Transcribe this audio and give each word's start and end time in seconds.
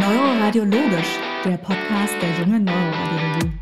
Neuroradiologisch, 0.00 1.18
der 1.44 1.58
Podcast 1.58 2.14
der 2.22 2.30
jungen 2.38 2.64
Neuroradiologie. 2.64 3.52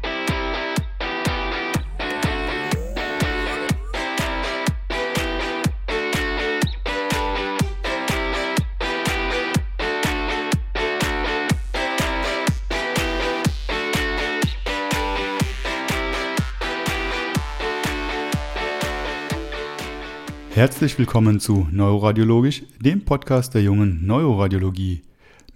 Herzlich 20.54 20.96
willkommen 21.00 21.40
zu 21.40 21.66
Neuroradiologisch, 21.72 22.62
dem 22.78 23.04
Podcast 23.04 23.54
der 23.54 23.62
jungen 23.62 24.06
Neuroradiologie. 24.06 25.02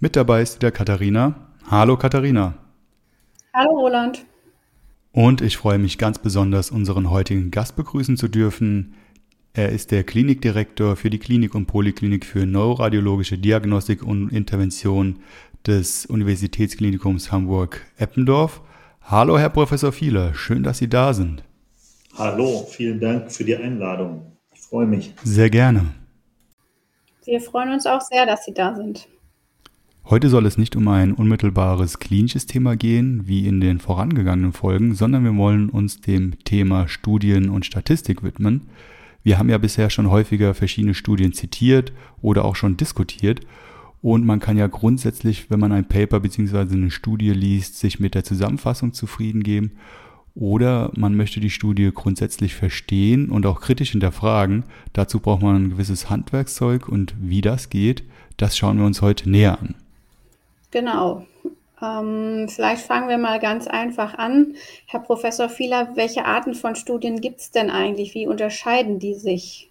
Mit 0.03 0.17
dabei 0.17 0.41
ist 0.41 0.57
wieder 0.57 0.69
Katharina. 0.69 1.33
Hallo 1.71 1.95
Katharina. 1.95 2.55
Hallo 3.53 3.71
Roland. 3.79 4.25
Und 5.13 5.39
ich 5.39 5.55
freue 5.55 5.77
mich 5.77 5.97
ganz 5.97 6.19
besonders, 6.19 6.71
unseren 6.71 7.09
heutigen 7.09 7.51
Gast 7.51 7.77
begrüßen 7.77 8.17
zu 8.17 8.27
dürfen. 8.27 8.95
Er 9.53 9.69
ist 9.69 9.91
der 9.91 10.03
Klinikdirektor 10.03 10.97
für 10.97 11.09
die 11.09 11.19
Klinik 11.19 11.55
und 11.55 11.67
Poliklinik 11.67 12.25
für 12.25 12.45
neuroradiologische 12.45 13.37
Diagnostik 13.37 14.03
und 14.03 14.27
Intervention 14.27 15.19
des 15.65 16.05
Universitätsklinikums 16.05 17.31
Hamburg-Eppendorf. 17.31 18.59
Hallo, 19.03 19.39
Herr 19.39 19.51
Professor 19.51 19.93
Fieler, 19.93 20.33
schön, 20.33 20.63
dass 20.63 20.79
Sie 20.79 20.89
da 20.89 21.13
sind. 21.13 21.45
Hallo, 22.17 22.67
vielen 22.69 22.99
Dank 22.99 23.31
für 23.31 23.45
die 23.45 23.55
Einladung 23.55 24.33
freue 24.53 24.85
mich. 24.85 25.13
Sehr 25.23 25.49
gerne. 25.49 25.93
Wir 27.23 27.39
freuen 27.39 27.71
uns 27.71 27.85
auch 27.85 28.01
sehr, 28.01 28.25
dass 28.25 28.43
Sie 28.43 28.53
da 28.53 28.75
sind. 28.75 29.07
Heute 30.09 30.27
soll 30.27 30.45
es 30.45 30.57
nicht 30.57 30.75
um 30.75 30.89
ein 30.89 31.13
unmittelbares 31.13 31.97
klinisches 31.97 32.45
Thema 32.45 32.75
gehen, 32.75 33.25
wie 33.25 33.47
in 33.47 33.61
den 33.61 33.79
vorangegangenen 33.79 34.51
Folgen, 34.51 34.95
sondern 34.95 35.23
wir 35.23 35.35
wollen 35.37 35.69
uns 35.69 36.01
dem 36.01 36.37
Thema 36.43 36.89
Studien 36.89 37.49
und 37.49 37.65
Statistik 37.65 38.21
widmen. 38.21 38.67
Wir 39.23 39.39
haben 39.39 39.49
ja 39.49 39.57
bisher 39.57 39.89
schon 39.89 40.09
häufiger 40.09 40.53
verschiedene 40.53 40.93
Studien 40.93 41.31
zitiert 41.31 41.93
oder 42.21 42.43
auch 42.43 42.57
schon 42.57 42.75
diskutiert. 42.75 43.39
Und 44.01 44.25
man 44.25 44.41
kann 44.41 44.57
ja 44.57 44.67
grundsätzlich, 44.67 45.49
wenn 45.49 45.61
man 45.61 45.71
ein 45.71 45.87
Paper 45.87 46.19
bzw. 46.19 46.73
eine 46.73 46.91
Studie 46.91 47.29
liest, 47.29 47.79
sich 47.79 48.01
mit 48.01 48.13
der 48.13 48.25
Zusammenfassung 48.25 48.91
zufrieden 48.91 49.41
geben 49.41 49.71
oder 50.35 50.91
man 50.97 51.15
möchte 51.15 51.39
die 51.39 51.49
Studie 51.49 51.91
grundsätzlich 51.93 52.55
verstehen 52.55 53.29
und 53.29 53.45
auch 53.45 53.61
kritisch 53.61 53.91
hinterfragen. 53.91 54.65
Dazu 54.91 55.21
braucht 55.21 55.43
man 55.43 55.55
ein 55.55 55.69
gewisses 55.69 56.09
Handwerkszeug 56.09 56.89
und 56.89 57.15
wie 57.17 57.41
das 57.41 57.69
geht, 57.69 58.03
das 58.35 58.57
schauen 58.57 58.79
wir 58.79 58.85
uns 58.85 59.01
heute 59.01 59.29
näher 59.29 59.61
an. 59.61 59.75
Genau. 60.73 61.23
Ähm, 61.83 62.47
vielleicht 62.49 62.87
fangen 62.87 63.07
wir 63.07 63.19
mal 63.19 63.39
ganz 63.39 63.67
einfach 63.67 64.15
an. 64.15 64.55
Herr 64.87 65.01
Professor 65.01 65.47
Fieler, 65.47 65.91
welche 65.95 66.25
Arten 66.25 66.55
von 66.55 66.75
Studien 66.75 67.21
gibt 67.21 67.41
es 67.41 67.51
denn 67.51 67.69
eigentlich? 67.69 68.15
Wie 68.15 68.25
unterscheiden 68.25 68.97
die 68.97 69.13
sich? 69.13 69.69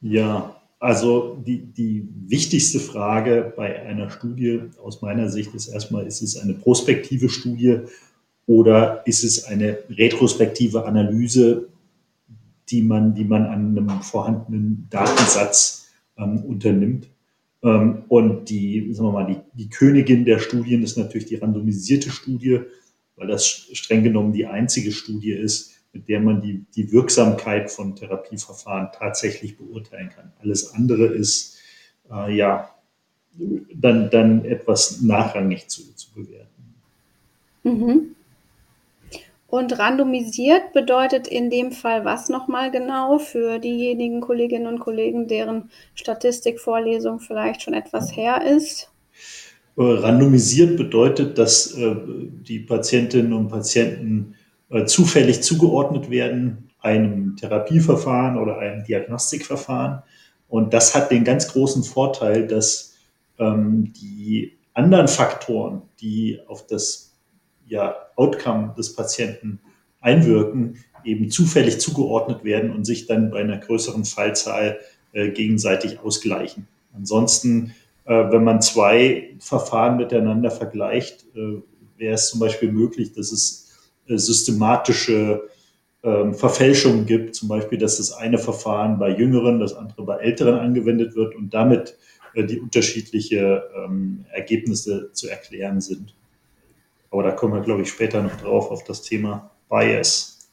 Ja, 0.00 0.54
also 0.78 1.36
die, 1.44 1.58
die 1.58 2.06
wichtigste 2.28 2.78
Frage 2.78 3.52
bei 3.56 3.82
einer 3.82 4.08
Studie 4.08 4.60
aus 4.80 5.02
meiner 5.02 5.28
Sicht 5.30 5.52
ist 5.52 5.66
erstmal, 5.66 6.06
ist 6.06 6.22
es 6.22 6.36
eine 6.36 6.54
prospektive 6.54 7.28
Studie 7.28 7.80
oder 8.46 9.02
ist 9.06 9.24
es 9.24 9.44
eine 9.46 9.78
retrospektive 9.90 10.84
Analyse, 10.86 11.66
die 12.68 12.82
man, 12.82 13.16
die 13.16 13.24
man 13.24 13.46
an 13.46 13.76
einem 13.76 14.00
vorhandenen 14.00 14.86
Datensatz 14.90 15.88
ähm, 16.16 16.44
unternimmt? 16.44 17.08
Ähm, 17.64 18.04
und 18.08 18.50
die, 18.50 18.92
sagen 18.92 19.08
wir 19.08 19.12
mal, 19.12 19.26
die, 19.26 19.40
die 19.64 19.70
Königin 19.70 20.24
der 20.24 20.38
Studien 20.38 20.82
ist 20.82 20.98
natürlich 20.98 21.26
die 21.26 21.36
randomisierte 21.36 22.10
Studie, 22.10 22.60
weil 23.16 23.28
das 23.28 23.48
streng 23.48 24.04
genommen 24.04 24.32
die 24.32 24.46
einzige 24.46 24.92
Studie 24.92 25.32
ist, 25.32 25.72
mit 25.92 26.08
der 26.08 26.20
man 26.20 26.42
die, 26.42 26.64
die 26.76 26.92
Wirksamkeit 26.92 27.70
von 27.70 27.96
Therapieverfahren 27.96 28.88
tatsächlich 28.92 29.56
beurteilen 29.56 30.10
kann. 30.10 30.32
Alles 30.40 30.74
andere 30.74 31.06
ist 31.06 31.58
äh, 32.10 32.36
ja 32.36 32.68
dann, 33.74 34.10
dann 34.10 34.44
etwas 34.44 35.00
nachrangig 35.00 35.68
zu, 35.68 35.94
zu 35.94 36.12
bewerten. 36.12 36.74
Mhm. 37.62 38.14
Und 39.54 39.78
randomisiert 39.78 40.72
bedeutet 40.72 41.28
in 41.28 41.48
dem 41.48 41.70
Fall 41.70 42.04
was 42.04 42.28
nochmal 42.28 42.72
genau 42.72 43.20
für 43.20 43.60
diejenigen 43.60 44.20
Kolleginnen 44.20 44.66
und 44.66 44.80
Kollegen, 44.80 45.28
deren 45.28 45.70
Statistikvorlesung 45.94 47.20
vielleicht 47.20 47.62
schon 47.62 47.72
etwas 47.72 48.16
her 48.16 48.42
ist? 48.44 48.90
Äh, 49.76 49.82
randomisiert 49.84 50.76
bedeutet, 50.76 51.38
dass 51.38 51.72
äh, 51.78 51.94
die 52.04 52.58
Patientinnen 52.58 53.32
und 53.32 53.46
Patienten 53.46 54.34
äh, 54.70 54.86
zufällig 54.86 55.44
zugeordnet 55.44 56.10
werden 56.10 56.72
einem 56.80 57.36
Therapieverfahren 57.36 58.36
oder 58.36 58.58
einem 58.58 58.82
Diagnostikverfahren. 58.82 60.02
Und 60.48 60.74
das 60.74 60.96
hat 60.96 61.12
den 61.12 61.22
ganz 61.22 61.46
großen 61.46 61.84
Vorteil, 61.84 62.48
dass 62.48 62.96
ähm, 63.38 63.92
die 63.92 64.58
anderen 64.72 65.06
Faktoren, 65.06 65.82
die 66.00 66.40
auf 66.48 66.66
das 66.66 67.13
ja, 67.66 67.96
Outcome 68.16 68.74
des 68.76 68.94
Patienten 68.94 69.60
einwirken, 70.00 70.78
eben 71.04 71.30
zufällig 71.30 71.80
zugeordnet 71.80 72.44
werden 72.44 72.70
und 72.70 72.84
sich 72.84 73.06
dann 73.06 73.30
bei 73.30 73.40
einer 73.40 73.58
größeren 73.58 74.04
Fallzahl 74.04 74.78
äh, 75.12 75.30
gegenseitig 75.30 76.00
ausgleichen. 76.00 76.66
Ansonsten, 76.94 77.74
äh, 78.04 78.30
wenn 78.30 78.44
man 78.44 78.62
zwei 78.62 79.34
Verfahren 79.38 79.96
miteinander 79.96 80.50
vergleicht, 80.50 81.26
äh, 81.34 81.62
wäre 81.96 82.14
es 82.14 82.30
zum 82.30 82.40
Beispiel 82.40 82.72
möglich, 82.72 83.12
dass 83.12 83.32
es 83.32 83.72
äh, 84.08 84.16
systematische 84.16 85.48
ähm, 86.02 86.34
Verfälschungen 86.34 87.06
gibt, 87.06 87.34
zum 87.34 87.48
Beispiel, 87.48 87.78
dass 87.78 87.96
das 87.96 88.12
eine 88.12 88.38
Verfahren 88.38 88.98
bei 88.98 89.10
Jüngeren, 89.10 89.60
das 89.60 89.74
andere 89.74 90.04
bei 90.04 90.16
Älteren 90.18 90.58
angewendet 90.58 91.16
wird 91.16 91.34
und 91.34 91.54
damit 91.54 91.96
äh, 92.34 92.44
die 92.44 92.60
unterschiedlichen 92.60 93.60
ähm, 93.74 94.24
Ergebnisse 94.30 95.10
zu 95.12 95.28
erklären 95.28 95.80
sind. 95.80 96.14
Aber 97.14 97.22
da 97.22 97.30
kommen 97.30 97.54
wir, 97.54 97.60
glaube 97.60 97.82
ich, 97.82 97.90
später 97.90 98.20
noch 98.24 98.34
drauf 98.40 98.72
auf 98.72 98.82
das 98.82 99.02
Thema 99.02 99.52
Bias. 99.68 100.48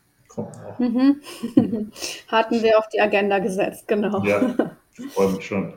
Mhm. 0.77 1.19
Hatten 2.27 2.61
wir 2.61 2.77
auf 2.77 2.87
die 2.89 3.01
Agenda 3.01 3.39
gesetzt, 3.39 3.87
genau. 3.87 4.23
Ja, 4.23 4.75
ich 4.95 5.05
freue 5.13 5.31
mich 5.31 5.43
schon. 5.43 5.73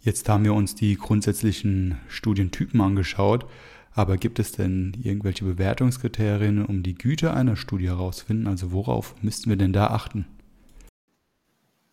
Jetzt 0.00 0.28
haben 0.28 0.44
wir 0.44 0.54
uns 0.54 0.76
die 0.76 0.94
grundsätzlichen 0.94 1.98
Studientypen 2.06 2.80
angeschaut, 2.80 3.46
aber 3.92 4.16
gibt 4.16 4.38
es 4.38 4.52
denn 4.52 4.96
irgendwelche 5.02 5.44
Bewertungskriterien, 5.44 6.64
um 6.64 6.84
die 6.84 6.94
Güte 6.94 7.34
einer 7.34 7.56
Studie 7.56 7.88
herauszufinden? 7.88 8.46
Also 8.46 8.70
worauf 8.70 9.16
müssten 9.22 9.50
wir 9.50 9.56
denn 9.56 9.72
da 9.72 9.88
achten? 9.88 10.28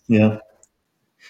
Ja, 0.05 0.39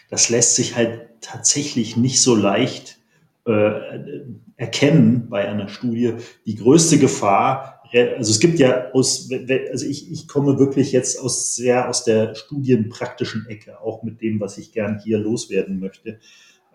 das 0.09 0.28
lässt 0.28 0.56
sich 0.56 0.75
halt 0.75 1.22
tatsächlich 1.22 1.96
nicht 1.96 2.22
so 2.22 2.36
leicht 2.36 2.99
äh, 3.45 4.22
erkennen 4.57 5.27
bei 5.29 5.47
einer 5.47 5.67
Studie, 5.67 6.16
die 6.45 6.55
größte 6.55 6.97
Gefahr, 6.97 7.81
also 7.91 8.31
es 8.31 8.39
gibt 8.39 8.59
ja 8.59 8.91
aus, 8.91 9.29
also 9.72 9.85
ich, 9.85 10.11
ich 10.11 10.27
komme 10.27 10.59
wirklich 10.59 10.91
jetzt 10.91 11.19
aus 11.19 11.55
sehr 11.55 11.89
aus 11.89 12.03
der 12.03 12.35
studienpraktischen 12.35 13.47
Ecke, 13.47 13.81
auch 13.81 14.03
mit 14.03 14.22
dem, 14.22 14.39
was 14.39 14.59
ich 14.59 14.72
gern 14.72 15.00
hier 15.03 15.17
loswerden 15.17 15.79
möchte. 15.79 16.19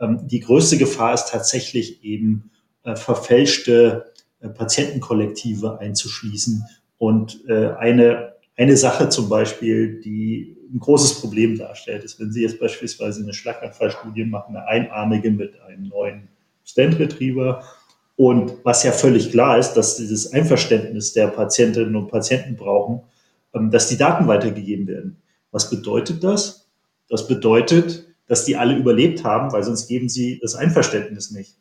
Ähm, 0.01 0.27
die 0.27 0.41
größte 0.41 0.77
Gefahr 0.77 1.15
ist 1.15 1.29
tatsächlich 1.29 2.03
eben 2.03 2.51
äh, 2.83 2.97
verfälschte 2.97 4.13
äh, 4.41 4.49
Patientenkollektive 4.49 5.79
einzuschließen 5.79 6.65
und 6.99 7.45
eine 7.49 8.35
eine 8.57 8.77
Sache 8.77 9.09
zum 9.09 9.29
Beispiel, 9.29 10.01
die 10.01 10.57
ein 10.73 10.79
großes 10.79 11.21
Problem 11.21 11.59
darstellt, 11.59 12.05
ist, 12.05 12.21
wenn 12.21 12.33
Sie 12.33 12.43
jetzt 12.43 12.61
beispielsweise 12.61 13.23
eine 13.23 13.35
Schlaganfallstudie 13.35 14.25
machen, 14.25 14.57
eine 14.57 14.67
einarmige 14.67 15.31
mit 15.31 15.61
einem 15.61 15.89
neuen 15.89 16.29
Stand 16.65 16.99
Retriever. 16.99 17.65
Und 18.17 18.55
was 18.63 18.83
ja 18.85 18.93
völlig 18.93 19.31
klar 19.31 19.59
ist, 19.59 19.75
dass 19.75 19.97
dieses 19.97 20.33
Einverständnis 20.33 21.13
der 21.13 21.29
Patientinnen 21.29 21.97
und 21.97 22.09
Patienten 22.09 22.57
brauchen, 22.57 23.03
ähm, 23.55 23.71
dass 23.71 23.89
die 23.89 23.97
Daten 23.97 24.27
weitergegeben 24.27 24.87
werden. 24.87 25.23
Was 25.51 25.71
bedeutet 25.71 26.23
das? 26.25 26.69
Das 27.09 27.29
bedeutet, 27.29 28.07
dass 28.27 28.45
die 28.45 28.57
alle 28.57 28.77
überlebt 28.77 29.25
haben, 29.25 29.53
weil 29.53 29.63
sonst 29.63 29.89
geben 29.89 30.09
sie 30.09 30.39
das 30.41 30.55
Einverständnis 30.55 31.31
nicht. 31.31 31.57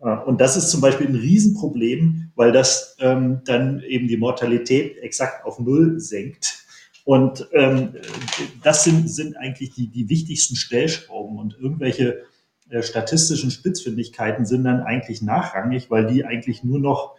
Äh, 0.00 0.16
und 0.16 0.40
das 0.40 0.56
ist 0.56 0.70
zum 0.70 0.80
Beispiel 0.80 1.06
ein 1.06 1.16
Riesenproblem, 1.16 2.32
weil 2.34 2.52
das 2.52 2.96
ähm, 3.00 3.42
dann 3.44 3.80
eben 3.82 4.08
die 4.08 4.16
Mortalität 4.16 4.98
exakt 4.98 5.44
auf 5.44 5.58
Null 5.58 6.00
senkt. 6.00 6.64
Und 7.04 7.48
ähm, 7.52 7.94
das 8.64 8.82
sind, 8.82 9.08
sind 9.08 9.36
eigentlich 9.36 9.74
die, 9.74 9.88
die 9.88 10.08
wichtigsten 10.08 10.56
Stellschrauben 10.56 11.38
und 11.38 11.56
irgendwelche 11.58 12.24
statistischen 12.82 13.50
Spitzfindigkeiten 13.50 14.44
sind 14.46 14.64
dann 14.64 14.82
eigentlich 14.82 15.22
nachrangig, 15.22 15.90
weil 15.90 16.06
die 16.06 16.24
eigentlich 16.24 16.64
nur 16.64 16.78
noch 16.78 17.14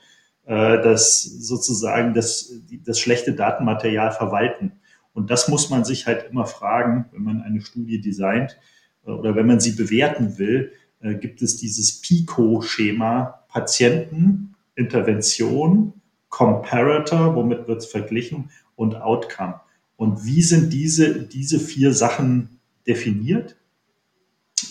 äh, 0.45 0.81
das 0.81 1.23
sozusagen 1.23 2.13
das, 2.13 2.53
das 2.85 2.99
schlechte 2.99 3.33
Datenmaterial 3.33 4.11
verwalten. 4.11 4.73
Und 5.13 5.31
das 5.31 5.47
muss 5.47 5.69
man 5.69 5.83
sich 5.83 6.05
halt 6.05 6.29
immer 6.29 6.45
fragen, 6.45 7.05
wenn 7.11 7.23
man 7.23 7.41
eine 7.41 7.61
Studie 7.61 7.99
designt 8.01 8.57
äh, 9.05 9.11
oder 9.11 9.35
wenn 9.35 9.47
man 9.47 9.59
sie 9.59 9.71
bewerten 9.71 10.38
will. 10.38 10.71
äh, 11.01 11.15
gibt 11.15 11.41
es 11.41 11.57
dieses 11.57 12.01
PICO-Schema 12.01 13.45
Patienten, 13.47 14.55
Intervention, 14.75 15.94
Comparator, 16.29 17.35
womit 17.35 17.67
wird 17.67 17.81
es 17.81 17.88
verglichen, 17.88 18.51
und 18.75 18.95
Outcome. 18.95 19.59
Und 19.95 20.23
wie 20.23 20.44
sind 20.44 20.71
diese, 20.71 21.23
diese 21.23 21.59
vier 21.59 21.91
Sachen 21.91 22.59
definiert? 22.85 23.56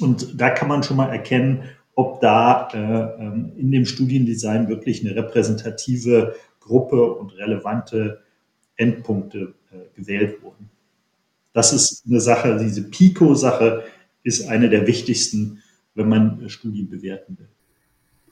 Und 0.00 0.40
da 0.40 0.50
kann 0.50 0.68
man 0.68 0.82
schon 0.82 0.96
mal 0.96 1.10
erkennen, 1.10 1.64
ob 1.94 2.20
da 2.20 2.68
äh, 2.72 3.22
ähm, 3.22 3.52
in 3.56 3.70
dem 3.70 3.86
Studiendesign 3.86 4.68
wirklich 4.68 5.04
eine 5.04 5.16
repräsentative 5.16 6.34
Gruppe 6.60 7.12
und 7.12 7.36
relevante 7.36 8.22
Endpunkte 8.76 9.54
äh, 9.72 9.98
gewählt 9.98 10.42
wurden. 10.42 10.70
Das 11.52 11.72
ist 11.72 12.04
eine 12.06 12.20
Sache, 12.20 12.58
diese 12.58 12.82
PICO-Sache 12.82 13.84
ist 14.22 14.46
eine 14.46 14.68
der 14.68 14.86
wichtigsten, 14.86 15.62
wenn 15.94 16.08
man 16.08 16.48
Studien 16.50 16.90
bewerten 16.90 17.38
will. 17.38 17.48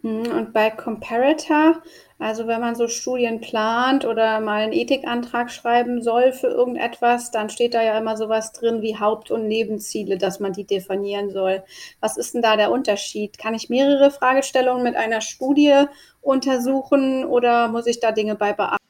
Hm, 0.05 0.31
und 0.37 0.53
bei 0.53 0.69
Comparator, 0.69 1.83
also 2.19 2.47
wenn 2.47 2.61
man 2.61 2.75
so 2.75 2.89
Studien 2.89 3.41
plant 3.41 4.05
oder 4.05 4.39
mal 4.41 4.61
einen 4.61 4.75
Ethikantrag 4.75 5.51
schreiben 5.51 6.03
soll 6.03 6.33
für 6.33 6.49
irgendetwas, 6.49 7.31
dann 7.31 7.49
steht 7.49 7.73
da 7.73 7.83
ja 7.83 7.97
immer 7.99 8.19
sowas 8.19 8.53
drin 8.53 8.83
wie 8.83 8.99
Haupt- 8.99 9.31
und 9.31 9.49
Nebenziele, 9.49 10.19
dass 10.19 10.41
man 10.41 10.53
die 10.53 10.67
definieren 10.67 11.31
soll. 11.31 11.63
Was 12.01 12.19
ist 12.19 12.35
denn 12.35 12.43
da 12.43 12.59
der 12.59 12.71
Unterschied? 12.71 13.39
Kann 13.39 13.55
ich 13.55 13.71
mehrere 13.71 14.11
Fragestellungen 14.11 14.83
mit 14.83 14.95
einer 14.95 15.23
Studie 15.23 15.87
untersuchen 16.21 17.25
oder 17.25 17.69
muss 17.69 17.87
ich 17.87 17.99
da 17.99 18.13
Dinge 18.13 18.35
bei 18.35 18.53
beachten? 18.53 18.85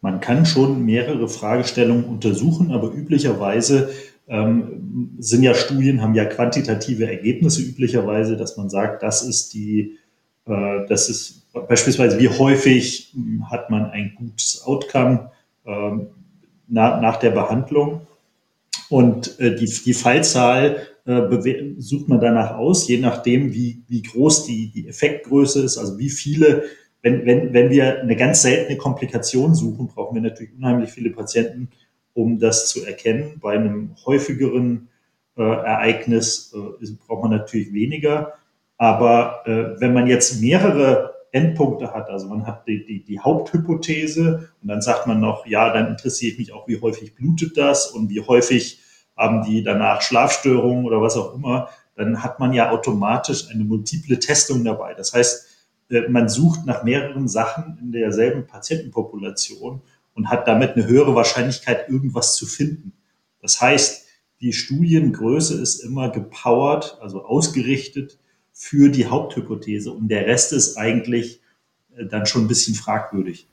Man 0.00 0.18
kann 0.18 0.46
schon 0.46 0.84
mehrere 0.84 1.28
Fragestellungen 1.28 2.06
untersuchen, 2.06 2.72
aber 2.72 2.92
üblicherweise 2.92 3.90
ähm, 4.26 5.14
sind 5.20 5.44
ja 5.44 5.54
Studien, 5.54 6.02
haben 6.02 6.14
ja 6.14 6.24
quantitative 6.24 7.06
Ergebnisse 7.06 7.62
üblicherweise, 7.62 8.36
dass 8.36 8.56
man 8.56 8.68
sagt, 8.68 9.04
das 9.04 9.22
ist 9.22 9.54
die 9.54 9.99
äh, 10.50 10.86
das 10.88 11.08
ist 11.08 11.52
beispielsweise, 11.68 12.18
wie 12.18 12.28
häufig 12.28 13.14
hat 13.50 13.70
man 13.70 13.86
ein 13.86 14.14
gutes 14.16 14.62
Outcome 14.64 15.30
ähm, 15.66 16.08
nach 16.68 17.16
der 17.16 17.30
Behandlung. 17.30 18.02
Und 18.88 19.38
äh, 19.40 19.54
die, 19.54 19.66
die 19.66 19.94
Fallzahl 19.94 20.86
äh, 21.06 21.74
sucht 21.78 22.08
man 22.08 22.20
danach 22.20 22.56
aus, 22.56 22.88
je 22.88 22.98
nachdem, 22.98 23.52
wie, 23.52 23.82
wie 23.88 24.02
groß 24.02 24.46
die, 24.46 24.70
die 24.70 24.88
Effektgröße 24.88 25.62
ist, 25.62 25.78
also 25.78 25.98
wie 25.98 26.10
viele, 26.10 26.64
wenn, 27.02 27.24
wenn, 27.26 27.52
wenn 27.52 27.70
wir 27.70 28.00
eine 28.00 28.16
ganz 28.16 28.42
seltene 28.42 28.76
Komplikation 28.76 29.54
suchen, 29.54 29.88
brauchen 29.88 30.14
wir 30.14 30.22
natürlich 30.22 30.54
unheimlich 30.56 30.90
viele 30.90 31.10
Patienten, 31.10 31.68
um 32.14 32.38
das 32.38 32.68
zu 32.68 32.84
erkennen. 32.84 33.38
Bei 33.40 33.52
einem 33.52 33.94
häufigeren 34.04 34.88
äh, 35.36 35.42
Ereignis 35.42 36.52
äh, 36.54 36.86
braucht 37.06 37.22
man 37.22 37.30
natürlich 37.30 37.72
weniger. 37.72 38.34
Aber 38.80 39.42
äh, 39.46 39.78
wenn 39.78 39.92
man 39.92 40.06
jetzt 40.06 40.40
mehrere 40.40 41.14
Endpunkte 41.32 41.92
hat, 41.92 42.08
also 42.08 42.28
man 42.28 42.46
hat 42.46 42.66
die, 42.66 42.86
die, 42.86 43.04
die 43.04 43.20
Haupthypothese 43.20 44.48
und 44.62 44.68
dann 44.68 44.80
sagt 44.80 45.06
man 45.06 45.20
noch, 45.20 45.44
ja, 45.44 45.70
dann 45.70 45.88
interessiert 45.88 46.38
mich 46.38 46.54
auch, 46.54 46.66
wie 46.66 46.80
häufig 46.80 47.14
blutet 47.14 47.58
das 47.58 47.88
und 47.88 48.08
wie 48.08 48.22
häufig 48.22 48.80
haben 49.18 49.42
die 49.42 49.62
danach 49.62 50.00
Schlafstörungen 50.00 50.86
oder 50.86 51.02
was 51.02 51.18
auch 51.18 51.34
immer, 51.34 51.68
dann 51.94 52.22
hat 52.22 52.40
man 52.40 52.54
ja 52.54 52.70
automatisch 52.70 53.50
eine 53.50 53.64
multiple 53.64 54.18
Testung 54.18 54.64
dabei. 54.64 54.94
Das 54.94 55.12
heißt, 55.12 55.46
äh, 55.90 56.08
man 56.08 56.30
sucht 56.30 56.64
nach 56.64 56.82
mehreren 56.82 57.28
Sachen 57.28 57.76
in 57.82 57.92
derselben 57.92 58.46
Patientenpopulation 58.46 59.82
und 60.14 60.30
hat 60.30 60.48
damit 60.48 60.70
eine 60.70 60.86
höhere 60.86 61.14
Wahrscheinlichkeit, 61.14 61.90
irgendwas 61.90 62.34
zu 62.34 62.46
finden. 62.46 62.94
Das 63.42 63.60
heißt, 63.60 64.06
die 64.40 64.54
Studiengröße 64.54 65.60
ist 65.60 65.80
immer 65.80 66.08
gepowert, 66.08 66.96
also 67.02 67.26
ausgerichtet 67.26 68.19
für 68.60 68.90
die 68.90 69.06
Haupthypothese 69.06 69.90
und 69.90 70.08
der 70.08 70.26
Rest 70.26 70.52
ist 70.52 70.76
eigentlich 70.76 71.40
äh, 71.96 72.04
dann 72.04 72.26
schon 72.26 72.44
ein 72.44 72.48
bisschen 72.48 72.74
fragwürdig. 72.74 73.46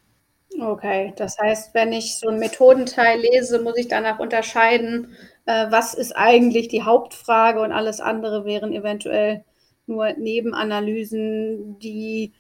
Okay, 0.60 1.14
das 1.16 1.38
heißt, 1.40 1.74
wenn 1.74 1.94
ich 1.94 2.18
so 2.18 2.28
einen 2.28 2.40
Methodenteil 2.40 3.18
lese, 3.18 3.62
muss 3.62 3.78
ich 3.78 3.88
danach 3.88 4.20
unterscheiden, 4.20 5.16
äh, 5.46 5.68
was 5.70 5.94
ist 5.94 6.12
eigentlich 6.12 6.68
die 6.68 6.84
Hauptfrage 6.84 7.62
und 7.62 7.72
alles 7.72 8.02
andere 8.02 8.44
wären 8.44 8.74
eventuell 8.74 9.46
nur 9.86 10.12
Nebenanalysen, 10.12 11.80
die 11.80 12.34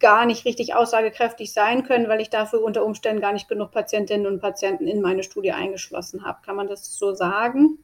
gar 0.00 0.26
nicht 0.26 0.44
richtig 0.44 0.74
aussagekräftig 0.74 1.52
sein 1.52 1.84
können, 1.84 2.08
weil 2.08 2.20
ich 2.20 2.28
dafür 2.28 2.60
unter 2.64 2.84
Umständen 2.84 3.22
gar 3.22 3.32
nicht 3.32 3.48
genug 3.48 3.70
Patientinnen 3.70 4.26
und 4.26 4.40
Patienten 4.40 4.88
in 4.88 5.00
meine 5.00 5.22
Studie 5.22 5.52
eingeschlossen 5.52 6.24
habe. 6.24 6.40
Kann 6.44 6.56
man 6.56 6.66
das 6.66 6.96
so 6.96 7.14
sagen? 7.14 7.78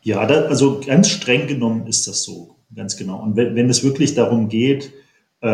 Ja, 0.00 0.24
da, 0.24 0.46
also 0.46 0.80
ganz 0.80 1.10
streng 1.10 1.46
genommen 1.46 1.86
ist 1.86 2.08
das 2.08 2.22
so 2.22 2.55
ganz 2.76 2.96
genau. 2.96 3.22
Und 3.22 3.36
wenn, 3.36 3.56
wenn 3.56 3.68
es 3.68 3.82
wirklich 3.82 4.14
darum 4.14 4.48
geht, 4.48 4.92
äh, 5.40 5.48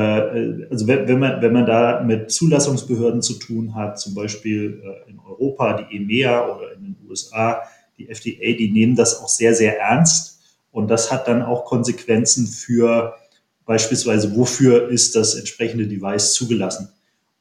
also 0.71 0.87
wenn, 0.87 1.09
wenn, 1.09 1.19
man, 1.19 1.41
wenn 1.41 1.53
man 1.53 1.67
da 1.67 2.03
mit 2.03 2.31
Zulassungsbehörden 2.31 3.23
zu 3.23 3.35
tun 3.35 3.75
hat, 3.75 3.99
zum 3.99 4.15
Beispiel 4.15 4.83
äh, 4.85 5.11
in 5.11 5.19
Europa, 5.19 5.83
die 5.83 5.97
EMEA 5.97 6.55
oder 6.55 6.73
in 6.73 6.83
den 6.83 6.97
USA, 7.09 7.63
die 7.99 8.09
FDA, 8.09 8.57
die 8.57 8.71
nehmen 8.71 8.97
das 8.97 9.21
auch 9.21 9.29
sehr, 9.29 9.55
sehr 9.55 9.81
ernst. 9.81 10.41
Und 10.71 10.89
das 10.89 11.13
hat 11.13 11.29
dann 11.29 11.43
auch 11.43 11.65
Konsequenzen 11.65 12.47
für 12.47 13.15
beispielsweise, 13.65 14.35
wofür 14.37 14.89
ist 14.89 15.15
das 15.15 15.35
entsprechende 15.35 15.87
Device 15.87 16.35
zugelassen. 16.35 16.89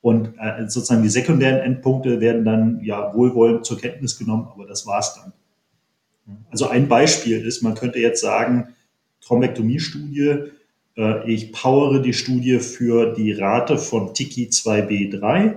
Und 0.01 0.33
äh, 0.39 0.67
sozusagen 0.67 1.03
die 1.03 1.09
sekundären 1.09 1.59
Endpunkte 1.59 2.19
werden 2.19 2.43
dann 2.43 2.81
ja 2.83 3.13
wohlwollend 3.13 3.65
zur 3.65 3.79
Kenntnis 3.79 4.17
genommen, 4.17 4.47
aber 4.51 4.65
das 4.65 4.85
war's 4.85 5.15
dann. 5.15 5.33
Also 6.49 6.67
ein 6.67 6.87
Beispiel 6.87 7.45
ist, 7.45 7.61
man 7.61 7.75
könnte 7.75 7.99
jetzt 7.99 8.21
sagen, 8.21 8.75
Thrombektomie-Studie. 9.21 10.51
Äh, 10.97 11.31
ich 11.31 11.51
powere 11.51 12.01
die 12.01 12.13
Studie 12.13 12.59
für 12.59 13.13
die 13.13 13.31
Rate 13.31 13.77
von 13.77 14.13
Tiki 14.13 14.47
2b3 14.47 15.55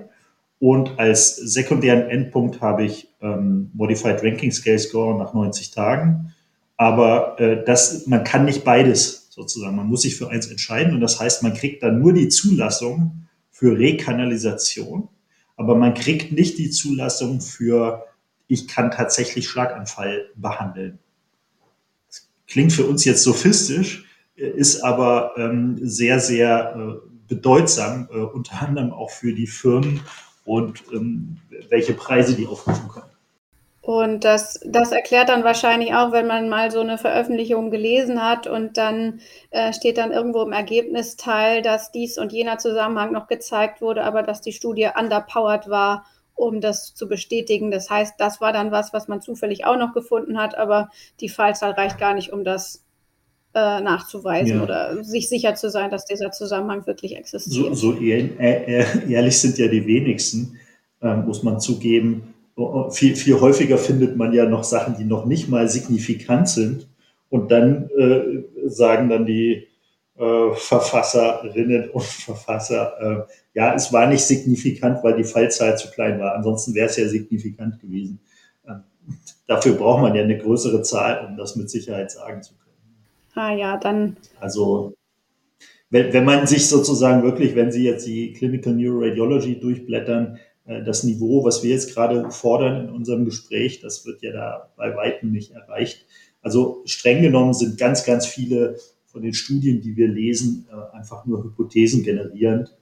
und 0.60 0.98
als 0.98 1.36
sekundären 1.36 2.08
Endpunkt 2.08 2.60
habe 2.60 2.84
ich 2.84 3.08
ähm, 3.20 3.70
Modified 3.74 4.22
Ranking 4.22 4.52
Scale 4.52 4.78
Score 4.78 5.18
nach 5.18 5.34
90 5.34 5.72
Tagen. 5.72 6.32
Aber 6.76 7.38
äh, 7.38 7.64
das, 7.64 8.06
man 8.06 8.24
kann 8.24 8.44
nicht 8.44 8.64
beides 8.64 9.28
sozusagen. 9.30 9.76
Man 9.76 9.86
muss 9.86 10.02
sich 10.02 10.16
für 10.16 10.30
eins 10.30 10.46
entscheiden 10.46 10.94
und 10.94 11.00
das 11.00 11.20
heißt, 11.20 11.42
man 11.42 11.54
kriegt 11.54 11.82
dann 11.82 12.00
nur 12.00 12.12
die 12.12 12.28
Zulassung 12.28 13.26
für 13.50 13.78
Rekanalisation, 13.78 15.08
aber 15.56 15.74
man 15.74 15.94
kriegt 15.94 16.32
nicht 16.32 16.58
die 16.58 16.70
Zulassung 16.70 17.40
für, 17.40 18.04
ich 18.48 18.66
kann 18.66 18.90
tatsächlich 18.90 19.48
Schlaganfall 19.48 20.30
behandeln 20.34 20.98
klingt 22.54 22.72
für 22.72 22.86
uns 22.86 23.04
jetzt 23.04 23.24
sophistisch, 23.24 24.04
ist 24.36 24.84
aber 24.84 25.32
ähm, 25.36 25.76
sehr, 25.82 26.20
sehr 26.20 26.76
äh, 26.76 27.08
bedeutsam, 27.26 28.08
äh, 28.12 28.18
unter 28.18 28.62
anderem 28.62 28.92
auch 28.92 29.10
für 29.10 29.32
die 29.32 29.48
Firmen 29.48 30.02
und 30.44 30.84
ähm, 30.92 31.38
welche 31.68 31.94
Preise 31.94 32.36
die 32.36 32.46
aufrufen 32.46 32.88
können. 32.88 33.10
Und 33.80 34.22
das, 34.22 34.60
das 34.64 34.92
erklärt 34.92 35.30
dann 35.30 35.42
wahrscheinlich 35.42 35.94
auch, 35.94 36.12
wenn 36.12 36.28
man 36.28 36.48
mal 36.48 36.70
so 36.70 36.78
eine 36.78 36.96
Veröffentlichung 36.96 37.72
gelesen 37.72 38.22
hat 38.22 38.46
und 38.46 38.76
dann 38.76 39.18
äh, 39.50 39.72
steht 39.72 39.98
dann 39.98 40.12
irgendwo 40.12 40.42
im 40.42 40.52
Ergebnisteil, 40.52 41.60
dass 41.60 41.90
dies 41.90 42.18
und 42.18 42.32
jener 42.32 42.58
Zusammenhang 42.58 43.10
noch 43.10 43.26
gezeigt 43.26 43.80
wurde, 43.80 44.04
aber 44.04 44.22
dass 44.22 44.40
die 44.40 44.52
Studie 44.52 44.90
underpowered 44.96 45.68
war 45.68 46.06
um 46.34 46.60
das 46.60 46.94
zu 46.94 47.08
bestätigen. 47.08 47.70
Das 47.70 47.90
heißt, 47.90 48.14
das 48.18 48.40
war 48.40 48.52
dann 48.52 48.70
was, 48.70 48.92
was 48.92 49.08
man 49.08 49.20
zufällig 49.20 49.64
auch 49.64 49.78
noch 49.78 49.92
gefunden 49.94 50.38
hat, 50.38 50.56
aber 50.56 50.90
die 51.20 51.28
Fallzahl 51.28 51.72
reicht 51.72 51.98
gar 51.98 52.14
nicht, 52.14 52.32
um 52.32 52.44
das 52.44 52.84
äh, 53.54 53.80
nachzuweisen 53.80 54.56
ja. 54.56 54.62
oder 54.62 55.04
sich 55.04 55.28
sicher 55.28 55.54
zu 55.54 55.70
sein, 55.70 55.90
dass 55.90 56.06
dieser 56.06 56.32
Zusammenhang 56.32 56.86
wirklich 56.86 57.16
existiert. 57.16 57.76
So, 57.76 57.94
so 57.94 58.00
ehr, 58.00 58.38
ehr, 58.38 59.08
ehrlich 59.08 59.38
sind 59.38 59.58
ja 59.58 59.68
die 59.68 59.86
wenigsten, 59.86 60.58
äh, 61.00 61.14
muss 61.14 61.42
man 61.42 61.60
zugeben. 61.60 62.34
Viel, 62.90 63.16
viel 63.16 63.40
häufiger 63.40 63.78
findet 63.78 64.16
man 64.16 64.32
ja 64.32 64.44
noch 64.44 64.62
Sachen, 64.62 64.96
die 64.96 65.04
noch 65.04 65.24
nicht 65.24 65.48
mal 65.48 65.68
signifikant 65.68 66.48
sind. 66.48 66.88
Und 67.28 67.50
dann 67.50 67.90
äh, 67.98 68.44
sagen 68.68 69.08
dann 69.08 69.26
die 69.26 69.66
äh, 70.18 70.54
Verfasserinnen 70.54 71.90
und 71.90 72.04
Verfasser, 72.04 72.94
äh, 73.00 73.32
ja, 73.54 73.74
es 73.74 73.92
war 73.92 74.06
nicht 74.06 74.24
signifikant, 74.24 75.02
weil 75.02 75.16
die 75.16 75.24
Fallzahl 75.24 75.76
zu 75.76 75.90
klein 75.90 76.20
war. 76.20 76.34
Ansonsten 76.34 76.74
wäre 76.74 76.86
es 76.86 76.96
ja 76.96 77.08
signifikant 77.08 77.80
gewesen. 77.80 78.20
Ähm, 78.68 78.82
dafür 79.46 79.72
braucht 79.72 80.02
man 80.02 80.14
ja 80.14 80.22
eine 80.22 80.38
größere 80.38 80.82
Zahl, 80.82 81.26
um 81.26 81.36
das 81.36 81.56
mit 81.56 81.70
Sicherheit 81.70 82.10
sagen 82.10 82.42
zu 82.42 82.54
können. 82.54 82.64
Ah 83.34 83.54
ja, 83.54 83.76
dann. 83.76 84.16
Also 84.38 84.94
wenn, 85.90 86.12
wenn 86.12 86.24
man 86.24 86.46
sich 86.46 86.68
sozusagen 86.68 87.22
wirklich, 87.22 87.54
wenn 87.54 87.70
Sie 87.70 87.84
jetzt 87.84 88.06
die 88.06 88.32
Clinical 88.32 88.74
Neuroradiology 88.74 89.60
durchblättern, 89.60 90.38
äh, 90.66 90.82
das 90.82 91.04
Niveau, 91.04 91.44
was 91.44 91.62
wir 91.62 91.70
jetzt 91.70 91.94
gerade 91.94 92.30
fordern 92.30 92.88
in 92.88 92.90
unserem 92.90 93.24
Gespräch, 93.24 93.80
das 93.80 94.06
wird 94.06 94.22
ja 94.22 94.32
da 94.32 94.72
bei 94.76 94.96
weitem 94.96 95.30
nicht 95.32 95.52
erreicht. 95.52 96.06
Also 96.42 96.82
streng 96.84 97.22
genommen 97.22 97.54
sind 97.54 97.78
ganz, 97.78 98.04
ganz 98.04 98.26
viele 98.26 98.76
von 99.14 99.22
den 99.22 99.32
Studien, 99.32 99.80
die 99.80 99.96
wir 99.96 100.08
lesen, 100.08 100.66
äh, 100.68 100.96
einfach 100.96 101.24
nur 101.24 101.44
Hypothesen 101.44 102.02
generierend. 102.02 102.76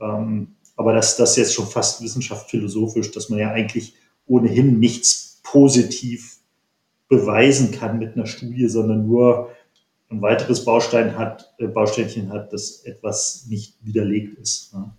Ähm, 0.00 0.48
aber 0.74 0.92
das, 0.92 1.16
das 1.16 1.30
ist 1.30 1.36
jetzt 1.36 1.54
schon 1.54 1.68
fast 1.68 2.02
wissenschaftsphilosophisch, 2.02 3.12
dass 3.12 3.28
man 3.28 3.38
ja 3.38 3.52
eigentlich 3.52 3.94
ohnehin 4.26 4.80
nichts 4.80 5.40
positiv 5.44 6.38
beweisen 7.08 7.70
kann 7.70 8.00
mit 8.00 8.16
einer 8.16 8.26
Studie, 8.26 8.68
sondern 8.68 9.06
nur 9.06 9.50
ein 10.10 10.20
weiteres 10.20 10.64
Baustein 10.64 11.16
hat, 11.16 11.54
äh, 11.58 11.68
Bausteinchen 11.68 12.30
hat, 12.30 12.52
das 12.52 12.80
etwas 12.84 13.46
nicht 13.48 13.76
widerlegt 13.82 14.36
ist. 14.36 14.74
Ne? 14.74 14.90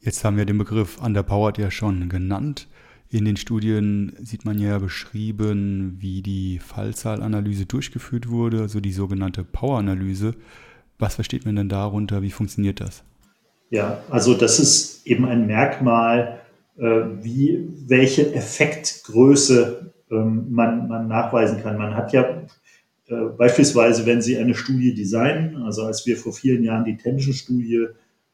Jetzt 0.00 0.24
haben 0.24 0.36
wir 0.36 0.44
den 0.44 0.58
Begriff 0.58 1.00
Underpowered 1.00 1.56
ja 1.56 1.70
schon 1.70 2.10
genannt. 2.10 2.68
In 3.10 3.24
den 3.24 3.38
Studien 3.38 4.12
sieht 4.22 4.44
man 4.44 4.58
ja 4.58 4.78
beschrieben, 4.78 5.96
wie 5.98 6.20
die 6.20 6.58
Fallzahlanalyse 6.58 7.64
durchgeführt 7.64 8.28
wurde, 8.28 8.60
also 8.60 8.80
die 8.80 8.92
sogenannte 8.92 9.44
Power-Analyse. 9.44 10.34
Was 10.98 11.14
versteht 11.14 11.46
man 11.46 11.56
denn 11.56 11.70
darunter? 11.70 12.20
Wie 12.20 12.30
funktioniert 12.30 12.80
das? 12.80 13.02
Ja, 13.70 14.02
also 14.10 14.34
das 14.34 14.60
ist 14.60 15.06
eben 15.06 15.24
ein 15.24 15.46
Merkmal, 15.46 16.40
äh, 16.76 17.02
wie, 17.22 17.66
welche 17.86 18.34
Effektgröße 18.34 19.90
ähm, 20.10 20.46
man, 20.50 20.88
man 20.88 21.08
nachweisen 21.08 21.62
kann. 21.62 21.78
Man 21.78 21.94
hat 21.94 22.12
ja 22.12 22.24
äh, 23.08 23.14
beispielsweise, 23.38 24.04
wenn 24.04 24.20
Sie 24.20 24.36
eine 24.36 24.54
Studie 24.54 24.94
designen, 24.94 25.56
also 25.62 25.84
als 25.84 26.04
wir 26.04 26.18
vor 26.18 26.34
vielen 26.34 26.62
Jahren 26.62 26.84
die 26.84 26.96
Tension-Studie 26.96 27.86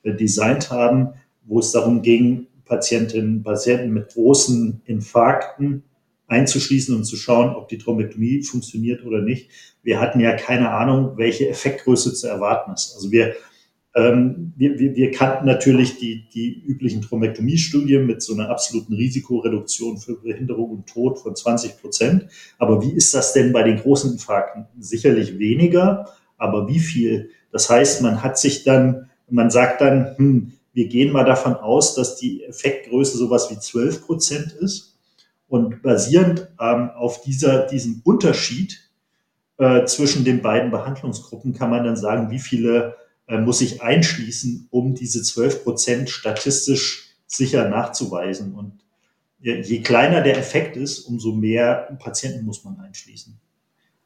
äh, 0.03 0.15
designt 0.15 0.71
haben, 0.71 1.11
wo 1.45 1.61
es 1.61 1.71
darum 1.71 2.03
ging, 2.03 2.47
Patientinnen, 2.75 3.43
Patienten 3.43 3.93
mit 3.93 4.13
großen 4.13 4.83
Infarkten 4.85 5.85
einzuschließen 6.27 6.95
und 6.97 7.05
zu 7.05 7.17
schauen, 7.17 7.55
ob 7.55 7.69
die 7.69 7.79
Thrombektomie 7.79 8.43
funktioniert 8.43 9.05
oder 9.05 9.21
nicht. 9.21 9.51
Wir 9.83 10.01
hatten 10.01 10.21
ja 10.21 10.35
keine 10.35 10.71
Ahnung, 10.71 11.17
welche 11.17 11.49
Effektgröße 11.49 12.15
zu 12.15 12.27
erwarten 12.27 12.73
ist. 12.73 12.95
Also 12.95 13.13
wir, 13.13 13.35
ähm, 13.95 14.53
wir, 14.57 14.79
wir, 14.79 14.97
wir 14.97 15.11
kannten 15.11 15.47
natürlich 15.47 15.99
die, 15.99 16.29
die 16.35 16.65
üblichen 16.67 17.03
Thrombektomie-Studien 17.03 18.07
mit 18.07 18.23
so 18.23 18.35
einer 18.35 18.49
absoluten 18.49 18.95
Risikoreduktion 18.95 19.99
für 19.99 20.21
Behinderung 20.21 20.71
und 20.71 20.87
Tod 20.89 21.19
von 21.19 21.37
20 21.37 21.81
Prozent. 21.81 22.27
Aber 22.59 22.83
wie 22.83 22.93
ist 22.93 23.15
das 23.15 23.33
denn 23.35 23.53
bei 23.53 23.63
den 23.63 23.79
großen 23.79 24.13
Infarkten? 24.13 24.67
Sicherlich 24.81 25.39
weniger, 25.39 26.09
aber 26.39 26.67
wie 26.69 26.81
viel? 26.81 27.31
Das 27.53 27.71
heißt, 27.71 28.03
man 28.03 28.23
hat 28.23 28.39
sich 28.39 28.65
dann, 28.65 29.11
man 29.31 29.51
sagt 29.51 29.81
dann, 29.81 30.17
hm, 30.17 30.53
wir 30.75 30.89
gehen 30.89 31.13
mal 31.13 31.25
davon 31.25 31.55
aus, 31.55 31.95
dass 31.95 32.17
die 32.17 32.45
Effektgröße 32.45 33.17
sowas 33.17 33.51
wie 33.51 33.59
12 33.59 34.05
Prozent 34.05 34.53
ist. 34.53 34.99
Und 35.47 35.83
basierend 35.83 36.49
ähm, 36.61 36.91
auf 36.91 37.21
dieser, 37.21 37.67
diesem 37.67 38.03
Unterschied 38.05 38.91
äh, 39.57 39.85
zwischen 39.85 40.25
den 40.25 40.43
beiden 40.43 40.73
Behandlungsgruppen 40.73 41.55
kann 41.55 41.71
man 41.71 41.85
dann 41.85 41.97
sagen, 41.97 42.31
wie 42.31 42.41
viele 42.41 42.97
äh, 43.29 43.39
muss 43.39 43.61
ich 43.61 43.83
einschließen, 43.83 44.67
um 44.71 44.95
diese 44.95 45.23
12 45.23 45.63
Prozent 45.63 46.11
statistisch 46.11 47.15
sicher 47.29 47.69
nachzuweisen. 47.69 48.55
Und 48.55 48.81
je, 49.39 49.81
kleiner 49.81 50.23
der 50.23 50.39
Effekt 50.39 50.77
ist, 50.77 51.01
umso 51.01 51.33
mehr 51.33 51.97
Patienten 52.03 52.45
muss 52.45 52.65
man 52.65 52.81
einschließen. 52.81 53.39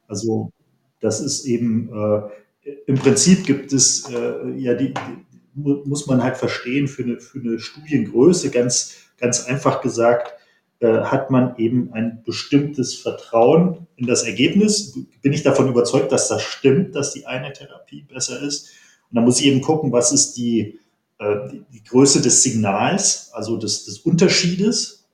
Also 0.06 0.52
das 1.00 1.20
ist 1.20 1.46
eben, 1.46 1.88
äh, 1.92 2.70
im 2.87 2.96
Prinzip 2.96 3.46
gibt 3.46 3.72
es 3.72 4.08
äh, 4.10 4.50
ja 4.56 4.75
die, 4.75 4.92
die 4.92 5.27
muss 5.58 6.06
man 6.06 6.22
halt 6.22 6.36
verstehen, 6.36 6.88
für 6.88 7.02
eine, 7.02 7.20
für 7.20 7.40
eine 7.40 7.58
Studiengröße, 7.58 8.50
ganz, 8.50 8.94
ganz 9.18 9.46
einfach 9.46 9.80
gesagt, 9.80 10.34
äh, 10.80 11.02
hat 11.02 11.30
man 11.30 11.56
eben 11.56 11.92
ein 11.92 12.22
bestimmtes 12.24 12.94
Vertrauen 12.94 13.88
in 13.96 14.06
das 14.06 14.22
Ergebnis. 14.22 14.96
Bin 15.22 15.32
ich 15.32 15.42
davon 15.42 15.68
überzeugt, 15.68 16.12
dass 16.12 16.28
das 16.28 16.42
stimmt, 16.42 16.94
dass 16.94 17.12
die 17.12 17.26
eine 17.26 17.52
Therapie 17.52 18.02
besser 18.02 18.40
ist. 18.40 18.68
Und 19.10 19.16
dann 19.16 19.24
muss 19.24 19.40
ich 19.40 19.46
eben 19.46 19.60
gucken, 19.60 19.90
was 19.90 20.12
ist 20.12 20.34
die, 20.34 20.78
äh, 21.18 21.48
die, 21.72 21.82
Größe 21.82 22.22
des 22.22 22.44
Signals, 22.44 23.30
also 23.32 23.56
des, 23.56 23.86
des 23.86 23.98
Unterschiedes. 24.00 25.08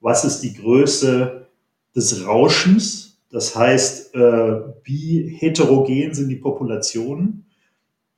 Was 0.00 0.24
ist 0.26 0.40
die 0.40 0.52
Größe 0.52 1.46
des 1.96 2.26
Rauschens? 2.26 3.18
Das 3.30 3.56
heißt, 3.56 4.14
äh, 4.14 4.60
wie 4.84 5.34
heterogen 5.38 6.12
sind 6.12 6.28
die 6.28 6.36
Populationen? 6.36 7.46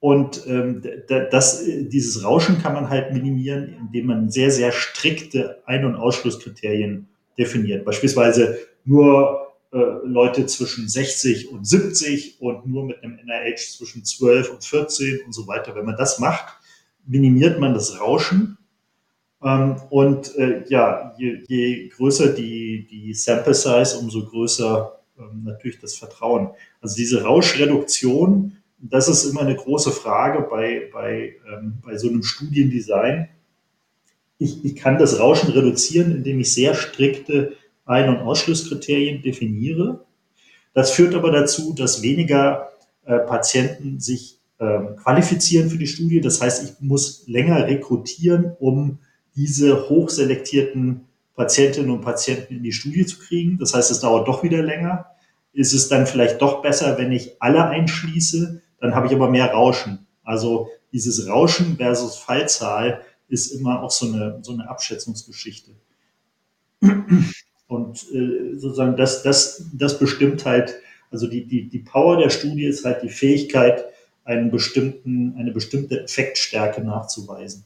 Und 0.04 0.46
ähm, 0.46 0.82
das, 1.08 1.64
dieses 1.64 2.22
Rauschen 2.22 2.60
kann 2.60 2.74
man 2.74 2.90
halt 2.90 3.14
minimieren, 3.14 3.74
indem 3.80 4.04
man 4.04 4.30
sehr, 4.30 4.50
sehr 4.50 4.70
strikte 4.70 5.62
Ein- 5.64 5.86
und 5.86 5.94
Ausschlusskriterien 5.94 7.08
definiert. 7.38 7.86
Beispielsweise 7.86 8.58
nur 8.84 9.54
äh, 9.72 9.78
Leute 10.04 10.44
zwischen 10.44 10.90
60 10.90 11.50
und 11.50 11.66
70 11.66 12.38
und 12.42 12.66
nur 12.66 12.84
mit 12.84 13.02
einem 13.02 13.14
NIH 13.14 13.76
zwischen 13.78 14.04
12 14.04 14.50
und 14.50 14.62
14 14.62 15.20
und 15.24 15.32
so 15.32 15.46
weiter. 15.46 15.74
Wenn 15.74 15.86
man 15.86 15.96
das 15.96 16.18
macht, 16.18 16.52
minimiert 17.06 17.58
man 17.58 17.72
das 17.72 17.98
Rauschen. 17.98 18.58
Ähm, 19.42 19.76
und 19.88 20.36
äh, 20.36 20.64
ja, 20.68 21.14
je, 21.16 21.44
je, 21.48 21.88
größer 21.88 22.34
die, 22.34 22.86
die 22.90 23.14
Sample 23.14 23.54
Size, 23.54 23.96
umso 23.98 24.26
größer 24.26 25.00
ähm, 25.18 25.44
natürlich 25.44 25.78
das 25.80 25.96
Vertrauen. 25.96 26.50
Also 26.82 26.94
diese 26.94 27.22
Rauschreduktion 27.22 28.58
das 28.90 29.08
ist 29.08 29.24
immer 29.24 29.40
eine 29.40 29.56
große 29.56 29.90
Frage 29.90 30.46
bei, 30.50 30.90
bei, 30.92 31.36
ähm, 31.50 31.78
bei 31.84 31.96
so 31.96 32.08
einem 32.08 32.22
Studiendesign. 32.22 33.28
Ich, 34.38 34.64
ich 34.64 34.76
kann 34.76 34.98
das 34.98 35.18
Rauschen 35.18 35.50
reduzieren, 35.50 36.14
indem 36.14 36.40
ich 36.40 36.52
sehr 36.52 36.74
strikte 36.74 37.56
Ein- 37.86 38.08
und 38.08 38.18
Ausschlusskriterien 38.18 39.22
definiere. 39.22 40.04
Das 40.74 40.90
führt 40.90 41.14
aber 41.14 41.30
dazu, 41.30 41.72
dass 41.72 42.02
weniger 42.02 42.70
äh, 43.04 43.18
Patienten 43.20 44.00
sich 44.00 44.38
ähm, 44.60 44.96
qualifizieren 44.96 45.70
für 45.70 45.78
die 45.78 45.86
Studie. 45.86 46.20
Das 46.20 46.40
heißt, 46.40 46.64
ich 46.64 46.80
muss 46.80 47.24
länger 47.26 47.66
rekrutieren, 47.66 48.52
um 48.58 48.98
diese 49.34 49.88
hochselektierten 49.88 51.06
Patientinnen 51.34 51.90
und 51.90 52.02
Patienten 52.02 52.56
in 52.56 52.62
die 52.62 52.72
Studie 52.72 53.06
zu 53.06 53.18
kriegen. 53.18 53.58
Das 53.58 53.74
heißt, 53.74 53.90
es 53.90 54.00
dauert 54.00 54.28
doch 54.28 54.42
wieder 54.42 54.62
länger. 54.62 55.06
Ist 55.52 55.72
es 55.72 55.88
dann 55.88 56.06
vielleicht 56.06 56.42
doch 56.42 56.62
besser, 56.62 56.98
wenn 56.98 57.12
ich 57.12 57.40
alle 57.40 57.64
einschließe, 57.66 58.60
dann 58.84 58.94
habe 58.94 59.06
ich 59.06 59.14
aber 59.14 59.30
mehr 59.30 59.50
Rauschen. 59.50 60.06
Also 60.24 60.68
dieses 60.92 61.26
Rauschen 61.26 61.78
versus 61.78 62.18
Fallzahl 62.18 63.00
ist 63.28 63.50
immer 63.52 63.82
auch 63.82 63.90
so 63.90 64.06
eine, 64.06 64.40
so 64.42 64.52
eine 64.52 64.68
Abschätzungsgeschichte. 64.68 65.70
Und 67.66 68.12
äh, 68.12 68.54
sozusagen 68.56 68.94
das, 68.98 69.22
das, 69.22 69.70
das 69.72 69.98
bestimmt 69.98 70.44
halt, 70.44 70.74
also 71.10 71.26
die, 71.26 71.46
die, 71.46 71.70
die 71.70 71.78
Power 71.78 72.18
der 72.18 72.28
Studie 72.28 72.66
ist 72.66 72.84
halt 72.84 73.02
die 73.02 73.08
Fähigkeit, 73.08 73.86
einen 74.24 74.50
bestimmten, 74.50 75.34
eine 75.38 75.52
bestimmte 75.52 76.02
Effektstärke 76.02 76.82
nachzuweisen. 76.82 77.64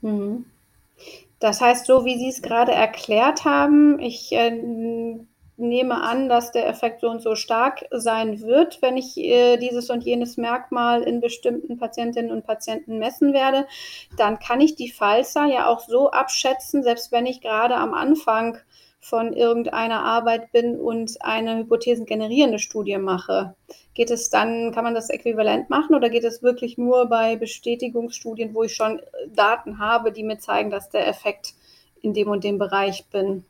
Mhm. 0.00 0.46
Das 1.40 1.60
heißt, 1.60 1.84
so 1.84 2.06
wie 2.06 2.16
Sie 2.16 2.30
es 2.30 2.40
gerade 2.40 2.72
erklärt 2.72 3.44
haben, 3.44 3.98
ich 4.00 4.32
äh, 4.32 5.18
nehme 5.56 6.02
an, 6.02 6.28
dass 6.28 6.52
der 6.52 6.68
Effekt 6.68 7.00
so 7.00 7.08
und 7.08 7.22
so 7.22 7.34
stark 7.34 7.84
sein 7.90 8.40
wird, 8.40 8.82
wenn 8.82 8.96
ich 8.96 9.16
äh, 9.16 9.56
dieses 9.56 9.90
und 9.90 10.04
jenes 10.04 10.36
Merkmal 10.36 11.02
in 11.02 11.20
bestimmten 11.20 11.78
Patientinnen 11.78 12.32
und 12.32 12.44
Patienten 12.46 12.98
messen 12.98 13.32
werde, 13.32 13.66
dann 14.16 14.38
kann 14.38 14.60
ich 14.60 14.74
die 14.74 14.90
Fallzahl 14.90 15.50
ja 15.50 15.68
auch 15.68 15.80
so 15.80 16.10
abschätzen, 16.10 16.82
selbst 16.82 17.12
wenn 17.12 17.26
ich 17.26 17.40
gerade 17.40 17.76
am 17.76 17.94
Anfang 17.94 18.58
von 19.04 19.34
irgendeiner 19.34 20.02
Arbeit 20.02 20.50
bin 20.50 20.80
und 20.80 21.18
eine 21.20 21.58
hypothesengenerierende 21.58 22.58
Studie 22.58 22.96
mache. 22.96 23.54
Geht 23.92 24.10
es 24.10 24.30
dann, 24.30 24.72
kann 24.72 24.82
man 24.82 24.94
das 24.94 25.10
äquivalent 25.10 25.68
machen 25.68 25.94
oder 25.94 26.08
geht 26.08 26.24
es 26.24 26.42
wirklich 26.42 26.78
nur 26.78 27.06
bei 27.06 27.36
Bestätigungsstudien, 27.36 28.54
wo 28.54 28.62
ich 28.62 28.74
schon 28.74 29.02
Daten 29.28 29.78
habe, 29.78 30.10
die 30.10 30.22
mir 30.22 30.38
zeigen, 30.38 30.70
dass 30.70 30.88
der 30.88 31.06
Effekt 31.06 31.52
in 32.00 32.14
dem 32.14 32.28
und 32.28 32.44
dem 32.44 32.58
Bereich 32.58 33.04
bin? 33.12 33.44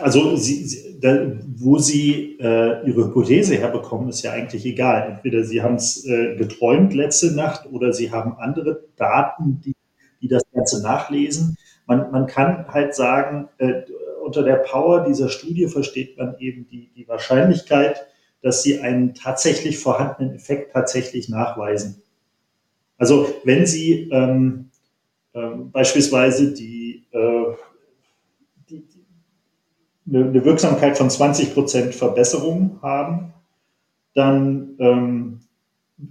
Also 0.00 0.34
sie, 0.34 0.98
da, 1.00 1.32
wo 1.56 1.78
Sie 1.78 2.36
äh, 2.40 2.84
Ihre 2.84 3.06
Hypothese 3.06 3.54
herbekommen, 3.54 4.08
ist 4.08 4.22
ja 4.22 4.32
eigentlich 4.32 4.66
egal. 4.66 5.08
Entweder 5.08 5.44
Sie 5.44 5.62
haben 5.62 5.76
es 5.76 6.04
äh, 6.04 6.34
geträumt 6.36 6.94
letzte 6.94 7.30
Nacht 7.30 7.66
oder 7.70 7.92
Sie 7.92 8.10
haben 8.10 8.36
andere 8.38 8.82
Daten, 8.96 9.60
die, 9.64 9.76
die 10.20 10.26
das 10.26 10.42
Ganze 10.52 10.82
nachlesen. 10.82 11.56
Man, 11.86 12.10
man 12.10 12.26
kann 12.26 12.66
halt 12.66 12.96
sagen, 12.96 13.48
äh, 13.58 13.82
unter 14.24 14.42
der 14.42 14.56
Power 14.56 15.04
dieser 15.04 15.28
Studie 15.28 15.68
versteht 15.68 16.18
man 16.18 16.36
eben 16.40 16.66
die, 16.66 16.90
die 16.96 17.06
Wahrscheinlichkeit, 17.06 18.04
dass 18.42 18.64
Sie 18.64 18.80
einen 18.80 19.14
tatsächlich 19.14 19.78
vorhandenen 19.78 20.34
Effekt 20.34 20.72
tatsächlich 20.72 21.28
nachweisen. 21.28 22.02
Also 22.98 23.32
wenn 23.44 23.64
Sie 23.64 24.08
ähm, 24.10 24.70
ähm, 25.34 25.70
beispielsweise 25.70 26.52
die 26.52 27.06
äh, 27.12 27.54
eine, 30.08 30.44
Wirksamkeit 30.44 30.96
von 30.96 31.10
20 31.10 31.54
Prozent 31.54 31.94
Verbesserung 31.94 32.78
haben, 32.82 33.34
dann 34.14 34.76
ähm, 34.78 35.40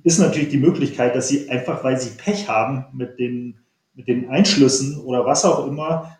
ist 0.04 0.20
natürlich 0.20 0.50
die 0.50 0.58
Möglichkeit, 0.58 1.16
dass 1.16 1.28
sie 1.28 1.50
einfach, 1.50 1.84
weil 1.84 2.00
sie 2.00 2.12
Pech 2.18 2.48
haben 2.48 2.86
mit 2.94 3.20
den, 3.20 3.56
mit 3.94 4.08
den 4.08 4.30
Einschlüssen 4.30 5.00
oder 5.00 5.26
was 5.26 5.46
auch 5.46 5.68
immer, 5.68 6.18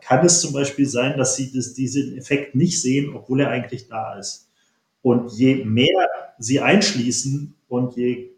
kann 0.00 0.24
es 0.24 0.40
zum 0.40 0.52
Beispiel 0.52 0.86
sein, 0.86 1.18
dass 1.18 1.36
sie 1.36 1.52
das, 1.52 1.74
diesen 1.74 2.16
Effekt 2.16 2.54
nicht 2.54 2.80
sehen, 2.80 3.14
obwohl 3.14 3.40
er 3.40 3.50
eigentlich 3.50 3.88
da 3.88 4.18
ist. 4.18 4.48
Und 5.02 5.32
je 5.32 5.64
mehr 5.64 6.08
sie 6.38 6.60
einschließen 6.60 7.54
und 7.68 7.96
je 7.96 8.30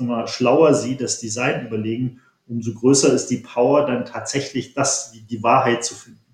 mal, 0.00 0.26
schlauer 0.26 0.74
sie 0.74 0.96
das 0.96 1.20
Design 1.20 1.66
überlegen, 1.66 2.20
umso 2.48 2.74
größer 2.74 3.12
ist 3.12 3.28
die 3.28 3.38
Power, 3.38 3.86
dann 3.86 4.04
tatsächlich 4.04 4.74
das, 4.74 5.12
die 5.12 5.42
Wahrheit 5.42 5.84
zu 5.84 5.94
finden. 5.94 6.25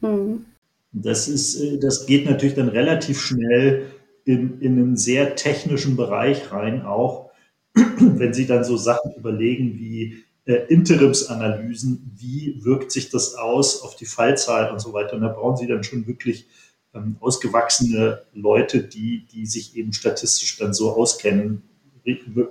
Mhm. 0.00 0.44
Das 0.92 1.28
ist, 1.28 1.60
äh, 1.60 1.78
das 1.78 2.06
geht 2.06 2.26
natürlich 2.26 2.54
dann 2.54 2.68
relativ 2.68 3.20
schnell 3.20 3.86
in, 4.24 4.60
in 4.60 4.78
einen 4.78 4.96
sehr 4.96 5.36
technischen 5.36 5.96
Bereich 5.96 6.52
rein, 6.52 6.82
auch 6.82 7.30
wenn 7.74 8.34
Sie 8.34 8.46
dann 8.46 8.64
so 8.64 8.76
Sachen 8.76 9.14
überlegen 9.14 9.78
wie 9.78 10.24
äh, 10.44 10.66
Interimsanalysen, 10.68 12.12
wie 12.16 12.58
wirkt 12.64 12.90
sich 12.92 13.10
das 13.10 13.34
aus 13.34 13.82
auf 13.82 13.94
die 13.96 14.06
Fallzahl 14.06 14.72
und 14.72 14.80
so 14.80 14.92
weiter. 14.92 15.14
Und 15.14 15.22
da 15.22 15.28
brauchen 15.28 15.56
Sie 15.56 15.66
dann 15.66 15.84
schon 15.84 16.06
wirklich 16.06 16.46
ähm, 16.94 17.16
ausgewachsene 17.20 18.22
Leute, 18.34 18.82
die, 18.82 19.26
die 19.32 19.46
sich 19.46 19.76
eben 19.76 19.92
statistisch 19.92 20.58
dann 20.58 20.74
so 20.74 20.92
auskennen. 20.92 21.62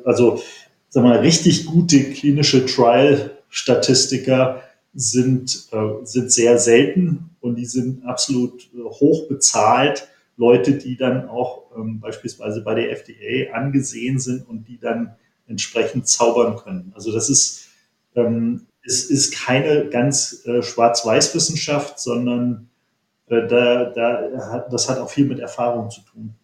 Also, 0.05 0.41
sagen 0.87 1.07
wir 1.07 1.15
mal, 1.15 1.19
richtig 1.19 1.65
gute 1.65 2.11
klinische 2.11 2.65
Trial-Statistiker 2.65 4.63
sind, 4.99 5.69
äh, 5.71 6.05
sind 6.05 6.31
sehr 6.31 6.57
selten 6.57 7.29
und 7.39 7.55
die 7.55 7.65
sind 7.65 8.05
absolut 8.05 8.69
äh, 8.73 8.83
hoch 8.83 9.27
bezahlt. 9.27 10.07
Leute, 10.35 10.73
die 10.73 10.97
dann 10.97 11.29
auch 11.29 11.63
ähm, 11.75 11.99
beispielsweise 11.99 12.61
bei 12.61 12.75
der 12.75 12.91
FDA 12.91 13.53
angesehen 13.53 14.19
sind 14.19 14.47
und 14.47 14.67
die 14.67 14.77
dann 14.77 15.15
entsprechend 15.47 16.07
zaubern 16.07 16.57
können. 16.57 16.91
Also 16.95 17.13
das 17.13 17.29
ist, 17.29 17.69
ähm, 18.15 18.67
es 18.83 19.05
ist 19.05 19.33
keine 19.33 19.89
ganz 19.89 20.45
äh, 20.45 20.61
Schwarz-Weiß-Wissenschaft, 20.61 21.99
sondern 21.99 22.69
äh, 23.27 23.47
da, 23.47 23.85
da 23.85 24.67
das 24.69 24.89
hat 24.89 24.99
auch 24.99 25.09
viel 25.09 25.25
mit 25.25 25.39
Erfahrung 25.39 25.89
zu 25.89 26.01
tun. 26.01 26.35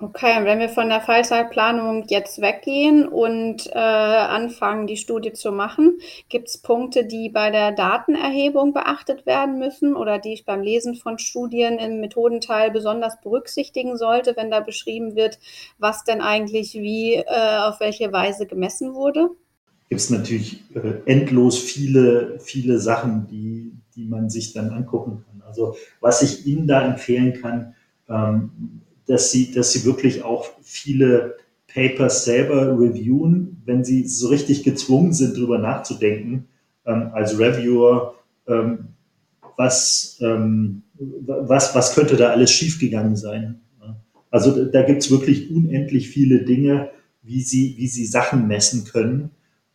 Okay, 0.00 0.38
und 0.38 0.44
wenn 0.44 0.60
wir 0.60 0.68
von 0.68 0.88
der 0.88 1.00
Fallzeitplanung 1.00 2.04
jetzt 2.06 2.40
weggehen 2.40 3.08
und 3.08 3.66
äh, 3.66 3.78
anfangen, 3.78 4.86
die 4.86 4.96
Studie 4.96 5.32
zu 5.32 5.50
machen, 5.50 5.98
gibt 6.28 6.46
es 6.48 6.58
Punkte, 6.58 7.04
die 7.04 7.28
bei 7.28 7.50
der 7.50 7.72
Datenerhebung 7.72 8.72
beachtet 8.72 9.26
werden 9.26 9.58
müssen 9.58 9.96
oder 9.96 10.20
die 10.20 10.34
ich 10.34 10.44
beim 10.44 10.62
Lesen 10.62 10.94
von 10.94 11.18
Studien 11.18 11.78
im 11.78 11.98
Methodenteil 11.98 12.70
besonders 12.70 13.20
berücksichtigen 13.20 13.96
sollte, 13.96 14.36
wenn 14.36 14.52
da 14.52 14.60
beschrieben 14.60 15.16
wird, 15.16 15.40
was 15.78 16.04
denn 16.04 16.20
eigentlich 16.20 16.74
wie 16.74 17.14
äh, 17.14 17.58
auf 17.58 17.80
welche 17.80 18.12
Weise 18.12 18.46
gemessen 18.46 18.94
wurde? 18.94 19.30
Gibt 19.88 20.00
es 20.00 20.10
natürlich 20.10 20.62
äh, 20.76 21.10
endlos 21.10 21.58
viele, 21.58 22.38
viele 22.38 22.78
Sachen, 22.78 23.26
die, 23.26 23.72
die 23.96 24.04
man 24.04 24.30
sich 24.30 24.52
dann 24.52 24.70
angucken 24.70 25.24
kann. 25.26 25.42
Also 25.44 25.74
was 26.00 26.22
ich 26.22 26.46
Ihnen 26.46 26.68
da 26.68 26.86
empfehlen 26.86 27.32
kann, 27.40 27.74
ähm, 28.08 28.82
dass 29.08 29.30
sie, 29.30 29.52
dass 29.52 29.72
sie 29.72 29.84
wirklich 29.84 30.22
auch 30.22 30.50
viele 30.62 31.36
Papers 31.72 32.24
selber 32.24 32.78
reviewen, 32.78 33.62
wenn 33.64 33.84
sie 33.84 34.06
so 34.06 34.28
richtig 34.28 34.62
gezwungen 34.62 35.12
sind, 35.12 35.36
darüber 35.36 35.58
nachzudenken, 35.58 36.48
ähm, 36.86 37.10
als 37.12 37.38
Reviewer, 37.38 38.14
ähm, 38.46 38.88
was, 39.56 40.18
ähm, 40.22 40.82
was, 40.98 41.74
was 41.74 41.94
könnte 41.94 42.16
da 42.16 42.30
alles 42.30 42.50
schiefgegangen 42.52 43.16
sein. 43.16 43.60
Also 44.30 44.66
da 44.66 44.82
gibt 44.82 45.02
es 45.02 45.10
wirklich 45.10 45.50
unendlich 45.50 46.10
viele 46.10 46.42
Dinge, 46.42 46.90
wie 47.22 47.40
sie, 47.40 47.74
wie 47.78 47.88
sie 47.88 48.04
Sachen 48.04 48.46
messen 48.46 48.84
können. 48.84 49.30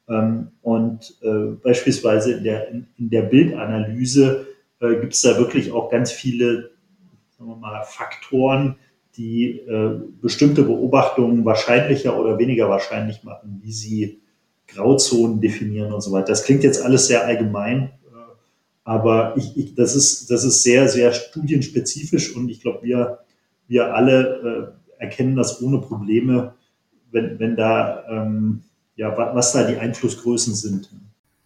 Ähm, 0.08 0.50
und 0.62 1.18
äh, 1.22 1.56
beispielsweise 1.62 2.34
in 2.34 2.44
der, 2.44 2.70
in, 2.70 3.10
der 3.10 3.24
Bildanalyse 3.24 4.46
äh, 4.80 4.94
es 5.08 5.22
da 5.22 5.38
wirklich 5.38 5.72
auch 5.72 5.90
ganz 5.90 6.12
viele 6.12 6.74
sagen 7.44 7.50
wir 7.50 7.56
mal, 7.58 7.84
Faktoren, 7.84 8.76
die 9.18 9.60
äh, 9.60 10.00
bestimmte 10.22 10.64
Beobachtungen 10.64 11.46
wahrscheinlicher 11.46 12.20
oder 12.20 12.40
weniger 12.40 12.70
wahrscheinlich 12.70 13.24
machen, 13.24 13.60
wie 13.62 13.72
sie 13.72 14.22
Grauzonen 14.68 15.40
definieren 15.40 15.94
und 15.94 16.02
so 16.02 16.12
weiter. 16.12 16.28
Das 16.28 16.44
klingt 16.44 16.64
jetzt 16.64 16.84
alles 16.84 17.08
sehr 17.08 17.26
allgemein, 17.26 17.84
äh, 17.84 18.18
aber 18.84 19.36
ich, 19.38 19.56
ich, 19.56 19.76
das, 19.76 19.96
ist, 19.96 20.32
das 20.32 20.44
ist 20.44 20.64
sehr, 20.64 20.90
sehr 20.90 21.14
studienspezifisch 21.14 22.36
und 22.36 22.50
ich 22.50 22.62
glaube, 22.62 22.80
wir, 22.82 23.20
wir 23.68 23.94
alle 23.94 24.74
äh, 25.00 25.04
erkennen 25.04 25.36
das 25.36 25.62
ohne 25.62 25.80
Probleme, 25.80 26.56
wenn, 27.12 27.38
wenn 27.40 27.56
da, 27.56 28.04
ähm, 28.10 28.64
ja, 28.96 29.16
was 29.18 29.54
da 29.54 29.64
die 29.64 29.78
Einflussgrößen 29.78 30.56
sind. 30.56 30.90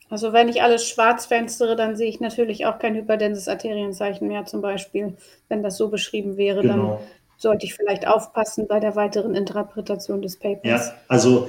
Also 0.10 0.32
wenn 0.32 0.48
ich 0.48 0.62
alles 0.62 0.88
schwarz 0.88 1.26
fenstere, 1.26 1.76
dann 1.76 1.98
sehe 1.98 2.08
ich 2.08 2.22
natürlich 2.22 2.66
auch 2.66 2.80
kein 2.80 2.96
hyperdenses 2.96 3.50
Arterienzeichen 3.50 4.28
mehr 4.28 4.46
zum 4.46 4.62
Beispiel. 4.62 5.18
Wenn 5.50 5.64
das 5.64 5.78
so 5.78 5.90
beschrieben 5.90 6.38
wäre, 6.38 6.62
genau. 6.62 6.76
dann 6.76 7.08
sollte 7.38 7.66
ich 7.66 7.76
vielleicht 7.76 8.08
aufpassen 8.08 8.68
bei 8.68 8.80
der 8.80 8.96
weiteren 8.96 9.36
Interpretation 9.36 10.22
des 10.22 10.38
Papers. 10.38 10.88
Ja, 10.88 10.94
also 11.08 11.48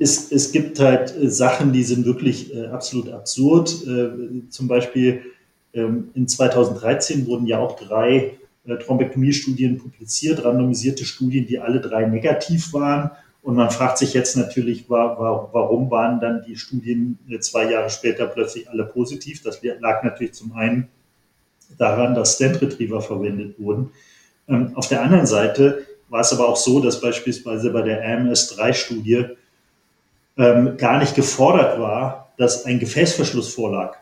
es, 0.00 0.32
es 0.32 0.50
gibt 0.50 0.80
halt 0.80 1.16
äh, 1.16 1.28
Sachen, 1.28 1.72
die 1.72 1.84
sind 1.84 2.04
wirklich 2.04 2.54
äh, 2.54 2.66
absolut 2.66 3.10
absurd. 3.10 3.70
Äh, 3.86 4.48
zum 4.48 4.68
Beispiel 4.68 5.22
ähm, 5.72 6.10
in 6.14 6.26
2013 6.26 7.26
wurden 7.26 7.46
ja 7.46 7.58
auch 7.58 7.76
drei 7.76 8.38
äh, 8.66 8.76
Thrombektomie-Studien 8.76 9.78
publiziert, 9.78 10.44
randomisierte 10.44 11.04
Studien, 11.04 11.46
die 11.46 11.58
alle 11.58 11.80
drei 11.80 12.06
negativ 12.06 12.72
waren. 12.72 13.10
Und 13.42 13.54
man 13.54 13.70
fragt 13.70 13.98
sich 13.98 14.14
jetzt 14.14 14.36
natürlich, 14.36 14.90
war, 14.90 15.18
war, 15.18 15.50
warum 15.52 15.90
waren 15.90 16.20
dann 16.20 16.42
die 16.46 16.56
Studien 16.56 17.18
zwei 17.40 17.70
Jahre 17.70 17.88
später 17.88 18.26
plötzlich 18.26 18.68
alle 18.68 18.84
positiv? 18.84 19.42
Das 19.42 19.62
lag 19.62 20.02
natürlich 20.02 20.34
zum 20.34 20.52
einen 20.52 20.88
daran, 21.78 22.14
dass 22.14 22.34
Stent 22.34 22.60
Retriever 22.60 23.00
verwendet 23.00 23.58
wurden. 23.58 23.90
Ähm, 24.48 24.72
auf 24.74 24.88
der 24.88 25.02
anderen 25.02 25.26
Seite 25.26 25.86
war 26.08 26.20
es 26.20 26.32
aber 26.32 26.48
auch 26.48 26.56
so, 26.56 26.80
dass 26.80 27.00
beispielsweise 27.00 27.70
bei 27.70 27.82
der 27.82 28.02
AMS-3-Studie 28.02 29.26
ähm, 30.36 30.76
gar 30.76 30.98
nicht 30.98 31.14
gefordert 31.14 31.78
war, 31.78 32.32
dass 32.38 32.64
ein 32.64 32.78
Gefäßverschluss 32.78 33.52
vorlag. 33.52 33.96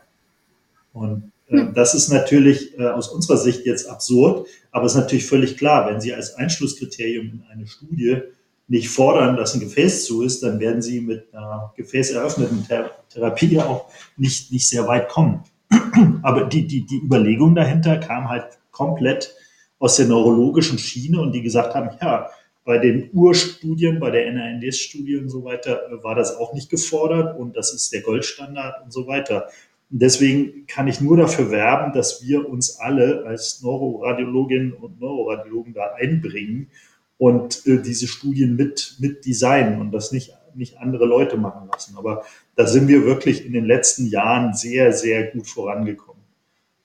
Und 0.93 1.31
äh, 1.49 1.57
hm. 1.57 1.73
das 1.73 1.93
ist 1.93 2.09
natürlich 2.09 2.77
äh, 2.79 2.87
aus 2.87 3.09
unserer 3.09 3.37
Sicht 3.37 3.65
jetzt 3.65 3.89
absurd, 3.89 4.47
aber 4.71 4.85
es 4.85 4.93
ist 4.93 4.99
natürlich 4.99 5.25
völlig 5.25 5.57
klar, 5.57 5.89
wenn 5.89 5.99
Sie 5.99 6.13
als 6.13 6.35
Einschlusskriterium 6.35 7.25
in 7.25 7.43
eine 7.51 7.67
Studie 7.67 8.21
nicht 8.69 8.89
fordern, 8.89 9.37
dass 9.37 9.53
ein 9.53 9.61
Gefäß 9.61 10.05
zu 10.05 10.23
ist, 10.23 10.43
dann 10.43 10.59
werden 10.59 10.81
Sie 10.81 10.99
mit 10.99 11.33
einer 11.33 11.73
gefäßeröffneten 11.75 12.67
Therapie 13.09 13.59
auch 13.59 13.85
nicht, 14.17 14.51
nicht 14.51 14.67
sehr 14.67 14.87
weit 14.87 15.09
kommen. 15.09 15.43
Aber 16.21 16.45
die, 16.45 16.67
die, 16.67 16.85
die 16.85 16.97
Überlegung 16.97 17.55
dahinter 17.55 17.97
kam 17.97 18.29
halt 18.29 18.45
komplett 18.71 19.33
aus 19.79 19.97
der 19.97 20.07
neurologischen 20.07 20.77
Schiene 20.77 21.21
und 21.21 21.33
die 21.33 21.41
gesagt 21.41 21.75
haben, 21.75 21.89
ja, 22.01 22.29
bei 22.67 22.79
den 22.79 23.09
Urstudien, 23.13 23.99
bei 23.99 24.11
der 24.11 24.27
NRNDS-Studie 24.27 25.15
und 25.15 25.29
so 25.29 25.45
weiter, 25.45 25.89
äh, 25.89 26.03
war 26.03 26.15
das 26.15 26.35
auch 26.35 26.53
nicht 26.53 26.69
gefordert 26.69 27.39
und 27.39 27.55
das 27.55 27.73
ist 27.73 27.93
der 27.93 28.01
Goldstandard 28.01 28.83
und 28.83 28.91
so 28.91 29.07
weiter. 29.07 29.47
Und 29.89 30.01
deswegen 30.01 30.67
kann 30.67 30.87
ich 30.87 30.99
nur 30.99 31.15
dafür 31.15 31.49
werben, 31.49 31.93
dass 31.93 32.21
wir 32.27 32.49
uns 32.49 32.77
alle 32.77 33.23
als 33.25 33.61
Neuroradiologinnen 33.61 34.73
und 34.73 34.99
Neuroradiologen 34.99 35.73
da 35.73 35.93
einbringen 35.95 36.69
und 37.17 37.65
äh, 37.65 37.81
diese 37.81 38.05
Studien 38.07 38.57
mit, 38.57 38.97
mit 38.99 39.25
designen 39.25 39.79
und 39.79 39.91
das 39.91 40.11
nicht, 40.11 40.33
nicht 40.53 40.77
andere 40.77 41.05
Leute 41.05 41.37
machen 41.37 41.69
lassen. 41.71 41.95
Aber 41.97 42.25
da 42.55 42.67
sind 42.67 42.89
wir 42.89 43.05
wirklich 43.05 43.45
in 43.45 43.53
den 43.53 43.65
letzten 43.65 44.07
Jahren 44.07 44.53
sehr, 44.53 44.91
sehr 44.91 45.31
gut 45.31 45.47
vorangekommen. 45.47 46.21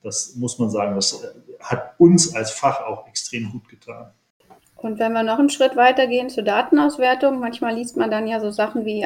Das 0.03 0.35
muss 0.37 0.59
man 0.59 0.71
sagen, 0.71 0.95
das 0.95 1.13
äh, 1.25 1.27
hat 1.63 1.95
uns 1.99 2.35
als 2.35 2.51
Fach 2.51 2.83
auch 2.83 3.07
extrem 3.07 3.51
gut 3.51 3.69
getan. 3.69 4.13
Und 4.83 4.99
wenn 4.99 5.13
wir 5.13 5.23
noch 5.23 5.39
einen 5.39 5.49
Schritt 5.49 5.77
weiter 5.77 6.09
gehen 6.09 6.29
zur 6.29 6.43
Datenauswertung, 6.43 7.39
manchmal 7.39 7.77
liest 7.77 7.97
man 7.97 8.11
dann 8.11 8.27
ja 8.27 8.41
so 8.41 8.51
Sachen 8.51 8.85
wie 8.85 9.05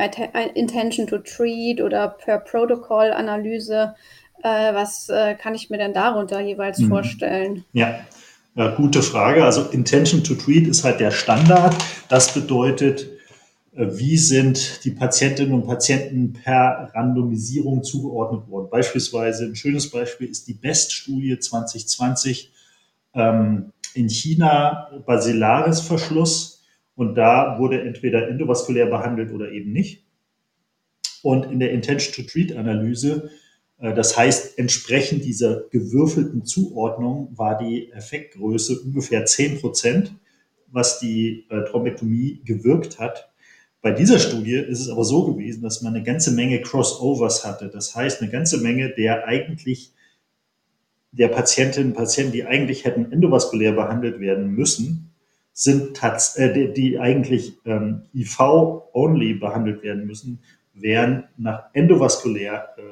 Intention 0.55 1.07
to 1.07 1.19
Treat 1.19 1.83
oder 1.83 2.09
per 2.09 2.39
Protocol 2.39 3.13
Analyse. 3.13 3.95
Äh, 4.43 4.75
was 4.75 5.09
äh, 5.11 5.35
kann 5.35 5.55
ich 5.55 5.69
mir 5.69 5.77
denn 5.77 5.93
darunter 5.93 6.41
jeweils 6.41 6.79
mhm. 6.79 6.89
vorstellen? 6.89 7.65
Ja. 7.73 8.01
ja, 8.55 8.75
gute 8.75 9.03
Frage. 9.03 9.45
Also 9.45 9.69
Intention 9.71 10.25
to 10.25 10.35
Treat 10.35 10.67
ist 10.67 10.83
halt 10.83 10.99
der 10.99 11.11
Standard. 11.11 11.75
Das 12.09 12.33
bedeutet, 12.33 13.03
äh, 13.03 13.16
wie 13.77 14.17
sind 14.17 14.85
die 14.85 14.91
Patientinnen 14.91 15.53
und 15.53 15.67
Patienten 15.67 16.33
per 16.33 16.91
Randomisierung 16.95 17.85
zugeordnet 17.85 18.49
worden. 18.49 18.71
Beispielsweise 18.71 19.45
ein 19.45 19.55
schönes 19.55 19.91
Beispiel 19.91 20.29
ist 20.29 20.49
die 20.49 20.55
BEST-Studie 20.55 21.39
2020 21.39 22.53
ähm, 23.13 23.73
in 23.95 24.09
China, 24.09 24.91
Basilaris-Verschluss. 25.05 26.65
Und 26.95 27.17
da 27.17 27.59
wurde 27.59 27.83
entweder 27.83 28.29
endovaskulär 28.29 28.87
behandelt 28.87 29.31
oder 29.31 29.51
eben 29.53 29.73
nicht. 29.73 30.07
Und 31.23 31.45
in 31.45 31.59
der 31.59 31.73
Intention-to-Treat-Analyse, 31.73 33.31
äh, 33.79 33.93
das 33.93 34.17
heißt, 34.17 34.59
entsprechend 34.59 35.27
dieser 35.27 35.65
gewürfelten 35.69 36.47
Zuordnung 36.47 37.29
war 37.37 37.59
die 37.59 37.93
Effektgröße 37.93 38.81
ungefähr 38.81 39.27
10 39.27 39.61
Prozent, 39.61 40.15
was 40.69 40.99
die 40.99 41.45
äh, 41.51 41.65
Thrombektomie 41.65 42.41
gewirkt 42.43 42.99
hat. 42.99 43.31
Bei 43.87 43.93
dieser 43.93 44.19
Studie 44.19 44.57
ist 44.57 44.81
es 44.81 44.89
aber 44.89 45.05
so 45.05 45.33
gewesen, 45.33 45.63
dass 45.63 45.81
man 45.81 45.95
eine 45.95 46.03
ganze 46.03 46.33
Menge 46.33 46.61
Crossovers 46.61 47.45
hatte. 47.45 47.69
Das 47.69 47.95
heißt, 47.95 48.21
eine 48.21 48.29
ganze 48.29 48.59
Menge 48.59 48.91
der 48.91 49.29
eigentlich 49.29 49.93
der 51.13 51.29
Patientinnen 51.29 51.91
und 51.91 51.97
Patienten, 51.97 52.33
die 52.33 52.45
eigentlich 52.45 52.85
hätten 52.85 53.13
endovaskulär 53.13 53.71
behandelt 53.71 54.19
werden 54.19 54.51
müssen, 54.51 55.13
sind 55.53 56.03
äh, 56.03 56.73
die, 56.73 56.99
eigentlich 56.99 57.59
ähm, 57.65 58.03
IV-only 58.13 59.35
behandelt 59.35 59.85
werden 59.85 60.05
müssen, 60.05 60.41
wären 60.75 61.29
nach 61.37 61.67
endovaskulär 61.73 62.71
äh, 62.79 62.83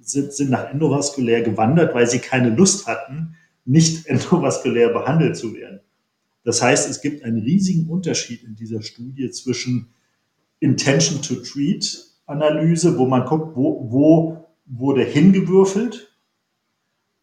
sind, 0.00 0.32
sind 0.32 0.50
nach 0.50 0.68
endovaskulär 0.68 1.42
gewandert, 1.42 1.94
weil 1.94 2.08
sie 2.08 2.18
keine 2.18 2.48
Lust 2.50 2.88
hatten, 2.88 3.36
nicht 3.64 4.06
endovaskulär 4.08 4.88
behandelt 4.88 5.36
zu 5.36 5.54
werden. 5.54 5.78
Das 6.42 6.60
heißt, 6.60 6.90
es 6.90 7.02
gibt 7.02 7.22
einen 7.22 7.38
riesigen 7.38 7.88
Unterschied 7.88 8.42
in 8.42 8.56
dieser 8.56 8.82
Studie 8.82 9.30
zwischen 9.30 9.94
Intention 10.60 11.20
to 11.22 11.36
Treat 11.36 12.04
Analyse, 12.26 12.96
wo 12.96 13.06
man 13.06 13.26
guckt, 13.26 13.54
wo, 13.56 13.86
wo 13.90 14.46
wurde 14.66 15.04
hingewürfelt 15.04 16.16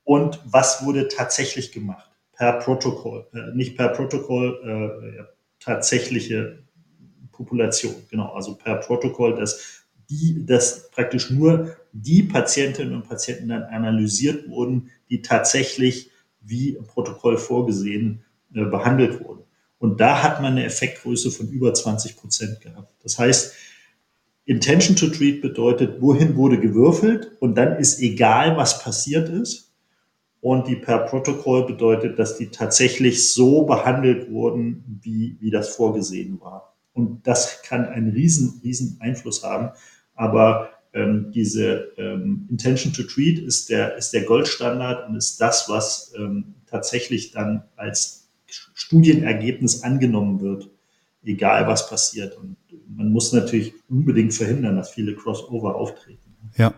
und 0.03 0.39
was 0.45 0.85
wurde 0.85 1.07
tatsächlich 1.07 1.71
gemacht 1.71 2.11
per 2.33 2.53
Protokoll, 2.53 3.27
äh, 3.33 3.55
nicht 3.55 3.77
per 3.77 3.89
Protokoll, 3.89 4.59
äh, 4.63 5.23
tatsächliche 5.59 6.63
Population, 7.31 7.95
genau, 8.09 8.33
also 8.33 8.55
per 8.55 8.77
Protokoll, 8.77 9.35
dass 9.35 9.83
die, 10.09 10.45
dass 10.45 10.89
praktisch 10.91 11.29
nur 11.29 11.77
die 11.93 12.23
Patientinnen 12.23 12.95
und 12.95 13.07
Patienten 13.07 13.49
dann 13.49 13.63
analysiert 13.63 14.49
wurden, 14.49 14.91
die 15.09 15.21
tatsächlich 15.21 16.11
wie 16.41 16.71
im 16.71 16.85
Protokoll 16.85 17.37
vorgesehen 17.37 18.23
äh, 18.53 18.65
behandelt 18.65 19.23
wurden. 19.23 19.43
Und 19.81 19.99
da 19.99 20.21
hat 20.21 20.43
man 20.43 20.51
eine 20.51 20.65
Effektgröße 20.65 21.31
von 21.31 21.49
über 21.49 21.73
20 21.73 22.15
Prozent 22.15 22.61
gehabt. 22.61 22.93
Das 23.01 23.17
heißt, 23.17 23.55
Intention 24.45 24.95
to 24.95 25.07
Treat 25.07 25.41
bedeutet, 25.41 25.99
wohin 25.99 26.35
wurde 26.35 26.59
gewürfelt 26.59 27.31
und 27.39 27.55
dann 27.55 27.77
ist 27.79 27.99
egal, 27.99 28.57
was 28.57 28.83
passiert 28.83 29.27
ist. 29.27 29.73
Und 30.39 30.67
die 30.67 30.75
per 30.75 30.99
Protokoll 30.99 31.65
bedeutet, 31.65 32.19
dass 32.19 32.37
die 32.37 32.49
tatsächlich 32.49 33.33
so 33.33 33.63
behandelt 33.65 34.29
wurden, 34.29 34.99
wie, 35.01 35.37
wie 35.39 35.49
das 35.49 35.75
vorgesehen 35.75 36.39
war. 36.41 36.75
Und 36.93 37.25
das 37.25 37.63
kann 37.63 37.85
einen 37.85 38.11
riesen, 38.11 38.61
riesen 38.63 38.97
Einfluss 38.99 39.43
haben. 39.43 39.71
Aber 40.13 40.69
ähm, 40.93 41.31
diese 41.33 41.91
ähm, 41.97 42.47
Intention 42.51 42.93
to 42.93 43.01
Treat 43.01 43.39
ist 43.39 43.69
der, 43.69 43.97
ist 43.97 44.11
der 44.13 44.25
Goldstandard 44.25 45.09
und 45.09 45.15
ist 45.15 45.41
das, 45.41 45.69
was 45.69 46.13
ähm, 46.15 46.53
tatsächlich 46.67 47.31
dann 47.31 47.63
als 47.75 48.20
Studienergebnis 48.73 49.83
angenommen 49.83 50.41
wird, 50.41 50.69
egal 51.23 51.67
was 51.67 51.89
passiert. 51.89 52.37
Und 52.37 52.57
man 52.87 53.11
muss 53.11 53.31
natürlich 53.33 53.73
unbedingt 53.89 54.33
verhindern, 54.33 54.75
dass 54.75 54.91
viele 54.91 55.15
Crossover 55.15 55.75
auftreten. 55.75 56.35
Ja, 56.57 56.73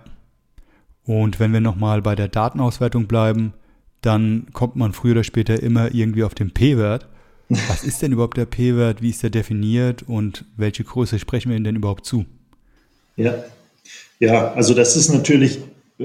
und 1.06 1.40
wenn 1.40 1.52
wir 1.52 1.60
nochmal 1.60 2.02
bei 2.02 2.16
der 2.16 2.28
Datenauswertung 2.28 3.08
bleiben, 3.08 3.54
dann 4.02 4.48
kommt 4.54 4.76
man 4.76 4.94
früher 4.94 5.14
oder 5.14 5.24
später 5.24 5.62
immer 5.62 5.94
irgendwie 5.94 6.24
auf 6.24 6.36
den 6.36 6.52
P-Wert. 6.52 7.08
Was 7.50 7.84
ist 7.84 8.02
denn 8.02 8.12
überhaupt 8.12 8.38
der 8.38 8.46
P-Wert? 8.46 9.02
Wie 9.02 9.10
ist 9.10 9.22
der 9.24 9.30
definiert 9.30 10.04
und 10.04 10.46
welche 10.56 10.84
Größe 10.84 11.20
sprechen 11.20 11.52
wir 11.52 11.60
denn 11.60 11.76
überhaupt 11.76 12.06
zu? 12.06 12.26
Ja, 13.16 13.36
ja 14.20 14.54
also 14.54 14.74
das 14.74 14.96
ist 14.96 15.10
natürlich, 15.14 15.60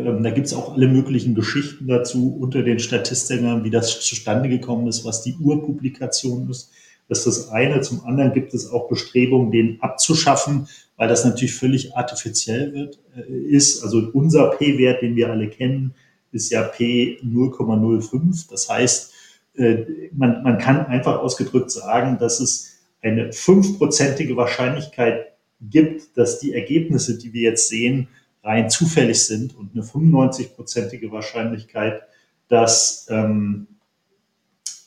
da 0.05 0.31
gibt 0.31 0.47
es 0.47 0.55
auch 0.55 0.75
alle 0.75 0.89
möglichen 0.89 1.35
Geschichten 1.35 1.87
dazu 1.87 2.37
unter 2.41 2.63
den 2.63 2.79
Statistikern, 2.79 3.65
wie 3.65 3.71
das 3.71 4.01
zustande 4.01 4.49
gekommen 4.49 4.87
ist, 4.87 5.05
was 5.05 5.23
die 5.23 5.37
Urpublikation 5.41 6.49
ist. 6.51 6.71
Das 7.09 7.27
ist 7.27 7.27
das 7.27 7.49
eine. 7.49 7.81
Zum 7.81 8.05
anderen 8.05 8.33
gibt 8.33 8.53
es 8.55 8.71
auch 8.71 8.89
Bestrebungen, 8.89 9.51
den 9.51 9.81
abzuschaffen, 9.81 10.69
weil 10.97 11.09
das 11.09 11.25
natürlich 11.25 11.55
völlig 11.55 11.97
artifiziell 11.97 12.73
wird, 12.75 12.99
äh, 13.17 13.33
ist. 13.33 13.83
Also 13.83 14.11
unser 14.13 14.51
P-Wert, 14.51 15.03
den 15.03 15.17
wir 15.17 15.31
alle 15.31 15.49
kennen, 15.49 15.95
ist 16.33 16.51
ja 16.51 16.63
P 16.63 17.19
0,05. 17.23 18.51
Das 18.51 18.69
heißt, 18.69 19.13
äh, 19.57 19.85
man, 20.13 20.43
man 20.43 20.59
kann 20.59 20.87
einfach 20.87 21.21
ausgedrückt 21.21 21.71
sagen, 21.71 22.19
dass 22.19 22.41
es 22.41 22.79
eine 23.01 23.33
fünfprozentige 23.33 24.37
Wahrscheinlichkeit 24.37 25.33
gibt, 25.61 26.17
dass 26.17 26.39
die 26.41 26.53
Ergebnisse, 26.53 27.19
die 27.19 27.33
wir 27.33 27.43
jetzt 27.43 27.69
sehen, 27.69 28.09
rein 28.43 28.71
zufällig 28.71 29.27
sind 29.27 29.57
und 29.57 29.73
eine 29.75 29.83
95-prozentige 29.83 31.11
Wahrscheinlichkeit, 31.11 32.03
dass, 32.49 33.07
ähm, 33.11 33.67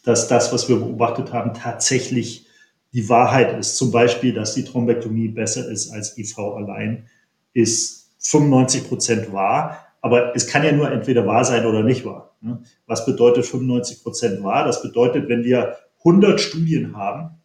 dass 0.04 0.28
das, 0.28 0.52
was 0.52 0.68
wir 0.70 0.78
beobachtet 0.78 1.32
haben, 1.32 1.54
tatsächlich 1.54 2.48
die 2.94 3.08
Wahrheit 3.08 3.58
ist. 3.58 3.78
Zum 3.78 3.92
Beispiel, 3.92 4.34
dass 4.34 4.54
die 4.54 4.64
Thrombektomie 4.64 5.30
besser 5.30 5.70
ist 5.70 5.92
als 5.92 6.18
IV 6.18 6.38
allein, 6.40 7.08
ist 7.54 8.12
95 8.20 8.88
Prozent 8.88 9.34
wahr. 9.34 9.88
Aber 10.02 10.36
es 10.36 10.48
kann 10.48 10.64
ja 10.64 10.72
nur 10.72 10.92
entweder 10.92 11.26
wahr 11.28 11.46
sein 11.46 11.66
oder 11.66 11.84
nicht 11.84 12.06
wahr. 12.06 12.36
Ne? 12.42 12.62
Was 12.88 13.06
bedeutet 13.06 13.46
95 13.46 14.04
Prozent 14.04 14.44
wahr? 14.44 14.66
Das 14.66 14.82
bedeutet, 14.82 15.30
wenn 15.30 15.44
wir 15.44 15.78
100 16.00 16.42
Studien 16.42 16.98
haben, 16.98 17.42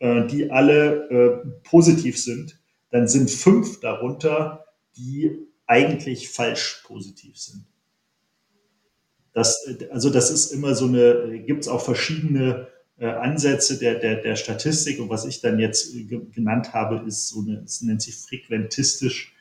äh, 0.00 0.26
die 0.26 0.50
alle 0.50 1.08
äh, 1.08 1.48
positiv 1.62 2.20
sind, 2.20 2.58
dann 2.90 3.06
sind 3.08 3.30
fünf 3.30 3.80
darunter, 3.80 4.61
die 4.96 5.38
eigentlich 5.66 6.30
falsch 6.30 6.82
positiv 6.84 7.38
sind. 7.38 7.64
Das, 9.32 9.66
also 9.90 10.10
das 10.10 10.30
ist 10.30 10.52
immer 10.52 10.74
so 10.74 10.86
eine, 10.86 11.42
gibt 11.46 11.62
es 11.62 11.68
auch 11.68 11.82
verschiedene 11.82 12.68
äh, 12.98 13.06
Ansätze 13.06 13.78
der, 13.78 13.94
der, 13.98 14.16
der 14.16 14.36
Statistik 14.36 15.00
und 15.00 15.08
was 15.08 15.24
ich 15.24 15.40
dann 15.40 15.58
jetzt 15.58 15.94
genannt 16.34 16.74
habe, 16.74 17.02
ist 17.06 17.28
so 17.28 17.40
eine, 17.40 17.62
es 17.64 17.80
nennt 17.80 18.02
sich 18.02 18.16
frequentistisch, 18.16 19.34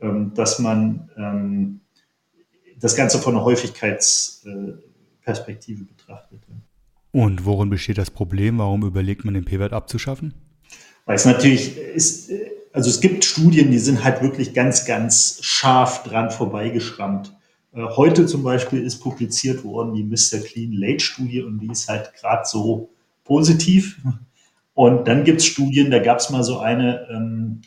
ähm, 0.00 0.32
dass 0.34 0.58
man 0.58 1.08
ähm, 1.16 1.82
das 2.78 2.96
Ganze 2.96 3.18
von 3.18 3.34
einer 3.34 3.44
Häufigkeitsperspektive 3.44 5.84
betrachtet. 5.84 6.40
Und 7.12 7.44
worin 7.46 7.70
besteht 7.70 7.98
das 7.98 8.10
Problem? 8.10 8.58
Warum 8.58 8.84
überlegt 8.84 9.24
man 9.24 9.34
den 9.34 9.44
P-Wert 9.44 9.72
abzuschaffen? 9.72 10.34
Weil 11.06 11.16
es 11.16 11.24
natürlich 11.24 11.78
ist, 11.78 12.30
also 12.76 12.90
es 12.90 13.00
gibt 13.00 13.24
Studien, 13.24 13.70
die 13.70 13.78
sind 13.78 14.04
halt 14.04 14.20
wirklich 14.20 14.52
ganz, 14.52 14.84
ganz 14.84 15.38
scharf 15.40 16.02
dran 16.02 16.30
vorbeigeschrammt. 16.30 17.34
Äh, 17.72 17.84
heute 17.96 18.26
zum 18.26 18.42
Beispiel 18.42 18.84
ist 18.84 19.00
publiziert 19.00 19.64
worden 19.64 19.94
die 19.94 20.04
Mr. 20.04 20.44
Clean 20.44 20.72
Late 20.72 21.00
Studie 21.00 21.40
und 21.40 21.58
die 21.58 21.72
ist 21.72 21.88
halt 21.88 22.12
gerade 22.20 22.42
so 22.44 22.90
positiv. 23.24 23.98
Und 24.74 25.08
dann 25.08 25.24
gibt 25.24 25.40
es 25.40 25.46
Studien, 25.46 25.90
da 25.90 26.00
gab 26.00 26.18
es 26.18 26.28
mal 26.28 26.44
so 26.44 26.58
eine, 26.58 27.08
ähm, 27.10 27.62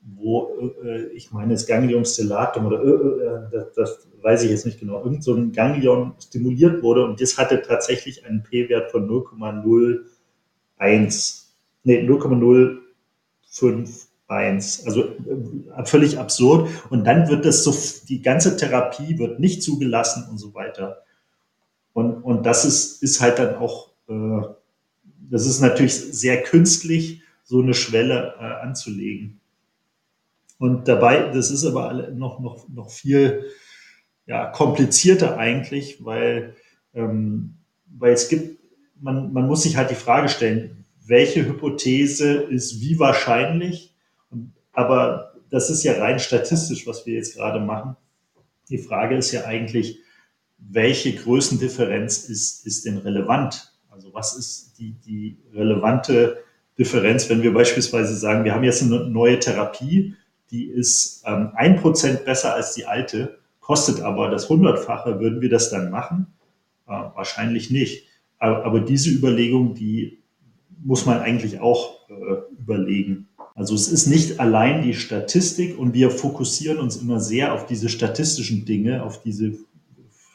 wo 0.00 0.48
äh, 0.82 1.08
ich 1.08 1.30
meine, 1.30 1.52
das 1.52 1.66
Ganglion 1.66 2.06
stellatum 2.06 2.64
oder 2.64 2.82
äh, 2.82 2.88
äh, 2.88 3.50
das, 3.52 3.74
das, 3.74 4.08
weiß 4.22 4.44
ich 4.44 4.50
jetzt 4.50 4.64
nicht 4.64 4.80
genau, 4.80 5.04
irgend 5.04 5.22
so 5.22 5.34
ein 5.34 5.52
Ganglion 5.52 6.14
stimuliert 6.18 6.82
wurde 6.82 7.04
und 7.04 7.20
das 7.20 7.36
hatte 7.36 7.60
tatsächlich 7.60 8.24
einen 8.24 8.42
P-Wert 8.42 8.90
von 8.90 9.06
0,01, 9.06 11.44
nee, 11.84 12.08
0,051, 14.28 14.86
also 14.86 15.04
äh, 15.04 15.84
völlig 15.84 16.18
absurd. 16.18 16.68
Und 16.90 17.04
dann 17.04 17.28
wird 17.28 17.44
das 17.44 17.64
so, 17.64 17.74
die 18.08 18.22
ganze 18.22 18.56
Therapie 18.56 19.18
wird 19.18 19.40
nicht 19.40 19.62
zugelassen 19.62 20.26
und 20.30 20.38
so 20.38 20.54
weiter. 20.54 21.02
Und, 21.92 22.22
und 22.22 22.44
das 22.44 22.64
ist, 22.64 23.02
ist 23.02 23.20
halt 23.20 23.38
dann 23.38 23.56
auch, 23.56 23.90
äh, 24.08 24.46
das 25.30 25.46
ist 25.46 25.60
natürlich 25.60 25.94
sehr 25.94 26.42
künstlich, 26.42 27.22
so 27.44 27.62
eine 27.62 27.74
Schwelle 27.74 28.34
äh, 28.38 28.66
anzulegen. 28.66 29.40
Und 30.58 30.88
dabei, 30.88 31.30
das 31.32 31.50
ist 31.50 31.64
aber 31.64 31.92
noch, 32.10 32.40
noch, 32.40 32.68
noch 32.68 32.90
viel 32.90 33.44
ja, 34.26 34.46
komplizierter 34.46 35.38
eigentlich, 35.38 36.04
weil, 36.04 36.54
ähm, 36.94 37.54
weil 37.86 38.12
es 38.12 38.28
gibt, 38.28 38.58
man, 39.00 39.32
man 39.32 39.46
muss 39.46 39.62
sich 39.62 39.76
halt 39.76 39.90
die 39.90 39.94
Frage 39.94 40.28
stellen, 40.28 40.84
welche 41.06 41.46
Hypothese 41.46 42.32
ist 42.34 42.80
wie 42.80 42.98
wahrscheinlich? 42.98 43.94
Aber 44.78 45.32
das 45.50 45.70
ist 45.70 45.82
ja 45.82 45.94
rein 45.94 46.20
statistisch, 46.20 46.86
was 46.86 47.04
wir 47.04 47.14
jetzt 47.14 47.34
gerade 47.34 47.58
machen. 47.58 47.96
Die 48.68 48.78
Frage 48.78 49.16
ist 49.16 49.32
ja 49.32 49.44
eigentlich, 49.44 49.98
welche 50.56 51.16
Größendifferenz 51.16 52.28
ist, 52.28 52.64
ist 52.64 52.84
denn 52.84 52.98
relevant? 52.98 53.72
Also 53.90 54.14
was 54.14 54.36
ist 54.36 54.78
die, 54.78 54.92
die 55.04 55.36
relevante 55.52 56.44
Differenz, 56.78 57.28
wenn 57.28 57.42
wir 57.42 57.52
beispielsweise 57.52 58.14
sagen, 58.14 58.44
wir 58.44 58.54
haben 58.54 58.62
jetzt 58.62 58.84
eine 58.84 59.00
neue 59.10 59.40
Therapie, 59.40 60.14
die 60.52 60.68
ist 60.68 61.24
ähm, 61.26 61.50
ein 61.56 61.74
ähm, 61.74 61.80
Prozent 61.80 62.24
besser 62.24 62.54
als 62.54 62.74
die 62.74 62.86
alte, 62.86 63.40
kostet 63.58 64.00
aber 64.00 64.30
das 64.30 64.48
Hundertfache. 64.48 65.18
Würden 65.18 65.40
wir 65.40 65.50
das 65.50 65.70
dann 65.70 65.90
machen? 65.90 66.28
Äh, 66.86 66.92
wahrscheinlich 66.92 67.72
nicht. 67.72 68.06
Aber, 68.38 68.64
aber, 68.64 68.78
diese 68.78 69.10
Überlegung, 69.10 69.74
die 69.74 70.22
muss 70.84 71.04
man 71.04 71.18
eigentlich 71.18 71.58
auch 71.58 72.08
äh, 72.08 72.54
überlegen. 72.56 73.27
Also 73.58 73.74
es 73.74 73.88
ist 73.88 74.06
nicht 74.06 74.38
allein 74.38 74.82
die 74.82 74.94
Statistik 74.94 75.76
und 75.76 75.92
wir 75.92 76.12
fokussieren 76.12 76.78
uns 76.78 76.96
immer 76.96 77.18
sehr 77.18 77.52
auf 77.52 77.66
diese 77.66 77.88
statistischen 77.88 78.64
Dinge, 78.64 79.02
auf 79.02 79.20
diese 79.20 79.58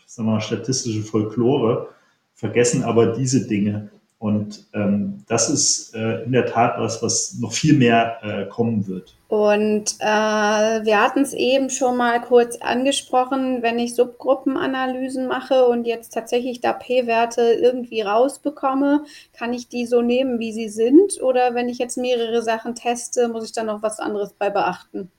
sagen 0.05 0.27
wir 0.27 0.33
mal, 0.33 0.41
statistische 0.41 1.01
Folklore, 1.01 1.87
vergessen 2.33 2.83
aber 2.83 3.13
diese 3.15 3.47
Dinge. 3.47 3.91
Und 4.23 4.67
ähm, 4.71 5.25
das 5.27 5.49
ist 5.49 5.93
äh, 5.93 6.23
in 6.23 6.31
der 6.31 6.45
Tat 6.45 6.75
was, 6.77 7.03
was 7.03 7.35
noch 7.41 7.51
viel 7.51 7.73
mehr 7.73 8.19
äh, 8.23 8.45
kommen 8.45 8.87
wird. 8.87 9.17
Und 9.27 9.95
äh, 9.99 10.05
wir 10.05 11.01
hatten 11.01 11.23
es 11.23 11.33
eben 11.33 11.69
schon 11.69 11.97
mal 11.97 12.21
kurz 12.21 12.55
angesprochen, 12.61 13.61
wenn 13.63 13.79
ich 13.79 13.95
Subgruppenanalysen 13.95 15.27
mache 15.27 15.65
und 15.65 15.85
jetzt 15.85 16.13
tatsächlich 16.13 16.61
da 16.61 16.71
P-Werte 16.71 17.41
irgendwie 17.41 17.99
rausbekomme, 17.99 19.03
kann 19.33 19.51
ich 19.51 19.67
die 19.67 19.85
so 19.85 20.01
nehmen, 20.01 20.39
wie 20.39 20.53
sie 20.53 20.69
sind? 20.69 21.21
Oder 21.21 21.53
wenn 21.53 21.67
ich 21.67 21.77
jetzt 21.77 21.97
mehrere 21.97 22.41
Sachen 22.41 22.75
teste, 22.75 23.27
muss 23.27 23.43
ich 23.43 23.51
dann 23.51 23.65
noch 23.65 23.83
was 23.83 23.99
anderes 23.99 24.31
bei 24.39 24.49
beachten, 24.49 25.11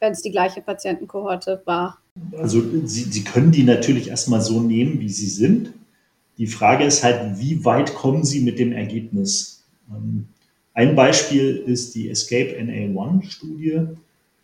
wenn 0.00 0.12
es 0.12 0.22
die 0.22 0.32
gleiche 0.32 0.62
Patientenkohorte 0.62 1.60
war? 1.66 1.98
Also 2.38 2.62
Sie, 2.86 3.02
sie 3.02 3.22
können 3.22 3.52
die 3.52 3.64
natürlich 3.64 4.08
erstmal 4.08 4.40
so 4.40 4.60
nehmen, 4.60 4.98
wie 5.00 5.10
sie 5.10 5.28
sind. 5.28 5.74
Die 6.38 6.46
Frage 6.46 6.84
ist 6.84 7.02
halt, 7.02 7.38
wie 7.38 7.64
weit 7.64 7.94
kommen 7.94 8.24
Sie 8.24 8.40
mit 8.40 8.58
dem 8.58 8.72
Ergebnis? 8.72 9.64
Ähm, 9.90 10.26
ein 10.74 10.94
Beispiel 10.94 11.56
ist 11.56 11.94
die 11.94 12.10
Escape 12.10 12.58
NA1-Studie, 12.60 13.88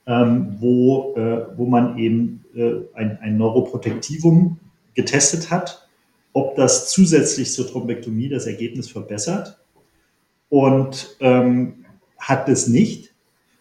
ähm, 0.06 0.56
wo, 0.58 1.14
äh, 1.16 1.46
wo 1.56 1.66
man 1.66 1.98
eben 1.98 2.44
äh, 2.54 2.72
ein, 2.94 3.18
ein 3.20 3.36
Neuroprotektivum 3.36 4.58
getestet 4.94 5.50
hat, 5.50 5.86
ob 6.32 6.56
das 6.56 6.90
zusätzlich 6.90 7.52
zur 7.52 7.66
Thrombektomie 7.68 8.28
das 8.28 8.46
Ergebnis 8.46 8.90
verbessert 8.90 9.58
und 10.48 11.16
ähm, 11.20 11.84
hat 12.18 12.48
es 12.48 12.66
nicht. 12.66 13.14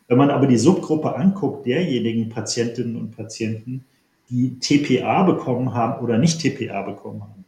Wenn 0.07 0.17
man 0.17 0.29
aber 0.29 0.47
die 0.47 0.57
Subgruppe 0.57 1.15
anguckt, 1.15 1.65
derjenigen 1.65 2.29
Patientinnen 2.29 2.95
und 2.95 3.15
Patienten, 3.15 3.85
die 4.29 4.59
TPA 4.59 5.23
bekommen 5.23 5.73
haben 5.73 6.01
oder 6.03 6.17
nicht 6.17 6.39
TPA 6.41 6.81
bekommen 6.83 7.21
haben, 7.21 7.40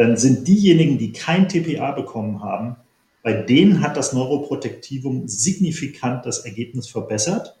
dann 0.00 0.16
sind 0.16 0.48
diejenigen, 0.48 0.96
die 0.96 1.12
kein 1.12 1.46
TPA 1.46 1.90
bekommen 1.90 2.42
haben, 2.42 2.76
bei 3.22 3.34
denen 3.34 3.82
hat 3.82 3.98
das 3.98 4.14
Neuroprotektivum 4.14 5.28
signifikant 5.28 6.24
das 6.24 6.38
Ergebnis 6.46 6.88
verbessert. 6.88 7.58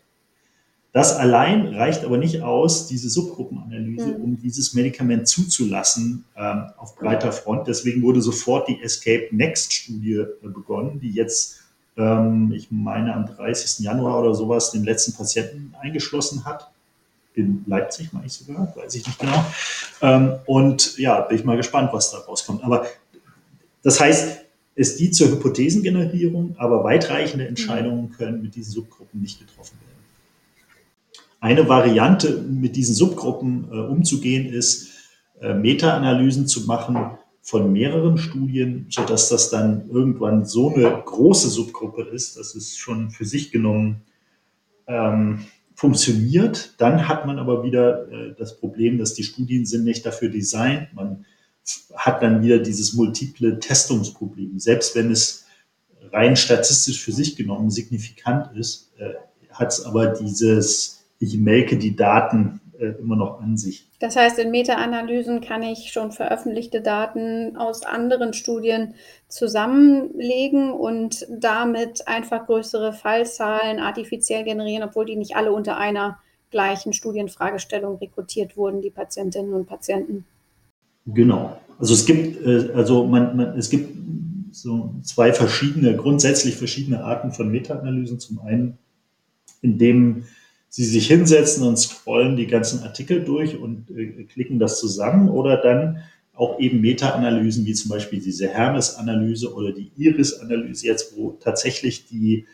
Das 0.92 1.14
allein 1.14 1.66
reicht 1.66 2.02
aber 2.02 2.16
nicht 2.16 2.40
aus, 2.40 2.86
diese 2.88 3.10
Subgruppenanalyse, 3.10 4.16
mhm. 4.16 4.24
um 4.24 4.40
dieses 4.40 4.72
Medikament 4.72 5.28
zuzulassen 5.28 6.24
ähm, 6.34 6.70
auf 6.78 6.96
breiter 6.96 7.30
Front. 7.30 7.68
Deswegen 7.68 8.00
wurde 8.00 8.22
sofort 8.22 8.68
die 8.68 8.80
Escape 8.80 9.28
Next 9.32 9.74
Studie 9.74 10.14
äh, 10.14 10.48
begonnen, 10.48 10.98
die 10.98 11.10
jetzt, 11.10 11.60
ähm, 11.98 12.54
ich 12.56 12.70
meine, 12.70 13.14
am 13.14 13.26
30. 13.26 13.84
Januar 13.84 14.18
oder 14.20 14.34
sowas 14.34 14.70
den 14.70 14.84
letzten 14.84 15.12
Patienten 15.12 15.74
eingeschlossen 15.78 16.46
hat. 16.46 16.70
In 17.34 17.64
Leipzig, 17.66 18.12
meine 18.12 18.26
ich 18.26 18.32
sogar, 18.32 18.74
weiß 18.76 18.94
ich 18.94 19.06
nicht 19.06 19.18
genau. 19.18 19.44
Ähm, 20.02 20.34
und 20.46 20.98
ja, 20.98 21.20
bin 21.20 21.38
ich 21.38 21.44
mal 21.44 21.56
gespannt, 21.56 21.90
was 21.92 22.10
da 22.10 22.18
rauskommt. 22.18 22.64
Aber 22.64 22.86
das 23.82 24.00
heißt, 24.00 24.40
es 24.74 24.96
dient 24.96 25.14
zur 25.14 25.28
Hypothesengenerierung, 25.28 26.56
aber 26.58 26.84
weitreichende 26.84 27.46
Entscheidungen 27.46 28.10
können 28.10 28.42
mit 28.42 28.54
diesen 28.54 28.72
Subgruppen 28.72 29.20
nicht 29.20 29.38
getroffen 29.38 29.78
werden. 29.80 29.90
Eine 31.40 31.68
Variante, 31.68 32.42
mit 32.42 32.76
diesen 32.76 32.94
Subgruppen 32.94 33.68
äh, 33.70 33.76
umzugehen, 33.76 34.52
ist, 34.52 34.88
äh, 35.40 35.54
Meta-Analysen 35.54 36.46
zu 36.46 36.66
machen 36.66 37.18
von 37.42 37.72
mehreren 37.72 38.18
Studien, 38.18 38.86
sodass 38.90 39.28
das 39.28 39.50
dann 39.50 39.88
irgendwann 39.90 40.44
so 40.44 40.74
eine 40.74 41.02
große 41.04 41.48
Subgruppe 41.48 42.02
ist, 42.02 42.36
dass 42.36 42.54
es 42.54 42.76
schon 42.76 43.10
für 43.10 43.24
sich 43.24 43.50
genommen 43.50 44.02
ähm, 44.86 45.46
funktioniert. 45.80 46.74
Dann 46.76 47.08
hat 47.08 47.24
man 47.24 47.38
aber 47.38 47.64
wieder 47.64 48.06
äh, 48.12 48.34
das 48.36 48.58
Problem, 48.58 48.98
dass 48.98 49.14
die 49.14 49.22
Studien 49.22 49.64
sind 49.64 49.84
nicht 49.84 50.04
dafür 50.04 50.28
designt. 50.28 50.92
Man 50.92 51.24
hat 51.94 52.22
dann 52.22 52.42
wieder 52.42 52.58
dieses 52.58 52.92
multiple 52.92 53.58
Testungsproblem. 53.58 54.58
Selbst 54.58 54.94
wenn 54.94 55.10
es 55.10 55.46
rein 56.12 56.36
statistisch 56.36 57.02
für 57.02 57.12
sich 57.12 57.34
genommen 57.34 57.70
signifikant 57.70 58.54
ist, 58.58 58.92
äh, 58.98 59.14
hat 59.54 59.68
es 59.68 59.82
aber 59.86 60.08
dieses, 60.08 61.02
ich 61.18 61.38
melke 61.38 61.78
die 61.78 61.96
Daten 61.96 62.59
äh, 62.80 62.98
immer 62.98 63.16
noch 63.16 63.40
an 63.40 63.56
sich. 63.56 63.86
Das 64.00 64.16
heißt, 64.16 64.38
in 64.38 64.50
Meta-Analysen 64.50 65.40
kann 65.40 65.62
ich 65.62 65.92
schon 65.92 66.12
veröffentlichte 66.12 66.80
Daten 66.80 67.56
aus 67.56 67.84
anderen 67.84 68.32
Studien 68.32 68.94
zusammenlegen 69.28 70.72
und 70.72 71.26
damit 71.30 72.08
einfach 72.08 72.46
größere 72.46 72.92
Fallzahlen 72.92 73.78
artifiziell 73.78 74.44
generieren, 74.44 74.88
obwohl 74.88 75.04
die 75.04 75.16
nicht 75.16 75.36
alle 75.36 75.52
unter 75.52 75.76
einer 75.76 76.18
gleichen 76.50 76.92
Studienfragestellung 76.92 77.98
rekrutiert 77.98 78.56
wurden, 78.56 78.80
die 78.80 78.90
Patientinnen 78.90 79.52
und 79.52 79.66
Patienten. 79.66 80.24
Genau. 81.06 81.58
Also 81.78 81.94
es 81.94 82.06
gibt, 82.06 82.44
äh, 82.44 82.72
also 82.74 83.06
man, 83.06 83.36
man, 83.36 83.58
es 83.58 83.70
gibt 83.70 83.96
so 84.52 84.94
zwei 85.02 85.32
verschiedene, 85.32 85.96
grundsätzlich 85.96 86.56
verschiedene 86.56 87.04
Arten 87.04 87.32
von 87.32 87.50
Meta-Analysen. 87.50 88.18
Zum 88.18 88.40
einen, 88.40 88.78
indem 89.62 90.24
Sie 90.70 90.84
sich 90.84 91.08
hinsetzen 91.08 91.66
und 91.66 91.76
scrollen 91.76 92.36
die 92.36 92.46
ganzen 92.46 92.82
Artikel 92.84 93.24
durch 93.24 93.58
und 93.58 93.90
äh, 93.90 94.24
klicken 94.24 94.58
das 94.58 94.78
zusammen 94.78 95.28
oder 95.28 95.56
dann 95.56 96.02
auch 96.34 96.58
eben 96.58 96.80
Meta-Analysen, 96.80 97.66
wie 97.66 97.74
zum 97.74 97.90
Beispiel 97.90 98.20
diese 98.20 98.48
Hermes-Analyse 98.48 99.52
oder 99.52 99.72
die 99.72 99.92
Iris-Analyse 99.96 100.86
jetzt, 100.86 101.16
wo 101.16 101.32
tatsächlich 101.32 102.06
die 102.06 102.46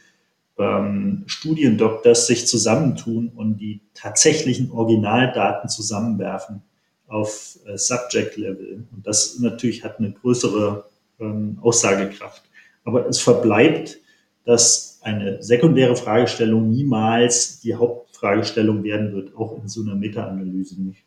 ähm, 0.59 1.25
Studiendoktors 1.27 2.27
sich 2.27 2.47
zusammentun 2.47 3.29
und 3.29 3.59
die 3.59 3.81
tatsächlichen 3.95 4.73
Originaldaten 4.73 5.69
zusammenwerfen 5.69 6.63
auf 7.07 7.59
äh, 7.67 7.77
Subject-Level. 7.77 8.87
Und 8.93 9.07
das 9.07 9.39
natürlich 9.39 9.85
hat 9.85 9.99
eine 9.99 10.11
größere 10.11 10.87
ähm, 11.21 11.59
Aussagekraft. 11.61 12.43
Aber 12.85 13.07
es 13.07 13.21
verbleibt, 13.21 13.99
dass 14.45 14.99
eine 15.03 15.43
sekundäre 15.43 15.97
Fragestellung 15.97 16.71
niemals 16.71 17.61
die 17.61 17.77
Hauptfragestellung 18.17 18.83
werden 18.83 19.13
wird, 19.13 19.37
auch 19.37 19.59
in 19.61 19.69
so 19.69 19.83
einer 19.83 19.95
Meta-Analyse 19.95 20.83
nicht. 20.83 21.05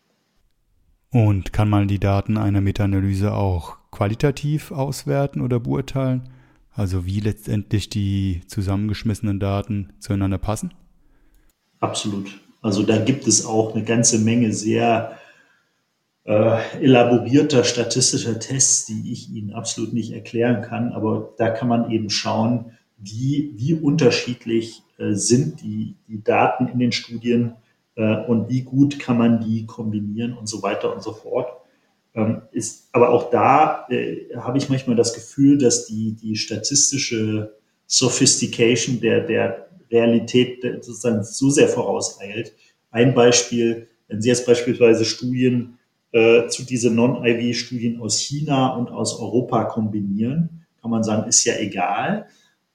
Und 1.12 1.54
kann 1.54 1.70
man 1.70 1.88
die 1.88 2.00
Daten 2.00 2.38
einer 2.38 2.62
Meta-Analyse 2.62 3.34
auch 3.34 3.78
qualitativ 3.92 4.72
auswerten 4.72 5.42
oder 5.42 5.60
beurteilen? 5.60 6.30
Also 6.72 7.06
wie 7.06 7.20
letztendlich 7.20 7.90
die 7.90 8.42
zusammengeschmissenen 8.48 9.40
Daten 9.40 9.94
zueinander 10.00 10.38
passen? 10.38 10.74
Absolut. 11.80 12.40
Also 12.62 12.84
da 12.84 12.98
gibt 13.04 13.28
es 13.28 13.46
auch 13.46 13.74
eine 13.74 13.84
ganze 13.84 14.20
Menge 14.20 14.54
sehr 14.54 15.18
äh, 16.26 16.60
elaborierter 16.80 17.64
statistischer 17.64 18.40
Tests, 18.40 18.86
die 18.86 19.12
ich 19.12 19.32
Ihnen 19.32 19.52
absolut 19.52 19.94
nicht 19.94 20.12
erklären 20.12 20.62
kann. 20.62 20.92
Aber 20.92 21.34
da 21.38 21.50
kann 21.50 21.68
man 21.68 21.90
eben 21.90 22.12
schauen, 22.12 22.74
wie, 22.98 23.54
wie 23.56 23.74
unterschiedlich 23.74 24.84
sind 25.14 25.62
die, 25.62 25.96
die 26.08 26.24
Daten 26.24 26.68
in 26.68 26.80
den 26.80 26.92
Studien 26.92 27.54
äh, 27.96 28.26
und 28.26 28.50
wie 28.50 28.62
gut 28.62 29.00
kann 29.00 29.18
man 29.18 29.42
die 29.42 29.66
kombinieren 29.66 30.34
und 30.34 30.48
so 30.48 30.62
weiter 30.64 30.94
und 30.94 31.04
so 31.04 31.14
fort. 31.14 31.52
Ähm, 32.16 32.42
ist, 32.52 32.90
aber 32.92 33.10
auch 33.10 33.30
da 33.30 33.86
äh, 33.90 34.36
habe 34.36 34.58
ich 34.58 34.70
manchmal 34.70 34.96
das 34.96 35.14
Gefühl, 35.14 35.58
dass 35.58 35.86
die, 35.86 36.14
die 36.14 36.36
statistische 36.36 37.56
Sophistication 37.86 39.00
der, 39.00 39.22
der 39.22 39.70
Realität 39.92 40.62
sozusagen 40.82 41.24
so 41.24 41.50
sehr 41.50 41.68
vorauseilt. 41.68 42.54
Ein 42.92 43.14
Beispiel, 43.14 43.88
wenn 44.08 44.22
Sie 44.22 44.30
jetzt 44.30 44.46
beispielsweise 44.46 45.06
Studien 45.06 45.78
äh, 46.12 46.48
zu 46.48 46.64
diese 46.64 46.90
Non-IV-Studien 46.90 48.00
aus 48.02 48.20
China 48.20 48.76
und 48.76 48.90
aus 48.90 49.20
Europa 49.20 49.66
kombinieren, 49.66 50.66
kann 50.82 50.92
man 50.92 51.04
sagen, 51.04 51.28
ist 51.28 51.44
ja 51.46 51.56
egal. 51.58 52.26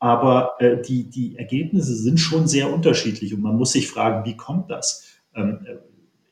Aber 0.05 0.57
äh, 0.59 0.83
die, 0.83 1.09
die 1.09 1.39
Ergebnisse 1.39 1.97
sind 1.97 2.21
schon 2.21 2.47
sehr 2.47 2.71
unterschiedlich 2.71 3.33
und 3.33 3.41
man 3.41 3.57
muss 3.57 3.73
sich 3.73 3.89
fragen, 3.89 4.27
wie 4.27 4.37
kommt 4.37 4.71
das? 4.71 5.17
Ähm, 5.35 5.65
äh, 5.65 5.77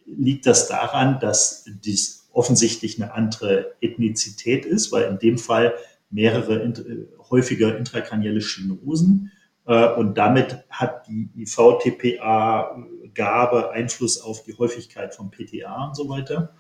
liegt 0.04 0.44
das 0.44 0.68
daran, 0.68 1.18
dass 1.20 1.64
dies 1.82 2.28
offensichtlich 2.34 3.02
eine 3.02 3.14
andere 3.14 3.72
Ethnizität 3.80 4.66
ist, 4.66 4.92
weil 4.92 5.04
in 5.04 5.18
dem 5.18 5.38
Fall 5.38 5.72
mehrere 6.10 6.62
äh, 6.62 7.06
häufiger 7.30 7.78
intrakranielle 7.78 8.42
Stenosen 8.42 9.32
äh, 9.64 9.94
und 9.94 10.18
damit 10.18 10.66
hat 10.68 11.06
die 11.08 11.30
IVTPA-Gabe 11.34 12.10
Einfluss 13.70 14.20
auf 14.20 14.42
die 14.42 14.52
Häufigkeit 14.52 15.14
von 15.14 15.30
PTA 15.30 15.86
und 15.86 15.96
so 15.96 16.10
weiter. 16.10 16.54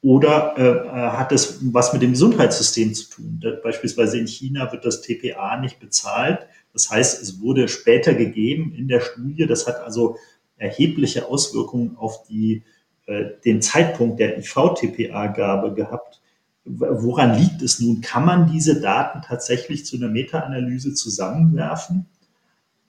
Oder 0.00 0.56
äh, 0.56 1.16
hat 1.16 1.32
es 1.32 1.58
was 1.72 1.92
mit 1.92 2.02
dem 2.02 2.12
Gesundheitssystem 2.12 2.94
zu 2.94 3.10
tun? 3.10 3.42
Beispielsweise 3.64 4.18
in 4.18 4.28
China 4.28 4.70
wird 4.70 4.84
das 4.84 5.02
TPA 5.02 5.60
nicht 5.60 5.80
bezahlt. 5.80 6.46
Das 6.72 6.90
heißt, 6.90 7.20
es 7.20 7.40
wurde 7.40 7.66
später 7.66 8.14
gegeben 8.14 8.72
in 8.76 8.86
der 8.86 9.00
Studie. 9.00 9.46
Das 9.46 9.66
hat 9.66 9.80
also 9.80 10.16
erhebliche 10.56 11.26
Auswirkungen 11.26 11.96
auf 11.96 12.22
die, 12.28 12.62
äh, 13.06 13.24
den 13.44 13.60
Zeitpunkt 13.60 14.20
der 14.20 14.38
IV-TPA-Gabe 14.38 15.74
gehabt. 15.74 16.20
Woran 16.64 17.36
liegt 17.36 17.62
es 17.62 17.80
nun? 17.80 18.00
Kann 18.00 18.24
man 18.24 18.52
diese 18.52 18.80
Daten 18.80 19.22
tatsächlich 19.22 19.84
zu 19.84 19.96
einer 19.96 20.08
Meta-Analyse 20.08 20.94
zusammenwerfen? 20.94 22.06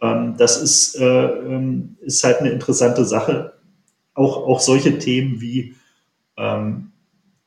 Ähm, 0.01 0.35
das 0.37 0.61
ist, 0.61 0.95
äh, 0.95 1.05
ähm, 1.05 1.97
ist 2.01 2.23
halt 2.23 2.39
eine 2.39 2.51
interessante 2.51 3.05
Sache. 3.05 3.53
Auch, 4.13 4.45
auch 4.45 4.59
solche 4.59 4.99
Themen 4.99 5.41
wie 5.41 5.75
ähm, 6.37 6.91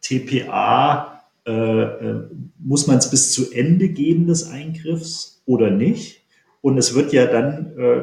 TPA, 0.02 1.22
äh, 1.46 1.50
äh, 1.50 2.28
muss 2.58 2.86
man 2.86 2.98
es 2.98 3.10
bis 3.10 3.32
zu 3.32 3.50
Ende 3.50 3.88
geben 3.88 4.26
des 4.26 4.48
Eingriffs 4.48 5.42
oder 5.46 5.70
nicht? 5.70 6.22
Und 6.60 6.78
es 6.78 6.94
wird 6.94 7.12
ja 7.12 7.26
dann 7.26 7.76
äh, 7.76 8.02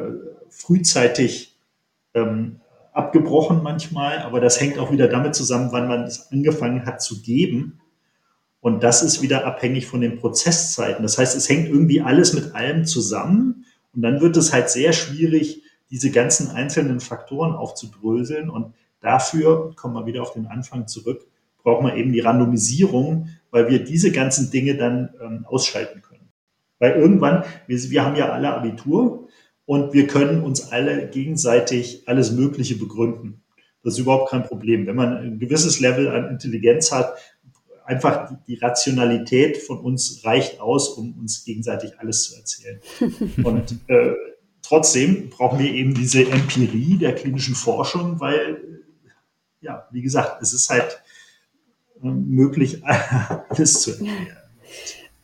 frühzeitig 0.50 1.56
ähm, 2.14 2.60
abgebrochen 2.92 3.62
manchmal, 3.62 4.18
aber 4.18 4.40
das 4.40 4.60
hängt 4.60 4.78
auch 4.78 4.92
wieder 4.92 5.08
damit 5.08 5.34
zusammen, 5.34 5.70
wann 5.72 5.88
man 5.88 6.02
es 6.02 6.30
angefangen 6.32 6.84
hat 6.84 7.00
zu 7.00 7.22
geben. 7.22 7.80
Und 8.60 8.82
das 8.82 9.02
ist 9.02 9.22
wieder 9.22 9.46
abhängig 9.46 9.86
von 9.86 10.02
den 10.02 10.18
Prozesszeiten. 10.18 11.02
Das 11.02 11.16
heißt, 11.16 11.34
es 11.34 11.48
hängt 11.48 11.68
irgendwie 11.68 12.02
alles 12.02 12.34
mit 12.34 12.54
allem 12.54 12.84
zusammen. 12.84 13.64
Und 13.94 14.02
dann 14.02 14.20
wird 14.20 14.36
es 14.36 14.52
halt 14.52 14.68
sehr 14.68 14.92
schwierig, 14.92 15.62
diese 15.90 16.10
ganzen 16.10 16.48
einzelnen 16.48 17.00
Faktoren 17.00 17.54
aufzudröseln. 17.54 18.50
Und 18.50 18.74
dafür 19.00 19.74
kommen 19.76 19.94
wir 19.94 20.04
wieder 20.04 20.20
auf 20.20 20.34
den 20.34 20.46
Anfang 20.46 20.86
zurück 20.88 21.29
braucht 21.62 21.82
man 21.82 21.96
eben 21.96 22.12
die 22.12 22.20
Randomisierung, 22.20 23.28
weil 23.50 23.68
wir 23.68 23.84
diese 23.84 24.12
ganzen 24.12 24.50
Dinge 24.50 24.76
dann 24.76 25.10
ähm, 25.20 25.44
ausschalten 25.46 26.02
können. 26.02 26.28
Weil 26.78 26.92
irgendwann, 26.92 27.44
wir, 27.66 27.78
wir 27.90 28.04
haben 28.04 28.16
ja 28.16 28.30
alle 28.30 28.54
Abitur 28.54 29.28
und 29.66 29.92
wir 29.92 30.06
können 30.06 30.42
uns 30.42 30.72
alle 30.72 31.08
gegenseitig 31.08 32.08
alles 32.08 32.32
Mögliche 32.32 32.76
begründen. 32.76 33.42
Das 33.82 33.94
ist 33.94 34.00
überhaupt 34.00 34.30
kein 34.30 34.44
Problem. 34.44 34.86
Wenn 34.86 34.96
man 34.96 35.16
ein 35.16 35.38
gewisses 35.38 35.80
Level 35.80 36.08
an 36.08 36.28
Intelligenz 36.28 36.92
hat, 36.92 37.14
einfach 37.84 38.32
die 38.46 38.56
Rationalität 38.56 39.58
von 39.58 39.78
uns 39.78 40.24
reicht 40.24 40.60
aus, 40.60 40.90
um 40.90 41.18
uns 41.18 41.44
gegenseitig 41.44 41.98
alles 41.98 42.24
zu 42.24 42.36
erzählen. 42.36 42.80
Und 43.44 43.72
äh, 43.88 44.14
trotzdem 44.62 45.30
brauchen 45.30 45.58
wir 45.58 45.72
eben 45.72 45.94
diese 45.94 46.22
Empirie 46.22 46.98
der 46.98 47.14
klinischen 47.14 47.54
Forschung, 47.54 48.20
weil, 48.20 48.82
ja, 49.60 49.88
wie 49.90 50.02
gesagt, 50.02 50.40
es 50.40 50.52
ist 50.52 50.70
halt 50.70 51.02
möglich, 52.02 52.82
alles 53.48 53.82
zu 53.82 53.92
erklären. 53.92 54.36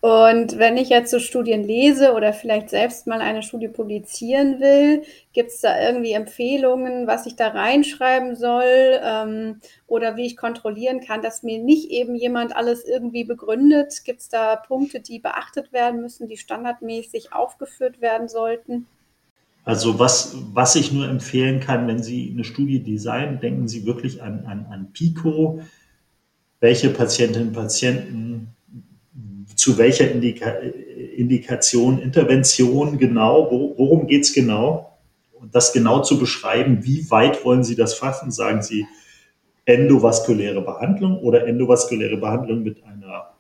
Und 0.07 0.59
wenn 0.59 0.77
ich 0.77 0.89
jetzt 0.89 1.11
so 1.11 1.19
Studien 1.19 1.65
lese 1.65 2.13
oder 2.13 2.33
vielleicht 2.33 2.71
selbst 2.71 3.09
mal 3.09 3.21
eine 3.21 3.43
Studie 3.43 3.67
publizieren 3.67 4.61
will, 4.61 5.03
gibt 5.33 5.51
es 5.51 5.61
da 5.63 5.81
irgendwie 5.81 6.13
Empfehlungen, 6.13 7.09
was 7.09 7.27
ich 7.27 7.35
da 7.35 7.49
reinschreiben 7.49 8.37
soll 8.37 9.01
ähm, 9.03 9.61
oder 9.89 10.17
wie 10.17 10.27
ich 10.27 10.37
kontrollieren 10.37 11.01
kann, 11.01 11.23
dass 11.23 11.43
mir 11.43 11.59
nicht 11.59 11.91
eben 11.91 12.15
jemand 12.15 12.55
alles 12.55 12.85
irgendwie 12.85 13.25
begründet? 13.25 14.03
Gibt 14.05 14.21
es 14.21 14.29
da 14.29 14.55
Punkte, 14.55 15.01
die 15.01 15.19
beachtet 15.19 15.73
werden 15.73 16.03
müssen, 16.03 16.29
die 16.29 16.37
standardmäßig 16.37 17.33
aufgeführt 17.33 18.01
werden 18.01 18.29
sollten? 18.29 18.87
Also 19.65 19.99
was, 19.99 20.37
was 20.53 20.77
ich 20.77 20.93
nur 20.93 21.09
empfehlen 21.09 21.59
kann, 21.59 21.89
wenn 21.89 22.01
Sie 22.01 22.31
eine 22.33 22.45
Studie 22.45 22.81
designen, 22.81 23.41
denken 23.41 23.67
Sie 23.67 23.85
wirklich 23.85 24.23
an, 24.23 24.45
an, 24.47 24.67
an 24.71 24.93
PICO, 24.93 25.61
welche 26.61 26.91
Patientinnen 26.91 27.49
und 27.49 27.55
Patienten 27.55 28.49
zu 29.55 29.79
welcher 29.79 30.11
Indika 30.11 30.51
Indikation, 31.17 31.99
Intervention 31.99 32.99
genau, 32.99 33.51
wo, 33.51 33.75
worum 33.79 34.07
geht 34.07 34.25
es 34.25 34.33
genau? 34.33 34.99
Und 35.33 35.55
das 35.55 35.73
genau 35.73 36.03
zu 36.03 36.19
beschreiben, 36.19 36.85
wie 36.85 37.11
weit 37.11 37.45
wollen 37.45 37.65
Sie 37.65 37.75
das 37.75 37.95
fassen? 37.95 38.31
Sagen 38.31 38.63
Sie 38.63 38.87
endovaskuläre 39.65 40.61
Behandlung 40.63 41.19
oder 41.19 41.47
endovaskuläre 41.47 42.17
Behandlung 42.17 42.63
mit 42.63 42.85
einer 42.85 43.35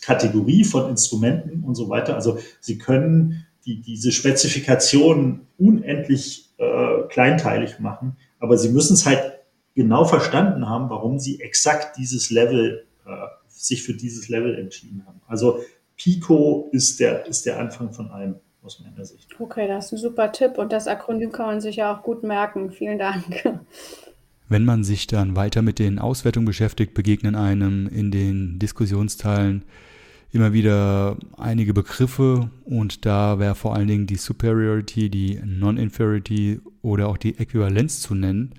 Kategorie 0.00 0.64
von 0.64 0.88
Instrumenten 0.88 1.62
und 1.62 1.74
so 1.74 1.88
weiter. 1.88 2.14
Also 2.14 2.38
Sie 2.60 2.78
können 2.78 3.46
die, 3.66 3.80
diese 3.80 4.10
Spezifikation 4.10 5.46
unendlich 5.58 6.50
äh, 6.56 7.02
kleinteilig 7.08 7.78
machen, 7.78 8.16
aber 8.40 8.56
Sie 8.56 8.70
müssen 8.70 8.94
es 8.94 9.04
halt 9.04 9.37
genau 9.78 10.04
verstanden 10.04 10.68
haben, 10.68 10.90
warum 10.90 11.20
Sie 11.20 11.40
exakt 11.40 11.96
dieses 11.96 12.30
Level 12.30 12.84
äh, 13.06 13.10
sich 13.46 13.84
für 13.84 13.94
dieses 13.94 14.28
Level 14.28 14.58
entschieden 14.58 15.04
haben. 15.06 15.20
Also 15.28 15.60
Pico 15.96 16.68
ist 16.72 16.98
der, 16.98 17.26
ist 17.26 17.46
der 17.46 17.60
Anfang 17.60 17.92
von 17.92 18.10
allem 18.10 18.34
aus 18.64 18.80
meiner 18.80 19.04
Sicht. 19.04 19.28
Okay, 19.38 19.68
das 19.68 19.86
ist 19.86 19.92
ein 19.92 19.98
super 19.98 20.32
Tipp 20.32 20.58
und 20.58 20.72
das 20.72 20.88
Akronym 20.88 21.30
kann 21.30 21.46
man 21.46 21.60
sich 21.60 21.76
ja 21.76 21.96
auch 21.96 22.02
gut 22.02 22.24
merken. 22.24 22.72
Vielen 22.72 22.98
Dank. 22.98 23.24
Wenn 24.48 24.64
man 24.64 24.82
sich 24.82 25.06
dann 25.06 25.36
weiter 25.36 25.62
mit 25.62 25.78
den 25.78 26.00
Auswertungen 26.00 26.46
beschäftigt, 26.46 26.92
begegnen 26.92 27.36
einem 27.36 27.86
in 27.86 28.10
den 28.10 28.58
Diskussionsteilen 28.58 29.64
immer 30.32 30.52
wieder 30.52 31.16
einige 31.36 31.72
Begriffe 31.72 32.50
und 32.64 33.06
da 33.06 33.38
wäre 33.38 33.54
vor 33.54 33.76
allen 33.76 33.86
Dingen 33.86 34.06
die 34.08 34.16
Superiority, 34.16 35.08
die 35.08 35.40
Non-Inferiority 35.44 36.60
oder 36.82 37.06
auch 37.08 37.16
die 37.16 37.38
Äquivalenz 37.38 38.00
zu 38.00 38.16
nennen. 38.16 38.54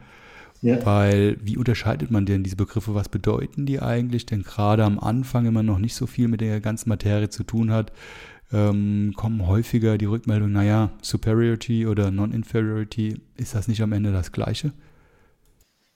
Ja. 0.61 0.85
Weil, 0.85 1.37
wie 1.41 1.57
unterscheidet 1.57 2.11
man 2.11 2.25
denn 2.25 2.43
diese 2.43 2.57
Begriffe? 2.57 2.93
Was 2.93 3.07
bedeuten 3.07 3.65
die 3.65 3.81
eigentlich? 3.81 4.25
Denn 4.25 4.43
gerade 4.43 4.83
am 4.83 4.99
Anfang, 4.99 5.45
wenn 5.45 5.53
man 5.53 5.65
noch 5.65 5.79
nicht 5.79 5.95
so 5.95 6.05
viel 6.05 6.27
mit 6.27 6.41
der 6.41 6.59
ganzen 6.59 6.89
Materie 6.89 7.29
zu 7.29 7.43
tun 7.43 7.71
hat, 7.71 7.93
ähm, 8.51 9.13
kommen 9.15 9.47
häufiger 9.47 9.97
die 9.97 10.05
Rückmeldungen, 10.05 10.53
naja, 10.53 10.91
Superiority 11.01 11.85
oder 11.87 12.11
Non-Inferiority, 12.11 13.21
ist 13.37 13.55
das 13.55 13.67
nicht 13.67 13.81
am 13.81 13.93
Ende 13.93 14.11
das 14.11 14.31
Gleiche? 14.31 14.73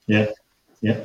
Ja, 0.06 0.26
ja. 0.80 0.96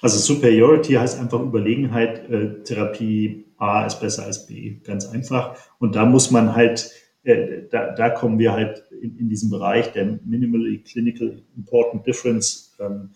Also 0.00 0.18
Superiority 0.18 0.94
heißt 0.94 1.20
einfach 1.20 1.40
Überlegenheit, 1.40 2.28
äh, 2.30 2.62
Therapie 2.64 3.44
A 3.58 3.86
ist 3.86 4.00
besser 4.00 4.24
als 4.24 4.46
B, 4.46 4.78
ganz 4.82 5.06
einfach. 5.06 5.56
Und 5.78 5.94
da 5.94 6.04
muss 6.04 6.30
man 6.30 6.56
halt 6.56 6.90
äh, 7.24 7.68
da, 7.70 7.92
da 7.94 8.10
kommen 8.10 8.38
wir 8.38 8.52
halt 8.52 8.84
in, 9.00 9.18
in 9.18 9.28
diesem 9.28 9.50
Bereich 9.50 9.92
der 9.92 10.18
Minimally 10.24 10.82
Clinical 10.82 11.42
Important 11.56 12.06
Difference. 12.06 12.76
Ähm, 12.80 13.10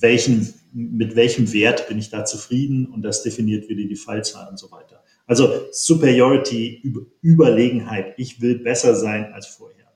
welchen, 0.00 0.52
mit 0.72 1.14
welchem 1.14 1.52
Wert 1.52 1.88
bin 1.88 1.98
ich 1.98 2.10
da 2.10 2.24
zufrieden 2.24 2.86
und 2.86 3.02
das 3.02 3.22
definiert 3.22 3.68
wieder 3.68 3.86
die 3.86 3.96
Fallzahl 3.96 4.48
und 4.48 4.58
so 4.58 4.70
weiter. 4.70 5.02
Also 5.26 5.66
Superiority, 5.70 6.80
Über 6.82 7.02
Überlegenheit. 7.22 8.14
Ich 8.16 8.40
will 8.40 8.58
besser 8.58 8.94
sein 8.94 9.32
als 9.32 9.46
vorher. 9.46 9.86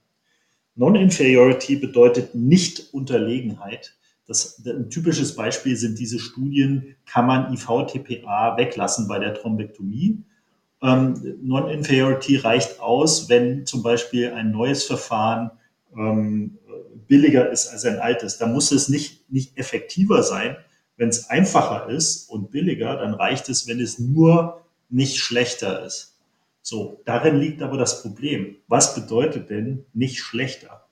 Non-Inferiority 0.75 1.77
bedeutet 1.77 2.35
nicht 2.35 2.93
Unterlegenheit. 2.95 3.97
Das, 4.27 4.65
ein 4.65 4.89
typisches 4.89 5.35
Beispiel 5.35 5.77
sind 5.77 5.99
diese 5.99 6.19
Studien, 6.19 6.95
kann 7.05 7.27
man 7.27 7.53
IV-TPA 7.53 8.57
weglassen 8.57 9.09
bei 9.09 9.19
der 9.19 9.35
Thrombektomie? 9.35 10.23
Ähm, 10.83 11.39
Non-Inferiority 11.43 12.37
reicht 12.37 12.81
aus, 12.81 13.29
wenn 13.29 13.67
zum 13.67 13.83
Beispiel 13.83 14.33
ein 14.33 14.51
neues 14.51 14.85
Verfahren 14.85 15.53
ähm, 15.97 16.59
billiger 17.07 17.51
ist 17.51 17.69
als 17.69 17.85
ein 17.85 17.99
altes. 17.99 18.39
Da 18.39 18.47
muss 18.47 18.73
es 18.73 18.89
nicht, 18.89 19.31
nicht 19.31 19.57
effektiver 19.59 20.23
sein. 20.23 20.57
Wenn 20.97 21.09
es 21.09 21.31
einfacher 21.31 21.89
ist 21.89 22.29
und 22.29 22.51
billiger, 22.51 22.97
dann 22.97 23.15
reicht 23.15 23.49
es, 23.49 23.69
wenn 23.69 23.81
es 23.81 23.99
nur 23.99 24.63
nicht 24.89 25.19
schlechter 25.19 25.85
ist. 25.85 26.19
So, 26.63 27.01
darin 27.05 27.37
liegt 27.37 27.63
aber 27.63 27.77
das 27.77 28.03
Problem. 28.03 28.57
Was 28.69 28.95
bedeutet 28.95 29.51
denn 29.51 29.85
nicht 29.95 30.19
schlechter? 30.19 30.85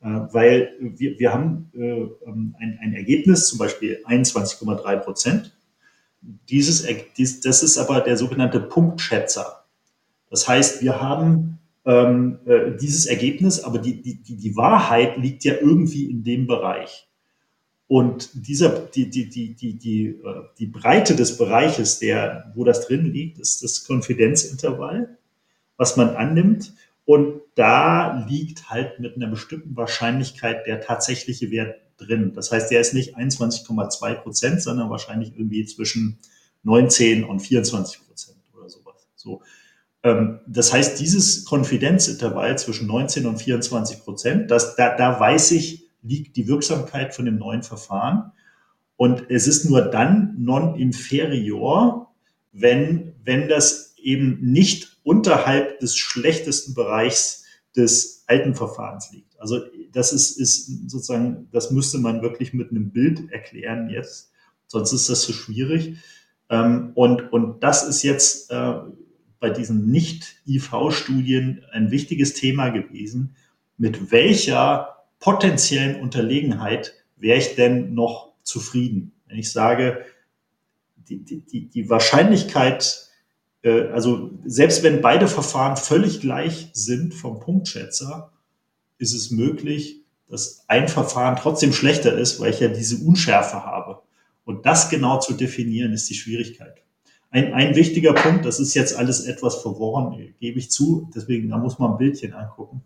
Äh, 0.00 0.06
weil 0.06 0.76
wir, 0.78 1.18
wir 1.18 1.32
haben 1.32 1.70
äh, 1.74 1.80
ähm, 1.80 2.54
ein, 2.58 2.78
ein 2.82 2.94
Ergebnis, 2.94 3.48
zum 3.48 3.58
Beispiel 3.58 4.02
21,3 4.06 4.96
Prozent 4.98 5.55
dieses, 6.48 6.86
dies, 7.16 7.40
das 7.40 7.62
ist 7.62 7.78
aber 7.78 8.00
der 8.00 8.16
sogenannte 8.16 8.60
Punktschätzer. 8.60 9.64
Das 10.30 10.48
heißt, 10.48 10.82
wir 10.82 11.00
haben 11.00 11.58
ähm, 11.84 12.38
äh, 12.46 12.76
dieses 12.76 13.06
Ergebnis, 13.06 13.60
aber 13.60 13.78
die, 13.78 14.02
die, 14.02 14.36
die 14.36 14.56
Wahrheit 14.56 15.16
liegt 15.18 15.44
ja 15.44 15.54
irgendwie 15.54 16.10
in 16.10 16.24
dem 16.24 16.46
Bereich. 16.46 17.08
Und 17.88 18.30
dieser, 18.34 18.70
die, 18.70 19.08
die, 19.08 19.30
die, 19.30 19.54
die, 19.54 19.78
die, 19.78 20.06
äh, 20.08 20.42
die 20.58 20.66
Breite 20.66 21.14
des 21.14 21.36
Bereiches, 21.36 22.00
der, 22.00 22.52
wo 22.56 22.64
das 22.64 22.86
drin 22.86 23.04
liegt, 23.04 23.38
ist 23.38 23.62
das 23.62 23.84
Konfidenzintervall, 23.84 25.16
was 25.76 25.96
man 25.96 26.16
annimmt. 26.16 26.72
Und 27.04 27.42
da 27.54 28.26
liegt 28.28 28.68
halt 28.68 28.98
mit 28.98 29.14
einer 29.14 29.28
bestimmten 29.28 29.76
Wahrscheinlichkeit 29.76 30.66
der 30.66 30.80
tatsächliche 30.80 31.52
Wert 31.52 31.76
drin. 31.98 32.32
Das 32.34 32.52
heißt, 32.52 32.70
der 32.70 32.80
ist 32.80 32.94
nicht 32.94 33.16
21,2 33.16 34.14
Prozent, 34.14 34.62
sondern 34.62 34.90
wahrscheinlich 34.90 35.32
irgendwie 35.34 35.64
zwischen 35.64 36.18
19 36.62 37.24
und 37.24 37.40
24 37.40 38.06
Prozent 38.06 38.38
oder 38.56 38.68
sowas. 38.68 39.06
So. 39.14 39.42
Ähm, 40.02 40.40
das 40.46 40.72
heißt, 40.72 41.00
dieses 41.00 41.44
Konfidenzintervall 41.44 42.58
zwischen 42.58 42.86
19 42.86 43.26
und 43.26 43.38
24 43.38 44.00
Prozent, 44.00 44.50
das, 44.50 44.76
da, 44.76 44.96
da 44.96 45.18
weiß 45.18 45.52
ich, 45.52 45.88
liegt 46.02 46.36
die 46.36 46.48
Wirksamkeit 46.48 47.14
von 47.14 47.24
dem 47.24 47.38
neuen 47.38 47.62
Verfahren. 47.62 48.32
Und 48.96 49.30
es 49.30 49.46
ist 49.46 49.64
nur 49.64 49.82
dann 49.82 50.36
non-inferior, 50.38 52.12
wenn, 52.52 53.14
wenn 53.24 53.48
das 53.48 53.94
eben 53.98 54.38
nicht 54.40 54.98
unterhalb 55.02 55.80
des 55.80 55.96
schlechtesten 55.96 56.74
Bereichs 56.74 57.44
des 57.76 58.24
alten 58.26 58.54
Verfahrens 58.54 59.10
liegt. 59.12 59.38
Also 59.40 59.60
das 59.92 60.12
ist, 60.12 60.38
ist 60.38 60.90
sozusagen, 60.90 61.48
das 61.52 61.70
müsste 61.70 61.98
man 61.98 62.22
wirklich 62.22 62.52
mit 62.52 62.70
einem 62.70 62.90
Bild 62.90 63.30
erklären 63.30 63.88
jetzt, 63.90 64.30
sonst 64.66 64.92
ist 64.92 65.08
das 65.08 65.22
so 65.22 65.32
schwierig. 65.32 65.96
Ähm, 66.48 66.92
und, 66.94 67.32
und 67.32 67.62
das 67.62 67.86
ist 67.86 68.02
jetzt 68.02 68.50
äh, 68.50 68.74
bei 69.40 69.50
diesen 69.50 69.90
Nicht-IV-Studien 69.90 71.64
ein 71.72 71.90
wichtiges 71.90 72.34
Thema 72.34 72.70
gewesen. 72.70 73.36
Mit 73.78 74.10
welcher 74.10 75.04
potenziellen 75.20 76.00
Unterlegenheit 76.00 76.94
wäre 77.16 77.38
ich 77.38 77.54
denn 77.54 77.94
noch 77.94 78.32
zufrieden? 78.42 79.12
Wenn 79.26 79.38
ich 79.38 79.52
sage, 79.52 80.04
die, 80.96 81.22
die, 81.22 81.68
die 81.68 81.90
Wahrscheinlichkeit, 81.90 83.05
also 83.70 84.30
selbst 84.44 84.82
wenn 84.82 85.00
beide 85.00 85.28
Verfahren 85.28 85.76
völlig 85.76 86.20
gleich 86.20 86.70
sind 86.72 87.14
vom 87.14 87.40
Punktschätzer, 87.40 88.32
ist 88.98 89.14
es 89.14 89.30
möglich, 89.30 90.02
dass 90.28 90.64
ein 90.68 90.88
Verfahren 90.88 91.36
trotzdem 91.36 91.72
schlechter 91.72 92.16
ist, 92.16 92.40
weil 92.40 92.50
ich 92.50 92.60
ja 92.60 92.68
diese 92.68 93.04
Unschärfe 93.04 93.64
habe. 93.64 94.02
Und 94.44 94.66
das 94.66 94.88
genau 94.88 95.18
zu 95.18 95.34
definieren, 95.34 95.92
ist 95.92 96.08
die 96.08 96.14
Schwierigkeit. 96.14 96.82
Ein, 97.30 97.52
ein 97.52 97.74
wichtiger 97.74 98.12
Punkt, 98.12 98.46
das 98.46 98.60
ist 98.60 98.74
jetzt 98.74 98.96
alles 98.96 99.24
etwas 99.24 99.56
verworren, 99.56 100.34
gebe 100.38 100.58
ich 100.58 100.70
zu, 100.70 101.10
deswegen 101.14 101.48
da 101.50 101.58
muss 101.58 101.78
man 101.78 101.92
ein 101.92 101.98
Bildchen 101.98 102.32
angucken. 102.32 102.82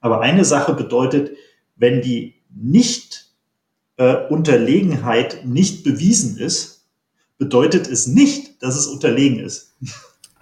Aber 0.00 0.20
eine 0.20 0.44
Sache 0.44 0.72
bedeutet, 0.72 1.36
wenn 1.76 2.00
die 2.00 2.34
nicht 2.50 3.30
äh, 3.98 4.28
nicht 5.44 5.84
bewiesen 5.84 6.38
ist, 6.38 6.86
bedeutet 7.38 7.88
es 7.88 8.06
nicht, 8.06 8.62
dass 8.62 8.76
es 8.76 8.86
unterlegen 8.86 9.38
ist. 9.40 9.76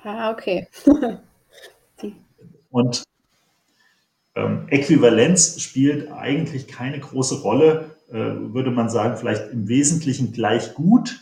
Ah, 0.02 0.30
okay. 0.30 0.68
Und 2.70 3.02
ähm, 4.34 4.66
Äquivalenz 4.68 5.60
spielt 5.60 6.10
eigentlich 6.10 6.68
keine 6.68 7.00
große 7.00 7.40
Rolle, 7.42 7.96
äh, 8.08 8.14
würde 8.14 8.70
man 8.70 8.88
sagen, 8.88 9.16
vielleicht 9.16 9.52
im 9.52 9.68
Wesentlichen 9.68 10.32
gleich 10.32 10.74
gut. 10.74 11.20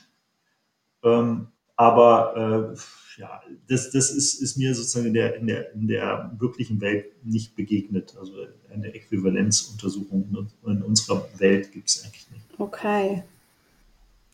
Ähm, 1.03 1.49
aber 1.76 2.74
äh, 2.76 3.20
ja, 3.20 3.41
das, 3.68 3.91
das 3.91 4.11
ist, 4.11 4.35
ist 4.41 4.57
mir 4.57 4.74
sozusagen 4.74 5.07
in 5.07 5.14
der, 5.14 5.37
in, 5.37 5.47
der, 5.47 5.72
in 5.72 5.89
der 5.89 6.37
wirklichen 6.39 6.81
Welt 6.81 7.07
nicht 7.24 7.57
begegnet. 7.57 8.16
Also 8.18 8.33
eine 8.72 8.95
Äquivalenzuntersuchung 8.95 10.49
in 10.66 10.83
unserer 10.83 11.26
Welt 11.39 11.72
gibt 11.72 11.89
es 11.89 12.05
eigentlich 12.05 12.31
nicht. 12.31 12.45
Okay. 12.59 13.22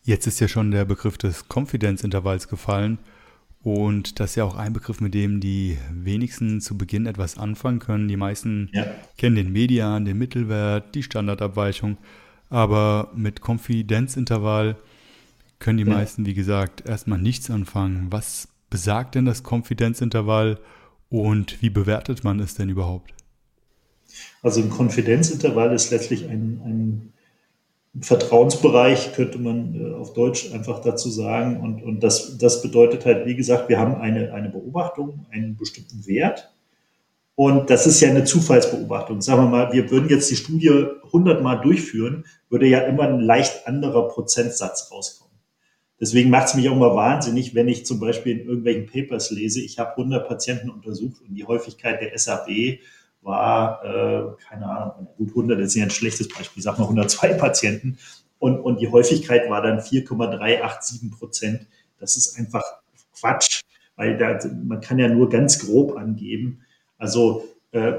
Jetzt 0.03 0.27
ist 0.27 0.39
ja 0.39 0.47
schon 0.47 0.71
der 0.71 0.85
Begriff 0.85 1.17
des 1.17 1.47
Konfidenzintervalls 1.47 2.47
gefallen. 2.47 2.99
Und 3.65 4.19
das 4.19 4.29
ist 4.29 4.35
ja 4.35 4.43
auch 4.43 4.55
ein 4.55 4.73
Begriff, 4.73 5.01
mit 5.01 5.15
dem 5.15 5.39
die 5.39 5.79
wenigsten 5.91 6.61
zu 6.61 6.77
Beginn 6.77 7.07
etwas 7.07 7.39
anfangen 7.39 7.79
können. 7.79 8.07
Die 8.07 8.15
meisten 8.15 8.69
ja. 8.73 8.85
kennen 9.17 9.35
den 9.35 9.51
Median, 9.51 10.05
den 10.05 10.19
Mittelwert, 10.19 10.93
die 10.93 11.01
Standardabweichung. 11.01 11.97
Aber 12.51 13.09
mit 13.15 13.41
Konfidenzintervall 13.41 14.75
können 15.57 15.79
die 15.79 15.83
ja. 15.83 15.95
meisten, 15.95 16.27
wie 16.27 16.35
gesagt, 16.35 16.87
erstmal 16.87 17.17
nichts 17.17 17.49
anfangen. 17.49 18.11
Was 18.11 18.49
besagt 18.69 19.15
denn 19.15 19.25
das 19.25 19.41
Konfidenzintervall 19.41 20.59
und 21.09 21.59
wie 21.63 21.71
bewertet 21.71 22.23
man 22.23 22.39
es 22.39 22.53
denn 22.53 22.69
überhaupt? 22.69 23.15
Also 24.43 24.61
ein 24.61 24.69
Konfidenzintervall 24.69 25.73
ist 25.73 25.89
letztlich 25.89 26.29
ein, 26.29 26.61
ein 26.63 27.13
Vertrauensbereich, 28.01 29.13
könnte 29.13 29.39
man 29.39 29.75
äh, 29.75 29.93
auf 29.93 30.13
Deutsch 30.13 30.53
einfach 30.53 30.81
dazu 30.81 31.09
sagen. 31.09 31.61
Und, 31.61 31.83
und 31.83 32.03
das, 32.03 32.37
das 32.37 32.61
bedeutet 32.61 33.05
halt, 33.05 33.25
wie 33.25 33.35
gesagt, 33.35 33.69
wir 33.69 33.79
haben 33.79 33.95
eine, 33.95 34.33
eine 34.33 34.49
Beobachtung, 34.49 35.25
einen 35.31 35.55
bestimmten 35.55 36.05
Wert. 36.05 36.51
Und 37.35 37.69
das 37.69 37.85
ist 37.85 37.99
ja 37.99 38.09
eine 38.09 38.23
Zufallsbeobachtung. 38.23 39.21
Sagen 39.21 39.43
wir 39.43 39.49
mal, 39.49 39.73
wir 39.73 39.91
würden 39.91 40.09
jetzt 40.09 40.29
die 40.31 40.37
Studie 40.37 40.87
100 41.05 41.43
Mal 41.43 41.55
durchführen, 41.57 42.25
würde 42.49 42.67
ja 42.67 42.79
immer 42.79 43.03
ein 43.03 43.19
leicht 43.19 43.67
anderer 43.67 44.07
Prozentsatz 44.07 44.89
rauskommen. 44.91 45.25
Deswegen 45.99 46.29
macht 46.29 46.47
es 46.47 46.55
mich 46.55 46.67
auch 46.69 46.75
immer 46.75 46.95
wahnsinnig, 46.95 47.55
wenn 47.55 47.69
ich 47.69 47.85
zum 47.85 47.99
Beispiel 47.99 48.39
in 48.39 48.47
irgendwelchen 48.47 48.87
Papers 48.87 49.31
lese, 49.31 49.61
ich 49.61 49.79
habe 49.79 49.91
100 49.91 50.27
Patienten 50.27 50.69
untersucht 50.69 51.21
und 51.21 51.35
die 51.35 51.45
Häufigkeit 51.45 52.01
der 52.01 52.17
SAB 52.17 52.79
war, 53.25 53.83
äh, 53.83 54.43
keine 54.47 54.65
Ahnung, 54.67 55.07
gut 55.17 55.29
100 55.29 55.59
ist 55.59 55.75
ja 55.75 55.83
ein 55.83 55.89
schlechtes 55.89 56.29
Beispiel, 56.29 56.63
sag 56.63 56.77
mal 56.77 56.85
102 56.85 57.33
Patienten 57.33 57.97
und, 58.39 58.59
und 58.59 58.79
die 58.79 58.89
Häufigkeit 58.89 59.49
war 59.49 59.61
dann 59.61 59.81
4,387 59.81 61.11
Prozent. 61.11 61.67
Das 61.99 62.15
ist 62.15 62.37
einfach 62.37 62.63
Quatsch, 63.19 63.61
weil 63.95 64.17
da, 64.17 64.39
man 64.63 64.81
kann 64.81 64.99
ja 64.99 65.07
nur 65.07 65.29
ganz 65.29 65.65
grob 65.65 65.97
angeben. 65.97 66.61
Also 66.97 67.45
äh, 67.71 67.93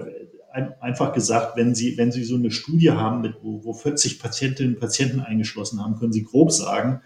einfach 0.81 1.13
gesagt, 1.13 1.57
wenn 1.57 1.75
Sie, 1.75 1.99
wenn 1.99 2.13
Sie 2.13 2.25
so 2.25 2.37
eine 2.37 2.51
Studie 2.51 2.93
haben, 2.93 3.23
mit, 3.23 3.35
wo, 3.43 3.65
wo 3.65 3.75
40 3.75 4.21
Patientinnen 4.21 4.75
und 4.75 4.81
Patienten 4.81 5.21
eingeschlossen 5.21 5.83
haben, 5.83 5.99
können 5.99 6.13
Sie 6.13 6.25
grob 6.25 6.53
sagen, 6.53 7.01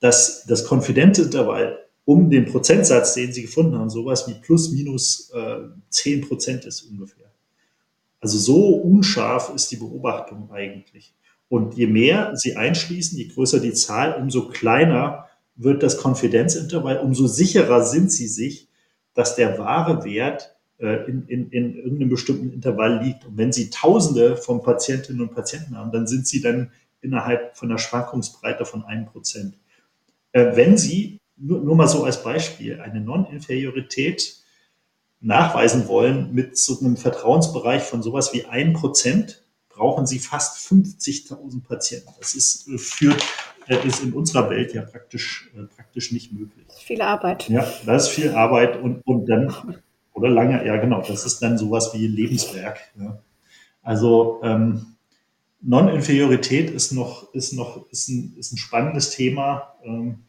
dass 0.00 0.44
das 0.46 0.64
Konfidenzintervall 0.64 1.78
um 2.04 2.28
den 2.30 2.46
Prozentsatz, 2.46 3.14
den 3.14 3.32
Sie 3.32 3.42
gefunden 3.42 3.78
haben, 3.78 3.90
sowas 3.90 4.26
wie 4.26 4.34
plus 4.34 4.72
minus 4.72 5.30
äh, 5.30 5.68
10 5.90 6.22
Prozent 6.22 6.64
ist 6.64 6.82
ungefähr. 6.82 7.19
Also 8.20 8.38
so 8.38 8.68
unscharf 8.74 9.52
ist 9.54 9.70
die 9.70 9.76
Beobachtung 9.76 10.50
eigentlich. 10.52 11.14
Und 11.48 11.74
je 11.74 11.86
mehr 11.86 12.36
Sie 12.36 12.56
einschließen, 12.56 13.18
je 13.18 13.28
größer 13.28 13.60
die 13.60 13.72
Zahl, 13.72 14.14
umso 14.14 14.48
kleiner 14.48 15.26
wird 15.56 15.82
das 15.82 15.98
Konfidenzintervall, 15.98 16.98
umso 16.98 17.26
sicherer 17.26 17.82
sind 17.82 18.12
Sie 18.12 18.28
sich, 18.28 18.68
dass 19.14 19.36
der 19.36 19.58
wahre 19.58 20.04
Wert 20.04 20.56
äh, 20.78 21.04
in, 21.08 21.26
in, 21.26 21.50
in 21.50 21.74
irgendeinem 21.76 22.08
bestimmten 22.08 22.52
Intervall 22.52 23.02
liegt. 23.02 23.26
Und 23.26 23.36
wenn 23.36 23.52
Sie 23.52 23.70
Tausende 23.70 24.36
von 24.36 24.62
Patientinnen 24.62 25.20
und 25.20 25.34
Patienten 25.34 25.76
haben, 25.76 25.92
dann 25.92 26.06
sind 26.06 26.26
Sie 26.26 26.40
dann 26.40 26.70
innerhalb 27.00 27.56
von 27.56 27.68
einer 27.68 27.78
Schwankungsbreite 27.78 28.64
von 28.64 28.84
einem 28.84 29.06
Prozent. 29.06 29.58
Äh, 30.32 30.56
wenn 30.56 30.78
Sie, 30.78 31.18
nur, 31.36 31.60
nur 31.60 31.74
mal 31.74 31.88
so 31.88 32.04
als 32.04 32.22
Beispiel, 32.22 32.80
eine 32.80 33.00
Non-Inferiorität 33.00 34.39
nachweisen 35.20 35.86
wollen, 35.88 36.32
mit 36.34 36.56
so 36.56 36.78
einem 36.80 36.96
Vertrauensbereich 36.96 37.82
von 37.82 38.02
sowas 38.02 38.32
wie 38.32 38.46
ein 38.46 38.72
Prozent 38.72 39.42
brauchen 39.68 40.06
sie 40.06 40.18
fast 40.18 40.58
50.000 40.70 41.62
Patienten. 41.66 42.10
Das 42.18 42.34
ist, 42.34 42.68
äh, 42.68 42.78
führt, 42.78 43.22
äh, 43.66 43.86
ist 43.86 44.02
in 44.02 44.12
unserer 44.12 44.50
Welt 44.50 44.74
ja 44.74 44.82
praktisch, 44.82 45.50
äh, 45.56 45.62
praktisch 45.62 46.12
nicht 46.12 46.32
möglich. 46.32 46.66
Viel 46.84 47.02
Arbeit. 47.02 47.48
Ja, 47.48 47.66
das 47.86 48.04
ist 48.04 48.08
viel 48.10 48.30
Arbeit 48.30 48.80
und, 48.80 49.00
und 49.06 49.26
dann, 49.26 49.54
oder 50.12 50.28
lange, 50.28 50.66
ja 50.66 50.76
genau, 50.76 51.02
das 51.02 51.24
ist 51.24 51.40
dann 51.40 51.56
sowas 51.56 51.92
wie 51.94 52.06
Lebenswerk. 52.06 52.78
Ja. 52.98 53.18
Also 53.82 54.40
ähm, 54.42 54.96
Non-Inferiorität 55.62 56.70
ist 56.70 56.92
noch, 56.92 57.32
ist 57.34 57.52
noch, 57.52 57.90
ist 57.90 58.08
ein, 58.08 58.34
ist 58.38 58.52
ein 58.52 58.58
spannendes 58.58 59.10
Thema. 59.10 59.74
Ähm, 59.84 60.20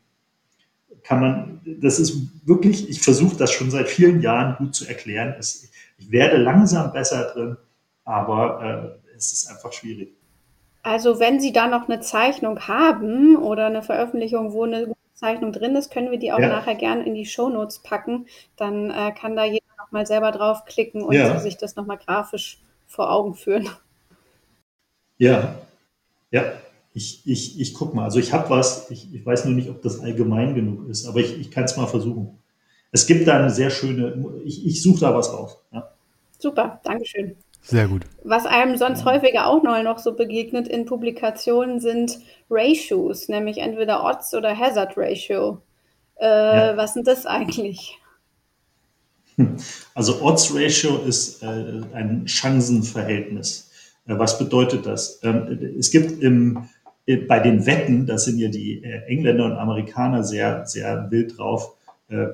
kann 1.04 1.20
man, 1.20 1.62
das 1.82 1.99
ist 1.99 2.16
wirklich, 2.45 2.89
ich 2.89 3.02
versuche 3.02 3.36
das 3.36 3.52
schon 3.52 3.72
seit 3.72 3.89
vielen 3.89 4.22
Jahren 4.22 4.56
gut 4.58 4.76
zu 4.76 4.88
erklären. 4.88 5.36
Es, 5.39 5.70
ich 5.97 6.12
werde 6.12 6.38
langsam 6.38 6.91
besser 6.91 7.32
drin, 7.34 7.58
aber 8.06 8.97
äh, 9.04 9.16
es 9.16 9.32
ist 9.32 9.49
einfach 9.49 9.72
schwierig. 9.72 10.14
Also 10.84 11.20
wenn 11.20 11.39
Sie 11.39 11.54
da 11.54 11.68
noch 11.68 11.88
eine 11.88 11.99
Zeichnung 11.99 12.68
haben 12.68 13.36
oder 13.36 13.68
eine 13.68 13.84
Veröffentlichung, 13.84 14.52
wo 14.54 14.64
eine 14.64 14.91
Zeichnung 15.14 15.54
drin 15.54 15.76
ist, 15.76 15.91
können 15.91 16.10
wir 16.10 16.18
die 16.18 16.34
auch 16.34 16.39
ja. 16.39 16.47
nachher 16.47 16.76
gerne 16.76 17.06
in 17.06 17.14
die 17.14 17.28
Shownotes 17.28 17.80
packen. 17.80 18.26
Dann 18.58 18.89
äh, 18.89 19.12
kann 19.12 19.36
da 19.36 19.45
jeder 19.45 19.66
nochmal 19.78 20.08
selber 20.08 20.32
draufklicken 20.32 21.04
und 21.04 21.14
ja. 21.14 21.38
sich 21.39 21.58
das 21.58 21.76
nochmal 21.76 21.97
grafisch 21.97 22.60
vor 22.88 23.12
Augen 23.12 23.36
führen. 23.36 23.70
Ja, 25.20 25.56
ja, 26.32 26.54
ich, 26.93 27.21
ich, 27.25 27.59
ich 27.59 27.73
guck 27.73 27.93
mal. 27.93 28.03
Also 28.03 28.19
ich 28.19 28.33
habe 28.33 28.49
was, 28.49 28.89
ich, 28.91 29.13
ich 29.13 29.25
weiß 29.25 29.45
nur 29.45 29.53
nicht, 29.53 29.69
ob 29.69 29.81
das 29.81 29.99
allgemein 29.99 30.55
genug 30.55 30.89
ist, 30.89 31.05
aber 31.05 31.19
ich, 31.19 31.39
ich 31.39 31.51
kann 31.51 31.63
es 31.63 31.77
mal 31.77 31.87
versuchen. 31.87 32.37
Es 32.91 33.07
gibt 33.07 33.27
da 33.27 33.37
eine 33.37 33.49
sehr 33.49 33.69
schöne, 33.69 34.25
ich, 34.43 34.65
ich 34.65 34.81
suche 34.81 34.99
da 34.99 35.15
was 35.15 35.31
raus. 35.31 35.57
Ja. 35.71 35.89
Super, 36.37 36.81
Dankeschön. 36.83 37.35
Sehr 37.61 37.87
gut. 37.87 38.03
Was 38.23 38.45
einem 38.45 38.75
sonst 38.75 39.05
ja. 39.05 39.13
häufiger 39.13 39.47
auch 39.47 39.63
noch 39.63 39.99
so 39.99 40.13
begegnet 40.13 40.67
in 40.67 40.85
Publikationen 40.85 41.79
sind 41.79 42.19
Ratios, 42.49 43.29
nämlich 43.29 43.59
entweder 43.59 44.03
Odds 44.03 44.33
oder 44.33 44.57
Hazard 44.57 44.97
Ratio. 44.97 45.61
Äh, 46.19 46.25
ja. 46.25 46.77
Was 46.77 46.93
sind 46.93 47.07
das 47.07 47.25
eigentlich? 47.25 47.97
Also 49.95 50.21
Odds 50.21 50.53
Ratio 50.53 50.97
ist 50.97 51.41
äh, 51.41 51.45
ein 51.93 52.27
Chancenverhältnis. 52.27 53.71
Äh, 54.05 54.19
was 54.19 54.37
bedeutet 54.37 54.85
das? 54.85 55.19
Ähm, 55.23 55.75
es 55.79 55.89
gibt 55.89 56.21
im 56.21 56.69
bei 57.18 57.39
den 57.39 57.66
Wetten, 57.66 58.05
da 58.05 58.18
sind 58.18 58.39
ja 58.39 58.49
die 58.49 58.84
äh, 58.84 59.03
Engländer 59.07 59.45
und 59.45 59.53
Amerikaner 59.53 60.24
sehr, 60.24 60.66
sehr 60.66 61.07
wild 61.09 61.38
drauf, 61.38 61.76
äh, 62.09 62.28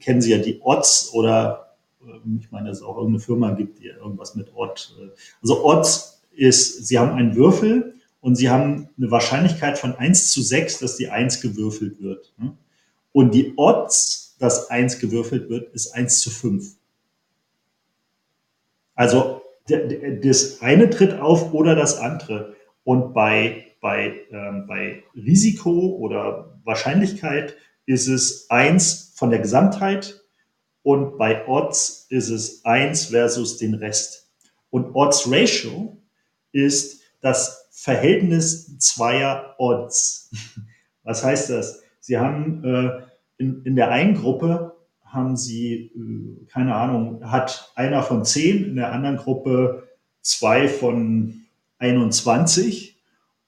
kennen 0.00 0.20
Sie 0.20 0.32
ja 0.32 0.38
die 0.38 0.60
Odds 0.60 1.12
oder 1.12 1.76
äh, 2.02 2.38
ich 2.40 2.50
meine, 2.50 2.68
dass 2.68 2.78
es 2.78 2.82
auch 2.82 2.96
irgendeine 2.96 3.20
Firma 3.20 3.50
gibt, 3.52 3.78
die 3.78 3.86
irgendwas 3.86 4.34
mit 4.34 4.54
Odd. 4.54 4.94
Äh, 5.00 5.08
also 5.42 5.64
Odds 5.64 6.22
ist, 6.34 6.86
Sie 6.86 6.98
haben 6.98 7.12
einen 7.12 7.36
Würfel 7.36 7.94
und 8.20 8.36
Sie 8.36 8.50
haben 8.50 8.88
eine 8.98 9.10
Wahrscheinlichkeit 9.10 9.78
von 9.78 9.94
1 9.94 10.32
zu 10.32 10.42
6, 10.42 10.80
dass 10.80 10.96
die 10.96 11.08
1 11.08 11.40
gewürfelt 11.40 12.00
wird. 12.00 12.32
Ne? 12.38 12.56
Und 13.12 13.34
die 13.34 13.54
Odds, 13.56 14.36
dass 14.38 14.70
1 14.70 14.98
gewürfelt 14.98 15.48
wird, 15.48 15.72
ist 15.74 15.92
1 15.94 16.20
zu 16.20 16.30
5. 16.30 16.74
Also 18.94 19.42
das 20.22 20.60
eine 20.60 20.90
tritt 20.90 21.14
auf 21.20 21.52
oder 21.52 21.74
das 21.74 21.98
andere. 21.98 22.54
Und 22.84 23.14
bei 23.14 23.65
bei, 23.80 24.14
ähm, 24.30 24.66
bei 24.66 25.02
Risiko 25.14 25.96
oder 25.96 26.58
Wahrscheinlichkeit 26.64 27.56
ist 27.86 28.08
es 28.08 28.50
eins 28.50 29.12
von 29.16 29.30
der 29.30 29.38
Gesamtheit 29.38 30.20
und 30.82 31.18
bei 31.18 31.46
Odds 31.46 32.06
ist 32.10 32.28
es 32.28 32.64
eins 32.64 33.06
versus 33.06 33.58
den 33.58 33.74
Rest. 33.74 34.30
Und 34.70 34.94
Odds 34.94 35.30
Ratio 35.30 35.96
ist 36.52 37.02
das 37.20 37.68
Verhältnis 37.70 38.78
zweier 38.78 39.54
Odds. 39.58 40.30
Was 41.02 41.24
heißt 41.24 41.50
das? 41.50 41.82
Sie 42.00 42.18
haben 42.18 42.64
äh, 42.64 43.02
in, 43.38 43.62
in 43.64 43.76
der 43.76 43.90
einen 43.90 44.14
Gruppe 44.14 44.76
haben 45.04 45.36
Sie, 45.36 45.92
äh, 45.94 46.46
keine 46.46 46.74
Ahnung, 46.74 47.30
hat 47.30 47.72
einer 47.74 48.02
von 48.02 48.24
zehn, 48.24 48.64
in 48.64 48.76
der 48.76 48.92
anderen 48.92 49.16
Gruppe 49.16 49.88
zwei 50.20 50.68
von 50.68 51.46
21 51.78 52.95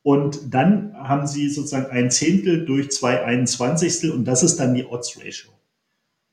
und 0.09 0.55
dann 0.55 0.95
haben 0.95 1.27
sie 1.27 1.51
sozusagen 1.51 1.91
ein 1.91 2.11
Zehntel 2.11 2.65
durch 2.65 2.91
zwei 2.91 3.23
Einundzwanzigstel 3.23 4.11
und 4.11 4.25
das 4.25 4.43
ist 4.43 4.57
dann 4.57 4.73
die 4.73 4.87
Odds 4.87 5.19
Ratio. 5.19 5.51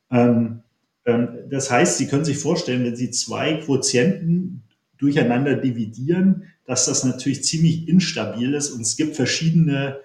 Ähm, 0.10 0.62
ähm, 1.04 1.28
das 1.50 1.70
heißt, 1.70 1.98
Sie 1.98 2.08
können 2.08 2.24
sich 2.24 2.38
vorstellen, 2.38 2.86
wenn 2.86 2.96
Sie 2.96 3.12
zwei 3.12 3.56
Quotienten 3.56 4.64
durcheinander 4.98 5.58
dividieren, 5.58 6.44
dass 6.64 6.86
das 6.86 7.04
natürlich 7.04 7.44
ziemlich 7.44 7.90
instabil 7.90 8.54
ist 8.54 8.72
und 8.72 8.80
es 8.80 8.96
gibt 8.96 9.18
verschiedene 9.18 10.00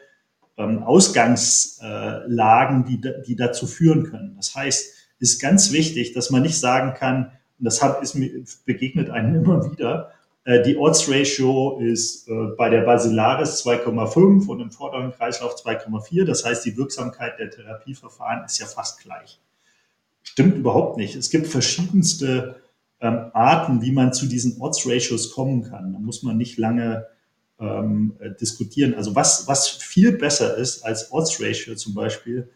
ähm, 0.58 0.82
Ausgangslagen, 0.82 2.86
die, 2.86 3.00
die 3.24 3.36
dazu 3.36 3.68
führen 3.68 4.02
können. 4.02 4.34
Das 4.34 4.56
heißt, 4.56 4.94
ist 5.20 5.40
ganz 5.40 5.70
wichtig, 5.70 6.12
dass 6.12 6.30
man 6.30 6.42
nicht 6.42 6.58
sagen 6.58 6.94
kann, 6.98 7.30
und 7.60 7.66
das 7.66 7.84
hat, 7.84 8.02
ist 8.02 8.16
mir, 8.16 8.32
begegnet 8.64 9.10
einem 9.10 9.34
immer 9.44 9.70
wieder, 9.70 10.08
äh, 10.08 10.19
die 10.58 10.76
Odds-Ratio 10.76 11.78
ist 11.80 12.28
äh, 12.28 12.32
bei 12.56 12.70
der 12.70 12.82
Basilaris 12.82 13.64
2,5 13.64 14.46
und 14.46 14.60
im 14.60 14.70
vorderen 14.70 15.12
Kreislauf 15.12 15.54
2,4. 15.56 16.24
Das 16.24 16.44
heißt, 16.44 16.64
die 16.64 16.76
Wirksamkeit 16.76 17.38
der 17.38 17.50
Therapieverfahren 17.50 18.44
ist 18.44 18.58
ja 18.58 18.66
fast 18.66 19.00
gleich. 19.00 19.40
Stimmt 20.22 20.56
überhaupt 20.56 20.96
nicht. 20.96 21.14
Es 21.14 21.30
gibt 21.30 21.46
verschiedenste 21.46 22.56
ähm, 23.00 23.30
Arten, 23.32 23.82
wie 23.82 23.92
man 23.92 24.12
zu 24.12 24.26
diesen 24.26 24.60
Odds-Ratios 24.60 25.32
kommen 25.32 25.62
kann. 25.62 25.92
Da 25.92 25.98
muss 25.98 26.22
man 26.22 26.36
nicht 26.36 26.58
lange 26.58 27.06
ähm, 27.58 28.16
äh, 28.20 28.30
diskutieren. 28.30 28.94
Also 28.94 29.14
was, 29.14 29.46
was 29.46 29.68
viel 29.68 30.12
besser 30.12 30.56
ist 30.56 30.84
als 30.84 31.12
Odds-Ratio 31.12 31.74
zum 31.74 31.94
Beispiel, 31.94 32.48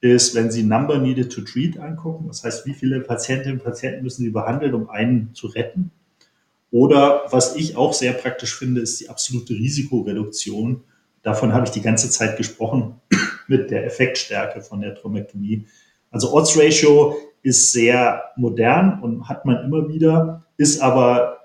ist, 0.00 0.34
wenn 0.34 0.50
Sie 0.50 0.64
Number 0.64 0.98
Needed 0.98 1.32
to 1.32 1.42
Treat 1.42 1.78
angucken. 1.78 2.26
Das 2.26 2.42
heißt, 2.42 2.66
wie 2.66 2.74
viele 2.74 3.00
Patientinnen 3.00 3.58
und 3.58 3.64
Patienten 3.64 4.02
müssen 4.02 4.24
Sie 4.24 4.30
behandeln, 4.30 4.74
um 4.74 4.90
einen 4.90 5.32
zu 5.34 5.46
retten? 5.46 5.92
Oder 6.72 7.24
was 7.30 7.54
ich 7.54 7.76
auch 7.76 7.92
sehr 7.92 8.14
praktisch 8.14 8.56
finde, 8.56 8.80
ist 8.80 8.98
die 8.98 9.10
absolute 9.10 9.52
Risikoreduktion. 9.52 10.82
Davon 11.22 11.52
habe 11.52 11.66
ich 11.66 11.70
die 11.70 11.82
ganze 11.82 12.08
Zeit 12.08 12.38
gesprochen 12.38 13.00
mit 13.46 13.70
der 13.70 13.84
Effektstärke 13.84 14.62
von 14.62 14.80
der 14.80 14.94
Thrombektomie. 14.94 15.66
Also 16.10 16.32
Odds 16.32 16.58
Ratio 16.58 17.14
ist 17.42 17.72
sehr 17.72 18.22
modern 18.36 19.02
und 19.02 19.28
hat 19.28 19.44
man 19.44 19.62
immer 19.64 19.88
wieder, 19.88 20.46
ist 20.56 20.80
aber 20.80 21.40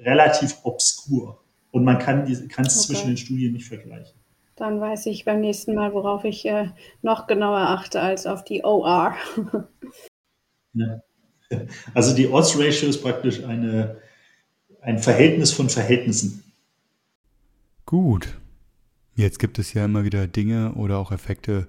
relativ 0.00 0.56
obskur 0.62 1.42
und 1.72 1.84
man 1.84 1.98
kann 1.98 2.22
es 2.22 2.42
okay. 2.42 2.64
zwischen 2.64 3.08
den 3.08 3.16
Studien 3.18 3.52
nicht 3.52 3.68
vergleichen. 3.68 4.18
Dann 4.56 4.80
weiß 4.80 5.06
ich 5.06 5.26
beim 5.26 5.40
nächsten 5.40 5.74
Mal, 5.74 5.92
worauf 5.92 6.24
ich 6.24 6.46
äh, 6.46 6.70
noch 7.02 7.26
genauer 7.26 7.60
achte 7.60 8.00
als 8.00 8.26
auf 8.26 8.44
die 8.44 8.64
OR. 8.64 9.14
ja. 10.72 11.02
Also 11.94 12.14
die 12.14 12.28
Odds 12.28 12.56
Ratio 12.56 12.88
ist 12.88 13.02
praktisch 13.02 13.42
eine 13.42 13.96
ein 14.82 14.98
Verhältnis 14.98 15.52
von 15.52 15.68
Verhältnissen. 15.68 16.42
Gut. 17.86 18.36
Jetzt 19.14 19.38
gibt 19.38 19.58
es 19.58 19.74
ja 19.74 19.84
immer 19.84 20.04
wieder 20.04 20.26
Dinge 20.26 20.72
oder 20.74 20.98
auch 20.98 21.12
Effekte, 21.12 21.68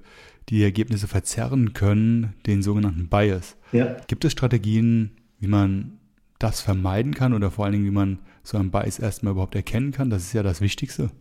die 0.50 0.64
Ergebnisse 0.64 1.08
verzerren 1.08 1.74
können, 1.74 2.34
den 2.46 2.64
sogenannten 2.64 3.10
Bias. 3.10 3.56
Ja. 3.72 3.98
Gibt 4.08 4.26
es 4.26 4.32
Strategien, 4.32 5.12
wie 5.40 5.48
man 5.48 5.98
das 6.40 6.62
vermeiden 6.62 7.14
kann 7.14 7.34
oder 7.34 7.52
vor 7.52 7.66
allen 7.66 7.74
Dingen, 7.74 7.86
wie 7.86 7.92
man 7.92 8.20
so 8.44 8.58
einen 8.58 8.72
Bias 8.72 9.00
erstmal 9.00 9.32
überhaupt 9.32 9.56
erkennen 9.56 9.92
kann? 9.92 10.10
Das 10.10 10.24
ist 10.24 10.34
ja 10.34 10.44
das 10.44 10.62
Wichtigste. 10.62 11.12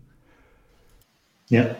Ja, 1.49 1.75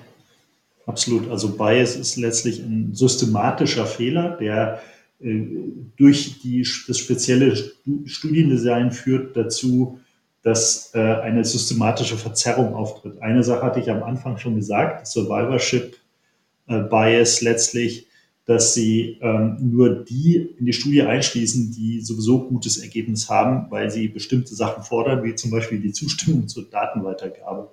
absolut. 0.87 1.31
Also 1.31 1.57
Bias 1.57 1.97
ist 1.97 2.17
letztlich 2.17 2.61
ein 2.61 2.95
systematischer 2.95 3.87
Fehler, 3.87 4.37
der 4.37 4.81
durch 5.21 6.41
die, 6.41 6.67
das 6.87 6.99
spezielle 6.99 7.55
Studiendesign 8.07 8.91
führt 8.91 9.37
dazu, 9.37 10.01
dass 10.43 10.95
äh, 10.95 10.99
eine 10.99 11.45
systematische 11.45 12.17
Verzerrung 12.17 12.75
auftritt. 12.75 13.21
Eine 13.21 13.43
Sache 13.45 13.63
hatte 13.63 13.81
ich 13.81 13.91
am 13.91 14.03
Anfang 14.03 14.39
schon 14.39 14.57
gesagt, 14.57 15.07
Survivorship 15.07 15.97
äh, 16.67 16.81
Bias 16.81 17.43
letztlich, 17.43 18.07
dass 18.47 18.73
sie 18.73 19.19
ähm, 19.21 19.59
nur 19.61 20.05
die 20.05 20.55
in 20.59 20.65
die 20.65 20.73
Studie 20.73 21.03
einschließen, 21.03 21.71
die 21.73 22.01
sowieso 22.01 22.49
gutes 22.49 22.79
Ergebnis 22.79 23.29
haben, 23.29 23.71
weil 23.71 23.91
sie 23.91 24.09
bestimmte 24.09 24.55
Sachen 24.55 24.83
fordern, 24.83 25.23
wie 25.23 25.35
zum 25.35 25.51
Beispiel 25.51 25.79
die 25.79 25.93
Zustimmung 25.93 26.49
zur 26.49 26.65
Datenweitergabe. 26.65 27.71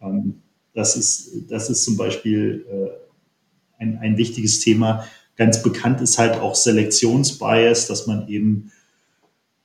Ähm, 0.00 0.36
das, 0.72 0.96
ist, 0.96 1.50
das 1.50 1.68
ist 1.68 1.84
zum 1.84 1.98
Beispiel 1.98 2.64
äh, 2.68 3.82
ein, 3.82 3.98
ein 3.98 4.16
wichtiges 4.16 4.60
Thema, 4.60 5.04
Ganz 5.36 5.62
bekannt 5.62 6.00
ist 6.00 6.18
halt 6.18 6.34
auch 6.40 6.54
Selektionsbias, 6.54 7.86
dass 7.86 8.06
man 8.06 8.28
eben 8.28 8.70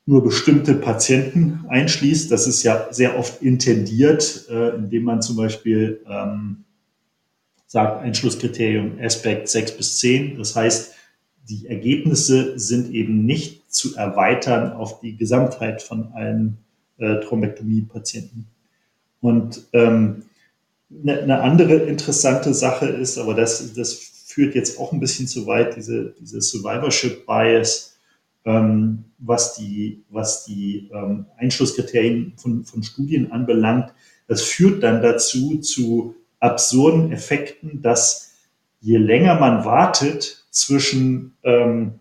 nur 0.06 0.24
bestimmte 0.24 0.74
Patienten 0.74 1.66
einschließt. 1.70 2.32
Das 2.32 2.48
ist 2.48 2.64
ja 2.64 2.88
sehr 2.92 3.18
oft 3.18 3.44
intendiert, 3.44 4.48
äh, 4.50 4.70
indem 4.70 5.04
man 5.04 5.22
zum 5.22 5.36
Beispiel 5.36 6.04
ähm, 6.10 6.64
sagt, 7.68 8.02
Einschlusskriterium 8.02 8.98
Aspekt 9.00 9.48
6 9.50 9.78
bis 9.78 10.00
10. 10.00 10.40
Das 10.40 10.56
heißt, 10.56 10.94
die 11.48 11.68
Ergebnisse 11.68 12.58
sind 12.58 12.92
eben 12.92 13.26
nicht 13.26 13.72
zu 13.72 13.96
erweitern 13.96 14.74
auf 14.74 15.00
die 15.02 15.16
Gesamtheit 15.16 15.84
von 15.84 16.12
allen 16.14 16.58
äh, 16.98 17.20
Thrombektomie-Patienten. 17.20 18.48
Und 19.22 19.62
ähm, 19.74 20.24
eine, 21.04 21.20
eine 21.22 21.42
andere 21.42 21.76
interessante 21.76 22.56
Sache 22.56 22.88
ist, 22.88 23.20
aber 23.20 23.36
das, 23.36 23.74
das 23.74 24.19
führt 24.30 24.54
jetzt 24.54 24.80
auch 24.80 24.94
ein 24.94 25.00
bisschen 25.00 25.26
zu 25.26 25.48
weit, 25.48 25.76
diese, 25.76 26.14
diese 26.20 26.40
Survivorship 26.40 27.26
Bias, 27.26 27.98
ähm, 28.46 29.06
was 29.18 29.56
die, 29.56 30.04
was 30.12 30.46
die 30.46 30.88
ähm, 30.94 31.26
Einschlusskriterien 31.38 32.34
von, 32.38 32.64
von 32.64 32.84
Studien 32.84 33.32
anbelangt. 33.32 33.92
Das 34.28 34.44
führt 34.44 34.84
dann 34.84 35.02
dazu, 35.02 35.58
zu 35.58 36.16
absurden 36.40 37.12
Effekten, 37.12 37.82
dass 37.82 38.36
je 38.82 38.98
länger 38.98 39.40
man 39.40 39.66
wartet 39.66 40.46
zwischen 40.52 41.36
ähm, 41.42 41.96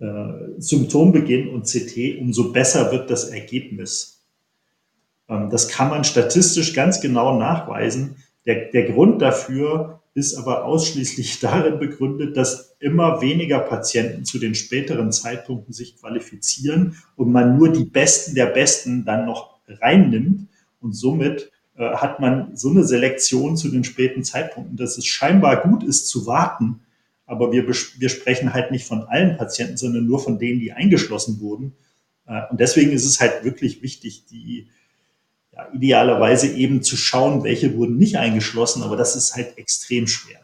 äh, 0.00 0.58
Symptombeginn 0.58 1.48
und 1.48 1.66
CT, 1.66 2.18
umso 2.20 2.50
besser 2.50 2.90
wird 2.90 3.08
das 3.08 3.28
Ergebnis. 3.28 4.24
Ähm, 5.28 5.48
das 5.48 5.68
kann 5.68 5.90
man 5.90 6.02
statistisch 6.02 6.74
ganz 6.74 7.00
genau 7.00 7.38
nachweisen. 7.38 8.16
Der, 8.46 8.64
der 8.72 8.90
Grund 8.90 9.22
dafür 9.22 9.97
ist 10.18 10.36
aber 10.36 10.64
ausschließlich 10.64 11.38
darin 11.40 11.78
begründet, 11.78 12.36
dass 12.36 12.76
immer 12.80 13.22
weniger 13.22 13.60
Patienten 13.60 14.24
zu 14.24 14.38
den 14.38 14.54
späteren 14.54 15.12
Zeitpunkten 15.12 15.72
sich 15.72 15.96
qualifizieren 15.96 16.96
und 17.16 17.32
man 17.32 17.56
nur 17.56 17.72
die 17.72 17.84
Besten 17.84 18.34
der 18.34 18.46
Besten 18.46 19.04
dann 19.04 19.26
noch 19.26 19.58
reinnimmt. 19.68 20.48
Und 20.80 20.92
somit 20.92 21.50
äh, 21.76 21.90
hat 21.94 22.20
man 22.20 22.56
so 22.56 22.70
eine 22.70 22.84
Selektion 22.84 23.56
zu 23.56 23.68
den 23.68 23.84
späten 23.84 24.24
Zeitpunkten, 24.24 24.76
dass 24.76 24.98
es 24.98 25.06
scheinbar 25.06 25.62
gut 25.62 25.82
ist 25.82 26.08
zu 26.08 26.26
warten. 26.26 26.80
Aber 27.26 27.52
wir, 27.52 27.66
wir 27.68 28.08
sprechen 28.08 28.54
halt 28.54 28.70
nicht 28.70 28.86
von 28.86 29.02
allen 29.02 29.36
Patienten, 29.36 29.76
sondern 29.76 30.06
nur 30.06 30.18
von 30.18 30.38
denen, 30.38 30.60
die 30.60 30.72
eingeschlossen 30.72 31.40
wurden. 31.40 31.74
Äh, 32.26 32.42
und 32.50 32.60
deswegen 32.60 32.92
ist 32.92 33.06
es 33.06 33.20
halt 33.20 33.44
wirklich 33.44 33.82
wichtig, 33.82 34.26
die, 34.26 34.68
ja, 35.58 35.68
idealerweise 35.72 36.48
eben 36.54 36.82
zu 36.82 36.96
schauen, 36.96 37.44
welche 37.44 37.74
wurden 37.74 37.96
nicht 37.96 38.16
eingeschlossen, 38.16 38.82
aber 38.82 38.96
das 38.96 39.16
ist 39.16 39.34
halt 39.34 39.58
extrem 39.58 40.06
schwer. 40.06 40.40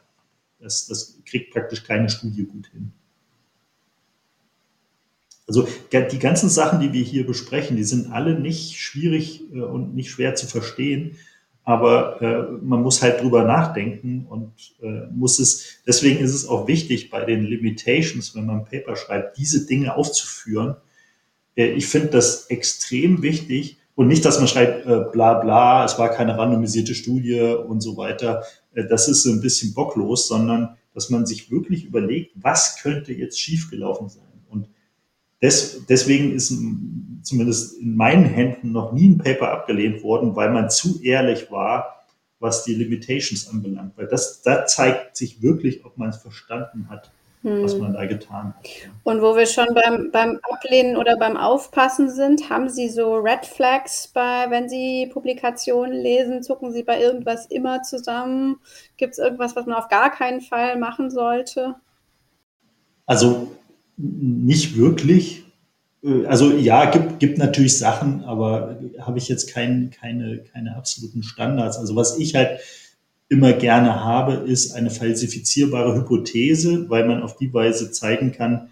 Das, 0.61 0.87
das 0.87 1.19
kriegt 1.25 1.53
praktisch 1.53 1.85
keine 1.85 2.11
Studie 2.11 2.45
gut 2.45 2.69
hin. 2.73 2.93
Also 5.47 5.69
die 5.93 6.19
ganzen 6.19 6.49
Sachen, 6.49 6.81
die 6.81 6.93
wir 6.93 7.03
hier 7.03 7.27
besprechen, 7.27 7.77
die 7.77 7.85
sind 7.85 8.11
alle 8.11 8.39
nicht 8.39 8.79
schwierig 8.79 9.43
äh, 9.53 9.61
und 9.61 9.95
nicht 9.95 10.11
schwer 10.11 10.35
zu 10.35 10.47
verstehen, 10.47 11.17
aber 11.65 12.21
äh, 12.23 12.65
man 12.65 12.83
muss 12.83 13.03
halt 13.03 13.21
drüber 13.21 13.45
nachdenken 13.45 14.27
und 14.29 14.53
äh, 14.83 15.07
muss 15.15 15.39
es, 15.39 15.83
deswegen 15.87 16.19
ist 16.19 16.35
es 16.35 16.49
auch 16.49 16.67
wichtig 16.67 17.11
bei 17.11 17.25
den 17.25 17.45
Limitations, 17.45 18.35
wenn 18.35 18.47
man 18.47 18.61
ein 18.61 18.65
Paper 18.65 18.97
schreibt, 18.97 19.37
diese 19.39 19.67
Dinge 19.67 19.95
aufzuführen. 19.97 20.77
Ich 21.57 21.87
finde 21.87 22.09
das 22.09 22.47
extrem 22.47 23.23
wichtig, 23.23 23.79
und 23.97 24.09
nicht, 24.09 24.25
dass 24.25 24.39
man 24.39 24.49
schreibt, 24.49 24.87
äh, 24.87 25.05
bla 25.13 25.35
bla, 25.35 25.85
es 25.85 25.99
war 25.99 26.11
keine 26.11 26.37
randomisierte 26.37 26.95
Studie 26.95 27.41
und 27.41 27.81
so 27.81 27.97
weiter. 27.97 28.43
Äh, 28.73 28.87
das 28.87 29.09
ist 29.09 29.23
so 29.23 29.31
ein 29.31 29.41
bisschen 29.41 29.73
bocklos, 29.75 30.27
sondern 30.27 30.77
dass 30.95 31.11
man 31.11 31.27
sich 31.27 31.51
wirklich 31.51 31.85
überlegt, 31.85 32.33
was 32.35 32.81
könnte 32.83 33.13
jetzt 33.13 33.41
schiefgelaufen 33.41 34.09
sein. 34.09 34.25
Und 34.49 34.69
des, 35.43 35.87
deswegen 35.87 36.33
ist 36.33 36.53
zumindest 37.23 37.79
in 37.81 37.97
meinen 37.97 38.25
Händen 38.25 38.73
noch 38.73 38.93
nie 38.93 39.09
ein 39.09 39.19
Paper 39.19 39.51
abgelehnt 39.51 40.03
worden, 40.03 40.37
weil 40.37 40.51
man 40.51 40.71
zu 40.71 41.01
ehrlich 41.03 41.51
war, 41.51 42.05
was 42.41 42.65
die 42.65 42.75
Limitations 42.75 43.49
anbelangt. 43.49 43.97
Weil 43.97 44.07
das, 44.07 44.43
da 44.43 44.67
zeigt 44.67 45.17
sich 45.17 45.41
wirklich, 45.41 45.85
ob 45.85 45.99
man 45.99 46.11
es 46.11 46.17
verstanden 46.17 46.89
hat 46.89 47.11
was 47.45 47.75
hm. 47.75 47.81
man 47.81 47.93
da 47.93 48.07
getan 48.07 48.55
hat. 48.55 48.71
Und 49.03 49.21
wo 49.21 49.37
wir 49.37 49.47
schon 49.47 49.67
beim, 49.75 50.11
beim 50.11 50.41
Ablehnen 50.51 50.97
oder 50.97 51.17
beim 51.17 51.37
Aufpassen 51.37 52.11
sind, 52.11 52.49
haben 52.49 52.69
Sie 52.69 52.89
so 52.89 53.17
Red 53.17 53.45
Flags 53.45 54.09
bei, 54.09 54.47
wenn 54.49 54.69
Sie 54.69 55.11
Publikationen 55.13 55.93
lesen, 55.93 56.43
zucken 56.43 56.73
Sie 56.73 56.83
bei 56.83 57.01
irgendwas 57.01 57.47
immer 57.47 57.83
zusammen? 57.83 58.57
Gibt 58.97 59.13
es 59.13 59.19
irgendwas, 59.19 59.55
was 59.55 59.67
man 59.67 59.77
auf 59.77 59.89
gar 59.89 60.11
keinen 60.11 60.41
Fall 60.41 60.79
machen 60.79 61.11
sollte? 61.11 61.77
Also 63.07 63.49
nicht 63.97 64.77
wirklich. 64.77 65.45
Äh, 66.03 66.27
also 66.27 66.51
ja, 66.51 66.91
gibt, 66.91 67.21
gibt 67.21 67.39
natürlich 67.39 67.79
Sachen, 67.79 68.25
aber 68.25 68.79
habe 68.99 69.19
ich 69.19 69.29
jetzt 69.29 69.53
kein, 69.53 69.91
keine, 69.91 70.39
keine 70.53 70.77
absoluten 70.77 71.23
Standards. 71.23 71.77
Also 71.77 71.95
was 71.95 72.19
ich 72.19 72.35
halt 72.35 72.61
immer 73.35 73.53
gerne 73.53 74.05
habe, 74.05 74.35
ist 74.35 74.74
eine 74.74 74.91
falsifizierbare 74.91 75.97
Hypothese, 75.97 76.89
weil 76.89 77.07
man 77.07 77.20
auf 77.20 77.37
die 77.37 77.53
Weise 77.53 77.91
zeigen 77.91 78.30
kann, 78.30 78.68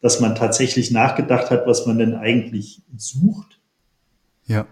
dass 0.00 0.20
man 0.20 0.34
tatsächlich 0.34 0.90
nachgedacht 0.90 1.50
hat, 1.50 1.66
was 1.66 1.84
man 1.86 1.98
denn 1.98 2.14
eigentlich 2.14 2.80
sucht. 2.96 3.60
Ja. 4.46 4.66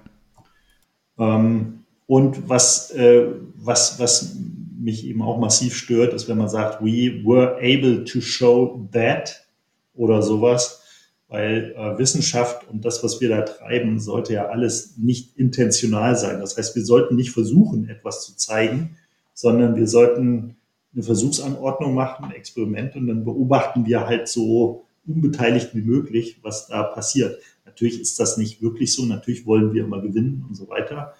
Ähm, 1.18 1.84
und 2.06 2.48
was, 2.48 2.90
äh, 2.92 3.26
was, 3.56 3.98
was 3.98 4.36
mich 4.78 5.06
eben 5.06 5.20
auch 5.20 5.38
massiv 5.38 5.76
stört, 5.76 6.14
ist, 6.14 6.26
wenn 6.26 6.38
man 6.38 6.48
sagt, 6.48 6.82
we 6.82 7.22
were 7.24 7.56
able 7.58 8.04
to 8.04 8.22
show 8.22 8.88
that 8.92 9.46
oder 9.94 10.22
sowas, 10.22 10.82
weil 11.28 11.74
äh, 11.76 11.98
Wissenschaft 11.98 12.66
und 12.70 12.84
das, 12.84 13.04
was 13.04 13.20
wir 13.20 13.28
da 13.28 13.42
treiben, 13.42 14.00
sollte 14.00 14.32
ja 14.32 14.46
alles 14.46 14.96
nicht 14.96 15.36
intentional 15.36 16.16
sein. 16.16 16.40
Das 16.40 16.56
heißt, 16.56 16.74
wir 16.76 16.84
sollten 16.84 17.16
nicht 17.16 17.32
versuchen, 17.32 17.88
etwas 17.88 18.24
zu 18.24 18.36
zeigen, 18.36 18.96
sondern 19.34 19.76
wir 19.76 19.86
sollten 19.86 20.56
eine 20.94 21.02
Versuchsanordnung 21.02 21.94
machen, 21.94 22.26
ein 22.26 22.32
Experiment 22.32 22.96
und 22.96 23.08
dann 23.08 23.24
beobachten 23.24 23.84
wir 23.84 24.06
halt 24.06 24.28
so 24.28 24.84
unbeteiligt 25.06 25.74
wie 25.74 25.82
möglich, 25.82 26.38
was 26.42 26.68
da 26.68 26.84
passiert. 26.84 27.40
Natürlich 27.66 28.00
ist 28.00 28.18
das 28.20 28.36
nicht 28.36 28.62
wirklich 28.62 28.92
so, 28.92 29.04
natürlich 29.04 29.44
wollen 29.44 29.74
wir 29.74 29.84
immer 29.84 30.00
gewinnen 30.00 30.44
und 30.48 30.54
so 30.54 30.68
weiter. 30.68 31.14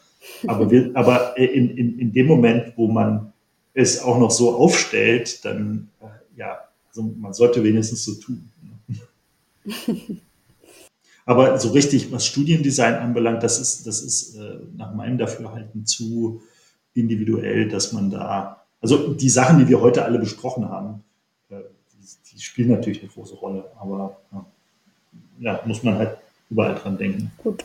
Aber, 0.47 0.71
wir, 0.71 0.91
aber 0.95 1.37
in, 1.37 1.77
in, 1.77 1.99
in 1.99 2.13
dem 2.13 2.27
Moment, 2.27 2.73
wo 2.77 2.87
man 2.89 3.33
es 3.75 4.01
auch 4.01 4.19
noch 4.19 4.31
so 4.31 4.55
aufstellt, 4.55 5.45
dann, 5.45 5.89
äh, 6.01 6.07
ja, 6.39 6.61
also 6.89 7.03
man 7.03 7.35
sollte 7.35 7.63
wenigstens 7.65 8.05
so 8.05 8.15
tun. 8.15 8.49
Aber 11.27 11.59
so 11.59 11.71
richtig, 11.71 12.13
was 12.13 12.27
Studiendesign 12.27 12.95
anbelangt, 12.95 13.43
das 13.43 13.59
ist, 13.59 13.87
das 13.87 14.03
ist 14.03 14.37
äh, 14.37 14.59
nach 14.77 14.95
meinem 14.95 15.17
Dafürhalten 15.17 15.87
zu 15.87 16.43
individuell, 16.95 17.69
dass 17.69 17.93
man 17.93 18.11
da, 18.11 18.65
also 18.81 19.15
die 19.15 19.29
Sachen, 19.29 19.59
die 19.59 19.69
wir 19.69 19.81
heute 19.81 20.05
alle 20.05 20.19
besprochen 20.19 20.69
haben, 20.69 21.05
äh, 21.51 21.57
die, 22.33 22.41
spielen 22.41 22.71
natürlich 22.71 23.01
eine 23.01 23.11
große 23.11 23.35
Rolle, 23.35 23.71
aber 23.79 24.17
ja, 25.41 25.61
muss 25.65 25.83
man 25.83 25.97
halt 25.97 26.17
überall 26.51 26.75
dran 26.75 26.97
denken. 26.97 27.31
Gut. 27.39 27.65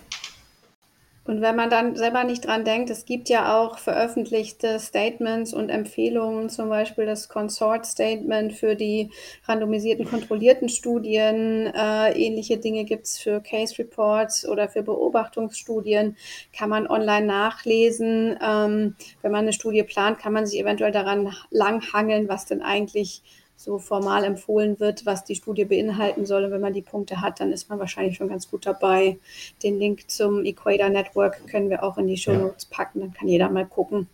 Und 1.30 1.42
wenn 1.42 1.56
man 1.56 1.70
dann 1.70 1.96
selber 1.96 2.24
nicht 2.24 2.48
dran 2.48 2.66
denkt, 2.66 2.90
es 2.90 3.06
gibt 3.06 3.30
ja 3.30 3.56
auch 3.56 3.78
veröffentlichte 3.78 4.80
Statements 4.80 5.54
und 5.54 5.70
Empfehlungen, 5.70 6.50
zum 6.50 6.70
Beispiel 6.70 7.06
das 7.06 7.30
Consort 7.30 7.86
Statement 7.86 8.52
für 8.54 8.76
die 8.76 9.12
randomisierten 9.46 10.06
kontrollierten 10.06 10.70
Studien. 10.70 11.68
Äh, 11.68 12.14
ähnliche 12.14 12.58
Dinge 12.58 12.84
gibt 12.84 13.06
es 13.06 13.20
für 13.20 13.42
Case 13.42 13.78
Reports 13.78 14.50
oder 14.50 14.70
für 14.70 14.82
Beobachtungsstudien. 14.82 16.18
Kann 16.52 16.72
man 16.72 16.88
online 16.88 17.28
nachlesen. 17.28 18.36
Ähm, 18.44 18.96
wenn 19.22 19.32
man 19.32 19.42
eine 19.42 19.54
Studie 19.54 19.84
plant, 19.84 20.18
kann 20.18 20.34
man 20.34 20.48
sich 20.48 20.60
eventuell 20.60 20.92
daran 20.92 21.32
langhangeln, 21.52 22.28
was 22.28 22.48
denn 22.48 22.64
eigentlich 22.64 23.22
so 23.60 23.78
formal 23.78 24.24
empfohlen 24.24 24.80
wird, 24.80 25.05
was 25.05 25.26
die 25.26 25.36
Studie 25.36 25.66
beinhalten 25.66 26.26
soll. 26.26 26.45
Und 26.45 26.51
wenn 26.51 26.62
man 26.62 26.74
die 26.74 26.82
Punkte 26.82 27.20
hat, 27.20 27.41
dann 27.41 27.51
ist 27.51 27.70
man 27.70 27.78
wahrscheinlich 27.78 28.16
schon 28.16 28.30
ganz 28.30 28.49
gut 28.49 28.66
dabei. 28.66 29.18
Den 29.64 29.78
Link 29.78 30.10
zum 30.10 30.45
Equator 30.45 30.88
Network 30.88 31.45
können 31.47 31.70
wir 31.70 31.84
auch 31.84 31.97
in 31.97 32.07
die 32.07 32.16
Show 32.16 32.34
Notes 32.34 32.64
packen. 32.66 33.01
Dann 33.01 33.14
kann 33.14 33.28
jeder 33.28 33.49
mal 33.49 33.66
gucken, 33.66 34.07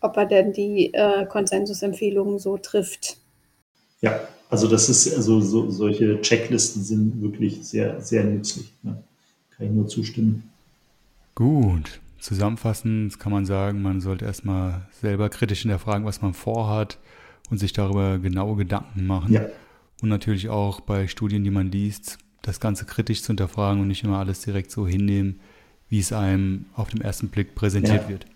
ob 0.00 0.16
er 0.16 0.26
denn 0.26 0.52
die 0.52 0.92
äh, 0.94 1.26
Konsensusempfehlungen 1.26 2.40
so 2.40 2.58
trifft. 2.58 3.18
Ja, 4.00 4.18
also 4.50 4.66
das 4.66 4.88
ist, 4.88 5.14
also 5.14 5.40
so, 5.40 5.70
solche 5.70 6.20
Checklisten 6.20 6.82
sind 6.82 7.22
wirklich 7.22 7.64
sehr, 7.64 8.00
sehr 8.00 8.24
nützlich. 8.24 8.72
Ne? 8.82 9.00
Kann 9.56 9.66
ich 9.66 9.72
nur 9.72 9.86
zustimmen. 9.86 10.50
Gut. 11.36 12.00
Zusammenfassend 12.18 13.20
kann 13.20 13.30
man 13.30 13.46
sagen, 13.46 13.80
man 13.80 14.00
sollte 14.00 14.24
erstmal 14.24 14.88
selber 15.00 15.28
kritisch 15.28 15.62
hinterfragen, 15.62 16.04
was 16.04 16.20
man 16.20 16.34
vorhat 16.34 16.98
und 17.50 17.58
sich 17.58 17.72
darüber 17.72 18.18
genaue 18.18 18.56
Gedanken 18.56 19.06
machen. 19.06 19.32
Ja. 19.32 19.46
Und 20.00 20.08
natürlich 20.08 20.48
auch 20.48 20.80
bei 20.80 21.08
Studien, 21.08 21.44
die 21.44 21.50
man 21.50 21.70
liest, 21.70 22.18
das 22.42 22.60
Ganze 22.60 22.84
kritisch 22.84 23.22
zu 23.22 23.28
hinterfragen 23.28 23.82
und 23.82 23.88
nicht 23.88 24.04
immer 24.04 24.18
alles 24.18 24.40
direkt 24.40 24.70
so 24.70 24.86
hinnehmen, 24.86 25.40
wie 25.88 25.98
es 25.98 26.12
einem 26.12 26.66
auf 26.74 26.90
den 26.90 27.00
ersten 27.00 27.28
Blick 27.28 27.54
präsentiert 27.54 28.04
ja. 28.04 28.08
wird. 28.08 28.26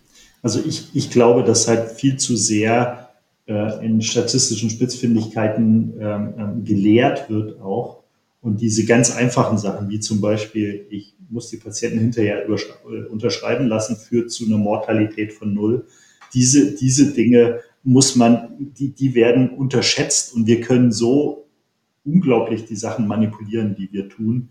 Also 0.43 0.61
ich, 0.65 0.89
ich 0.95 1.11
glaube, 1.11 1.45
dass 1.45 1.69
halt 1.69 1.93
viel 1.93 2.17
zu 2.17 2.37
sehr 2.37 3.11
äh, 3.47 3.85
in 3.85 4.03
statistischen 4.03 4.71
Spitzfindigkeiten 4.71 5.95
ähm, 6.01 6.35
ähm, 6.37 6.65
gelehrt 6.65 7.31
wird 7.31 7.61
auch. 7.61 8.03
Und 8.41 8.61
diese 8.61 8.85
ganz 8.85 9.15
einfachen 9.15 9.57
Sachen, 9.57 9.89
wie 9.89 10.01
zum 10.01 10.21
Beispiel, 10.21 10.87
ich 10.91 11.15
muss 11.31 11.49
die 11.49 11.59
Patienten 11.59 12.01
hinterher 12.01 12.45
äh, 12.49 13.05
unterschreiben 13.09 13.69
lassen, 13.69 13.97
führt 13.97 14.33
zu 14.33 14.47
einer 14.47 14.59
Mortalität 14.59 15.33
von 15.33 15.55
null. 15.55 15.87
Diese, 16.35 16.75
diese 16.75 17.13
Dinge 17.13 17.61
muss 17.85 18.17
man, 18.17 18.57
die, 18.59 18.93
die 18.93 19.15
werden 19.15 19.51
unterschätzt 19.51 20.35
und 20.35 20.47
wir 20.47 20.61
können 20.61 20.93
so 20.93 21.49
unglaublich 22.05 22.65
die 22.65 22.77
Sachen 22.77 23.07
manipulieren, 23.07 23.75
die 23.75 23.93
wir 23.93 24.09
tun. 24.09 24.51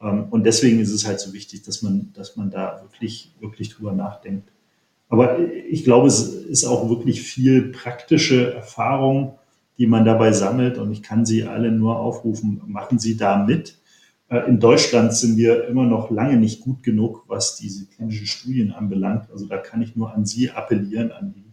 Ähm, 0.00 0.26
und 0.30 0.44
deswegen 0.44 0.80
ist 0.80 0.92
es 0.92 1.06
halt 1.06 1.20
so 1.20 1.32
wichtig, 1.32 1.62
dass 1.62 1.82
man, 1.82 2.12
dass 2.14 2.36
man 2.36 2.50
da 2.50 2.82
wirklich, 2.82 3.34
wirklich 3.40 3.70
drüber 3.70 3.92
nachdenkt. 3.92 4.50
Aber 5.08 5.38
ich 5.38 5.84
glaube, 5.84 6.08
es 6.08 6.22
ist 6.22 6.64
auch 6.64 6.88
wirklich 6.88 7.22
viel 7.22 7.70
praktische 7.70 8.54
Erfahrung, 8.54 9.38
die 9.78 9.86
man 9.86 10.04
dabei 10.04 10.32
sammelt. 10.32 10.78
Und 10.78 10.90
ich 10.90 11.02
kann 11.02 11.26
Sie 11.26 11.44
alle 11.44 11.70
nur 11.70 11.98
aufrufen, 11.98 12.62
machen 12.66 12.98
Sie 12.98 13.16
da 13.16 13.44
mit. 13.44 13.78
Äh, 14.28 14.48
in 14.48 14.58
Deutschland 14.58 15.14
sind 15.14 15.36
wir 15.36 15.68
immer 15.68 15.84
noch 15.84 16.10
lange 16.10 16.36
nicht 16.36 16.62
gut 16.62 16.82
genug, 16.82 17.24
was 17.28 17.56
diese 17.56 17.86
klinischen 17.86 18.26
Studien 18.26 18.72
anbelangt. 18.72 19.30
Also 19.30 19.46
da 19.46 19.58
kann 19.58 19.82
ich 19.82 19.94
nur 19.94 20.12
an 20.14 20.24
Sie 20.24 20.50
appellieren, 20.50 21.12
an 21.12 21.32
die 21.34 21.51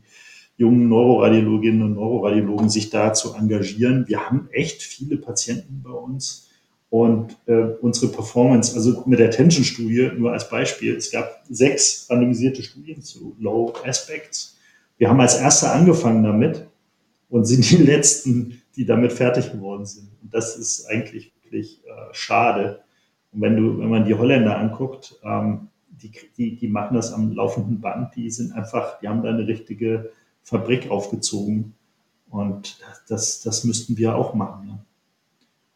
jungen 0.59 0.89
Neuroradiologinnen 0.89 1.81
und 1.81 1.93
Neuroradiologen 1.93 2.69
sich 2.69 2.89
da 2.89 3.13
zu 3.13 3.33
engagieren. 3.33 4.05
Wir 4.09 4.25
haben 4.25 4.49
echt 4.51 4.83
viele 4.83 5.15
Patienten 5.15 5.81
bei 5.81 5.91
uns 5.91 6.49
und 6.89 7.37
äh, 7.45 7.75
unsere 7.81 8.11
Performance, 8.11 8.75
also 8.75 9.03
mit 9.05 9.19
der 9.19 9.31
Tension-Studie 9.31 10.11
nur 10.17 10.33
als 10.33 10.49
Beispiel, 10.49 10.97
es 10.97 11.11
gab 11.11 11.43
sechs 11.49 12.07
randomisierte 12.09 12.61
Studien 12.61 13.01
zu 13.01 13.37
Low 13.39 13.73
Aspects. 13.85 14.57
Wir 14.97 15.07
haben 15.09 15.21
als 15.21 15.39
erster 15.39 15.71
angefangen 15.73 16.23
damit 16.23 16.67
und 17.29 17.45
sind 17.45 17.69
die 17.71 17.77
letzten, 17.77 18.61
die 18.75 18.85
damit 18.85 19.13
fertig 19.13 19.53
geworden 19.53 19.85
sind. 19.85 20.09
Und 20.21 20.33
das 20.33 20.57
ist 20.57 20.87
eigentlich 20.87 21.31
wirklich 21.41 21.81
äh, 21.85 22.13
schade. 22.13 22.81
Und 23.31 23.39
wenn 23.41 23.55
du, 23.55 23.79
wenn 23.79 23.89
man 23.89 24.03
die 24.03 24.15
Holländer 24.15 24.57
anguckt, 24.57 25.17
ähm, 25.23 25.69
die, 25.89 26.11
die, 26.37 26.57
die 26.57 26.67
machen 26.67 26.95
das 26.95 27.13
am 27.13 27.31
laufenden 27.31 27.79
Band, 27.79 28.13
die 28.17 28.29
sind 28.29 28.51
einfach, 28.51 28.99
die 28.99 29.07
haben 29.07 29.23
da 29.23 29.29
eine 29.29 29.47
richtige 29.47 30.11
Fabrik 30.49 30.89
aufgezogen. 30.89 31.75
Und 32.29 32.77
das, 33.07 33.41
das 33.41 33.63
müssten 33.63 33.97
wir 33.97 34.15
auch 34.15 34.33
machen. 34.33 34.67
Ne? 34.67 34.79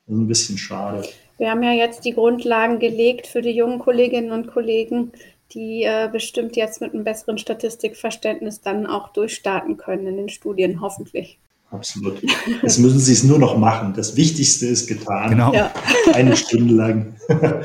Das 0.06 0.16
ist 0.16 0.22
ein 0.22 0.28
bisschen 0.28 0.58
schade. 0.58 1.08
Wir 1.38 1.50
haben 1.50 1.64
ja 1.64 1.72
jetzt 1.72 2.06
die 2.06 2.14
Grundlagen 2.14 2.80
gelegt 2.80 3.28
für 3.28 3.42
die 3.42 3.52
jungen 3.52 3.80
Kolleginnen 3.80 4.32
und 4.32 4.48
Kollegen, 4.48 5.12
die 5.52 5.84
äh, 5.84 6.10
bestimmt 6.12 6.56
jetzt 6.56 6.82
mit 6.82 6.94
einem 6.94 7.04
besseren 7.04 7.38
Statistikverständnis 7.38 8.62
dann 8.62 8.86
auch 8.86 9.10
durchstarten 9.10 9.78
können 9.78 10.08
in 10.08 10.18
den 10.18 10.30
Studien, 10.30 10.82
hoffentlich. 10.82 11.40
Absolut. 11.72 12.22
Jetzt 12.62 12.78
müssen 12.78 13.00
Sie 13.00 13.14
es 13.14 13.24
nur 13.24 13.40
noch 13.40 13.58
machen. 13.58 13.94
Das 13.96 14.16
Wichtigste 14.16 14.68
ist 14.68 14.88
getan. 14.88 15.32
Genau. 15.32 15.54
Ja. 15.54 15.74
Eine 16.14 16.36
Stunde 16.38 16.74
lang. 16.74 17.16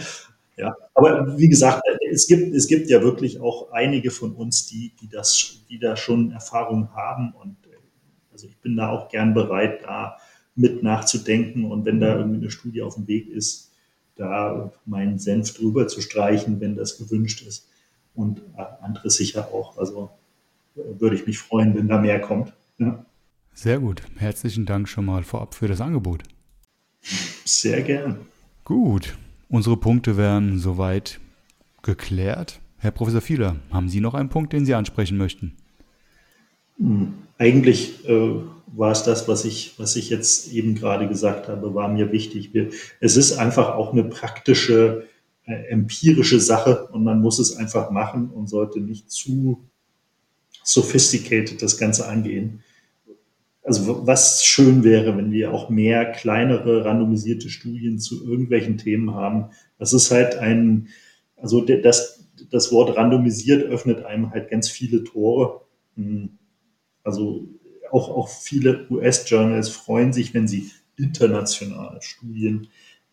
Ja, 0.58 0.74
aber 0.94 1.38
wie 1.38 1.48
gesagt, 1.48 1.82
es 2.10 2.26
gibt, 2.26 2.54
es 2.54 2.66
gibt 2.66 2.90
ja 2.90 3.00
wirklich 3.00 3.40
auch 3.40 3.70
einige 3.70 4.10
von 4.10 4.32
uns, 4.32 4.66
die, 4.66 4.92
die 5.00 5.08
das, 5.08 5.64
die 5.68 5.78
da 5.78 5.96
schon 5.96 6.32
Erfahrung 6.32 6.92
haben 6.94 7.32
und 7.32 7.56
äh, 7.66 7.76
also 8.32 8.48
ich 8.48 8.58
bin 8.58 8.76
da 8.76 8.90
auch 8.90 9.08
gern 9.08 9.34
bereit, 9.34 9.84
da 9.84 10.18
mit 10.56 10.82
nachzudenken 10.82 11.64
und 11.64 11.84
wenn 11.84 12.00
da 12.00 12.16
irgendwie 12.16 12.40
eine 12.40 12.50
Studie 12.50 12.82
auf 12.82 12.96
dem 12.96 13.06
Weg 13.06 13.28
ist, 13.28 13.70
da 14.16 14.72
meinen 14.84 15.20
Senf 15.20 15.54
drüber 15.54 15.86
zu 15.86 16.00
streichen, 16.00 16.60
wenn 16.60 16.74
das 16.74 16.98
gewünscht 16.98 17.46
ist 17.46 17.68
und 18.16 18.42
andere 18.80 19.10
sicher 19.10 19.54
auch. 19.54 19.78
Also 19.78 20.10
äh, 20.74 21.00
würde 21.00 21.14
ich 21.14 21.26
mich 21.26 21.38
freuen, 21.38 21.76
wenn 21.76 21.86
da 21.86 21.98
mehr 21.98 22.20
kommt. 22.20 22.52
Ja. 22.78 23.04
Sehr 23.54 23.78
gut. 23.78 24.02
Herzlichen 24.16 24.66
Dank 24.66 24.88
schon 24.88 25.04
mal 25.04 25.22
vorab 25.22 25.54
für 25.54 25.68
das 25.68 25.80
Angebot. 25.80 26.24
Sehr 27.44 27.82
gern. 27.82 28.18
Gut. 28.64 29.16
Unsere 29.50 29.78
Punkte 29.78 30.18
wären 30.18 30.58
soweit 30.58 31.20
geklärt. 31.82 32.60
Herr 32.76 32.90
Professor 32.90 33.22
Fieler, 33.22 33.56
haben 33.70 33.88
Sie 33.88 34.00
noch 34.00 34.14
einen 34.14 34.28
Punkt, 34.28 34.52
den 34.52 34.66
Sie 34.66 34.74
ansprechen 34.74 35.16
möchten? 35.16 35.56
Hm, 36.76 37.14
eigentlich 37.38 38.06
äh, 38.06 38.34
war 38.66 38.92
es 38.92 39.04
das, 39.04 39.26
was 39.26 39.46
ich, 39.46 39.74
was 39.78 39.96
ich 39.96 40.10
jetzt 40.10 40.52
eben 40.52 40.74
gerade 40.74 41.08
gesagt 41.08 41.48
habe, 41.48 41.74
war 41.74 41.88
mir 41.88 42.12
wichtig. 42.12 42.50
Es 43.00 43.16
ist 43.16 43.38
einfach 43.38 43.70
auch 43.70 43.92
eine 43.92 44.04
praktische, 44.04 45.06
äh, 45.46 45.54
empirische 45.70 46.40
Sache 46.40 46.88
und 46.92 47.02
man 47.04 47.22
muss 47.22 47.38
es 47.38 47.56
einfach 47.56 47.90
machen 47.90 48.28
und 48.28 48.48
sollte 48.48 48.80
nicht 48.80 49.10
zu 49.10 49.64
sophisticated 50.62 51.62
das 51.62 51.78
Ganze 51.78 52.06
angehen 52.06 52.62
also 53.68 54.06
was 54.06 54.46
schön 54.46 54.82
wäre, 54.82 55.14
wenn 55.18 55.30
wir 55.30 55.52
auch 55.52 55.68
mehr 55.68 56.10
kleinere 56.10 56.86
randomisierte 56.86 57.50
Studien 57.50 57.98
zu 57.98 58.26
irgendwelchen 58.26 58.78
Themen 58.78 59.14
haben. 59.14 59.50
Das 59.78 59.92
ist 59.92 60.10
halt 60.10 60.36
ein, 60.36 60.88
also 61.36 61.60
das, 61.60 62.26
das 62.50 62.72
Wort 62.72 62.96
randomisiert 62.96 63.64
öffnet 63.64 64.06
einem 64.06 64.30
halt 64.30 64.50
ganz 64.50 64.70
viele 64.70 65.04
Tore. 65.04 65.60
Hm. 65.96 66.38
Also 67.04 67.46
auch, 67.90 68.08
auch 68.08 68.28
viele 68.28 68.86
US-Journals 68.88 69.68
freuen 69.68 70.14
sich, 70.14 70.32
wenn 70.32 70.48
sie 70.48 70.70
internationale 70.96 72.00
Studien 72.00 72.68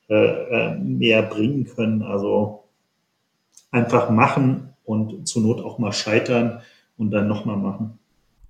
äh, 0.07 0.15
äh, 0.15 0.79
mehr 0.79 1.21
bringen 1.23 1.65
können. 1.65 2.01
Also 2.01 2.63
einfach 3.71 4.09
machen 4.09 4.69
und 4.85 5.27
zur 5.27 5.41
Not 5.41 5.59
auch 5.59 5.79
mal 5.79 5.91
scheitern 5.91 6.61
und 6.97 7.11
dann 7.11 7.27
nochmal 7.27 7.57
machen. 7.57 7.99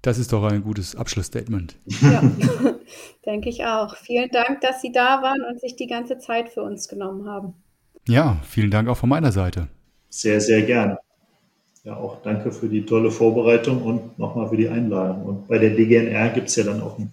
Das 0.05 0.19
ist 0.19 0.31
doch 0.33 0.43
ein 0.43 0.61
gutes 0.61 0.95
Abschlussstatement. 0.95 1.77
Ja, 1.99 2.21
denke 3.25 3.49
ich 3.49 3.65
auch. 3.65 3.95
Vielen 3.95 4.29
Dank, 4.29 4.61
dass 4.61 4.79
Sie 4.79 4.91
da 4.91 5.23
waren 5.23 5.41
und 5.41 5.59
sich 5.59 5.75
die 5.77 5.87
ganze 5.87 6.19
Zeit 6.19 6.49
für 6.49 6.61
uns 6.61 6.87
genommen 6.87 7.27
haben. 7.27 7.55
Ja, 8.07 8.37
vielen 8.43 8.69
Dank 8.69 8.87
auch 8.87 8.97
von 8.97 9.09
meiner 9.09 9.31
Seite. 9.31 9.67
Sehr, 10.09 10.39
sehr 10.39 10.61
gerne. 10.61 10.99
Ja, 11.83 11.97
auch 11.97 12.21
danke 12.21 12.51
für 12.51 12.69
die 12.69 12.85
tolle 12.85 13.09
Vorbereitung 13.09 13.81
und 13.81 14.19
nochmal 14.19 14.47
für 14.47 14.57
die 14.57 14.69
Einladung. 14.69 15.25
Und 15.25 15.47
bei 15.47 15.57
der 15.57 15.71
DGNR 15.71 16.29
gibt 16.29 16.49
es 16.49 16.55
ja 16.55 16.65
dann 16.65 16.83
auch 16.83 16.99
ein, 16.99 17.11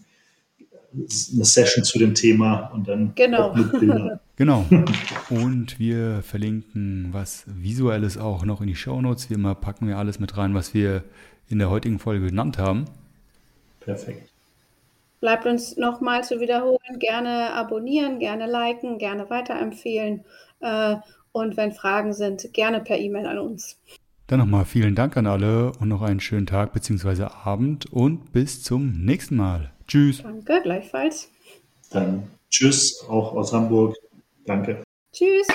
eine 0.92 1.44
Session 1.46 1.84
zu 1.84 1.98
dem 1.98 2.14
Thema 2.14 2.72
und 2.74 2.86
dann 2.88 3.12
genau. 3.14 3.48
auch 3.48 3.56
mit 3.56 3.72
Bildern. 3.72 4.20
Genau. 4.36 4.64
Und 5.30 5.78
wir 5.78 6.22
verlinken 6.22 7.10
was 7.12 7.44
Visuelles 7.46 8.16
auch 8.16 8.46
noch 8.46 8.62
in 8.62 8.66
die 8.66 8.74
Shownotes. 8.74 9.28
Wie 9.28 9.34
immer 9.34 9.54
packen 9.54 9.86
wir 9.86 9.98
alles 9.98 10.18
mit 10.18 10.36
rein, 10.36 10.54
was 10.54 10.72
wir 10.72 11.04
in 11.48 11.58
der 11.58 11.70
heutigen 11.70 11.98
Folge 11.98 12.26
genannt 12.26 12.58
haben. 12.58 12.86
Perfekt. 13.80 14.30
Bleibt 15.20 15.46
uns 15.46 15.76
nochmal 15.76 16.24
zu 16.24 16.40
wiederholen, 16.40 16.98
gerne 16.98 17.52
abonnieren, 17.52 18.18
gerne 18.18 18.46
liken, 18.46 18.98
gerne 18.98 19.30
weiterempfehlen. 19.30 20.24
Äh, 20.60 20.96
und 21.30 21.56
wenn 21.56 21.72
Fragen 21.72 22.12
sind, 22.12 22.52
gerne 22.52 22.80
per 22.80 22.98
E-Mail 22.98 23.26
an 23.26 23.38
uns. 23.38 23.78
Dann 24.26 24.40
nochmal 24.40 24.64
vielen 24.64 24.94
Dank 24.94 25.16
an 25.16 25.26
alle 25.26 25.72
und 25.78 25.88
noch 25.88 26.02
einen 26.02 26.20
schönen 26.20 26.46
Tag 26.46 26.72
bzw. 26.72 27.24
Abend 27.44 27.92
und 27.92 28.32
bis 28.32 28.62
zum 28.62 29.04
nächsten 29.04 29.36
Mal. 29.36 29.70
Tschüss. 29.86 30.22
Danke, 30.22 30.60
gleichfalls. 30.62 31.30
Dann 31.90 32.24
tschüss, 32.50 33.04
auch 33.08 33.34
aus 33.34 33.52
Hamburg. 33.52 33.94
Danke. 34.46 34.82
Tschüss. 35.12 35.46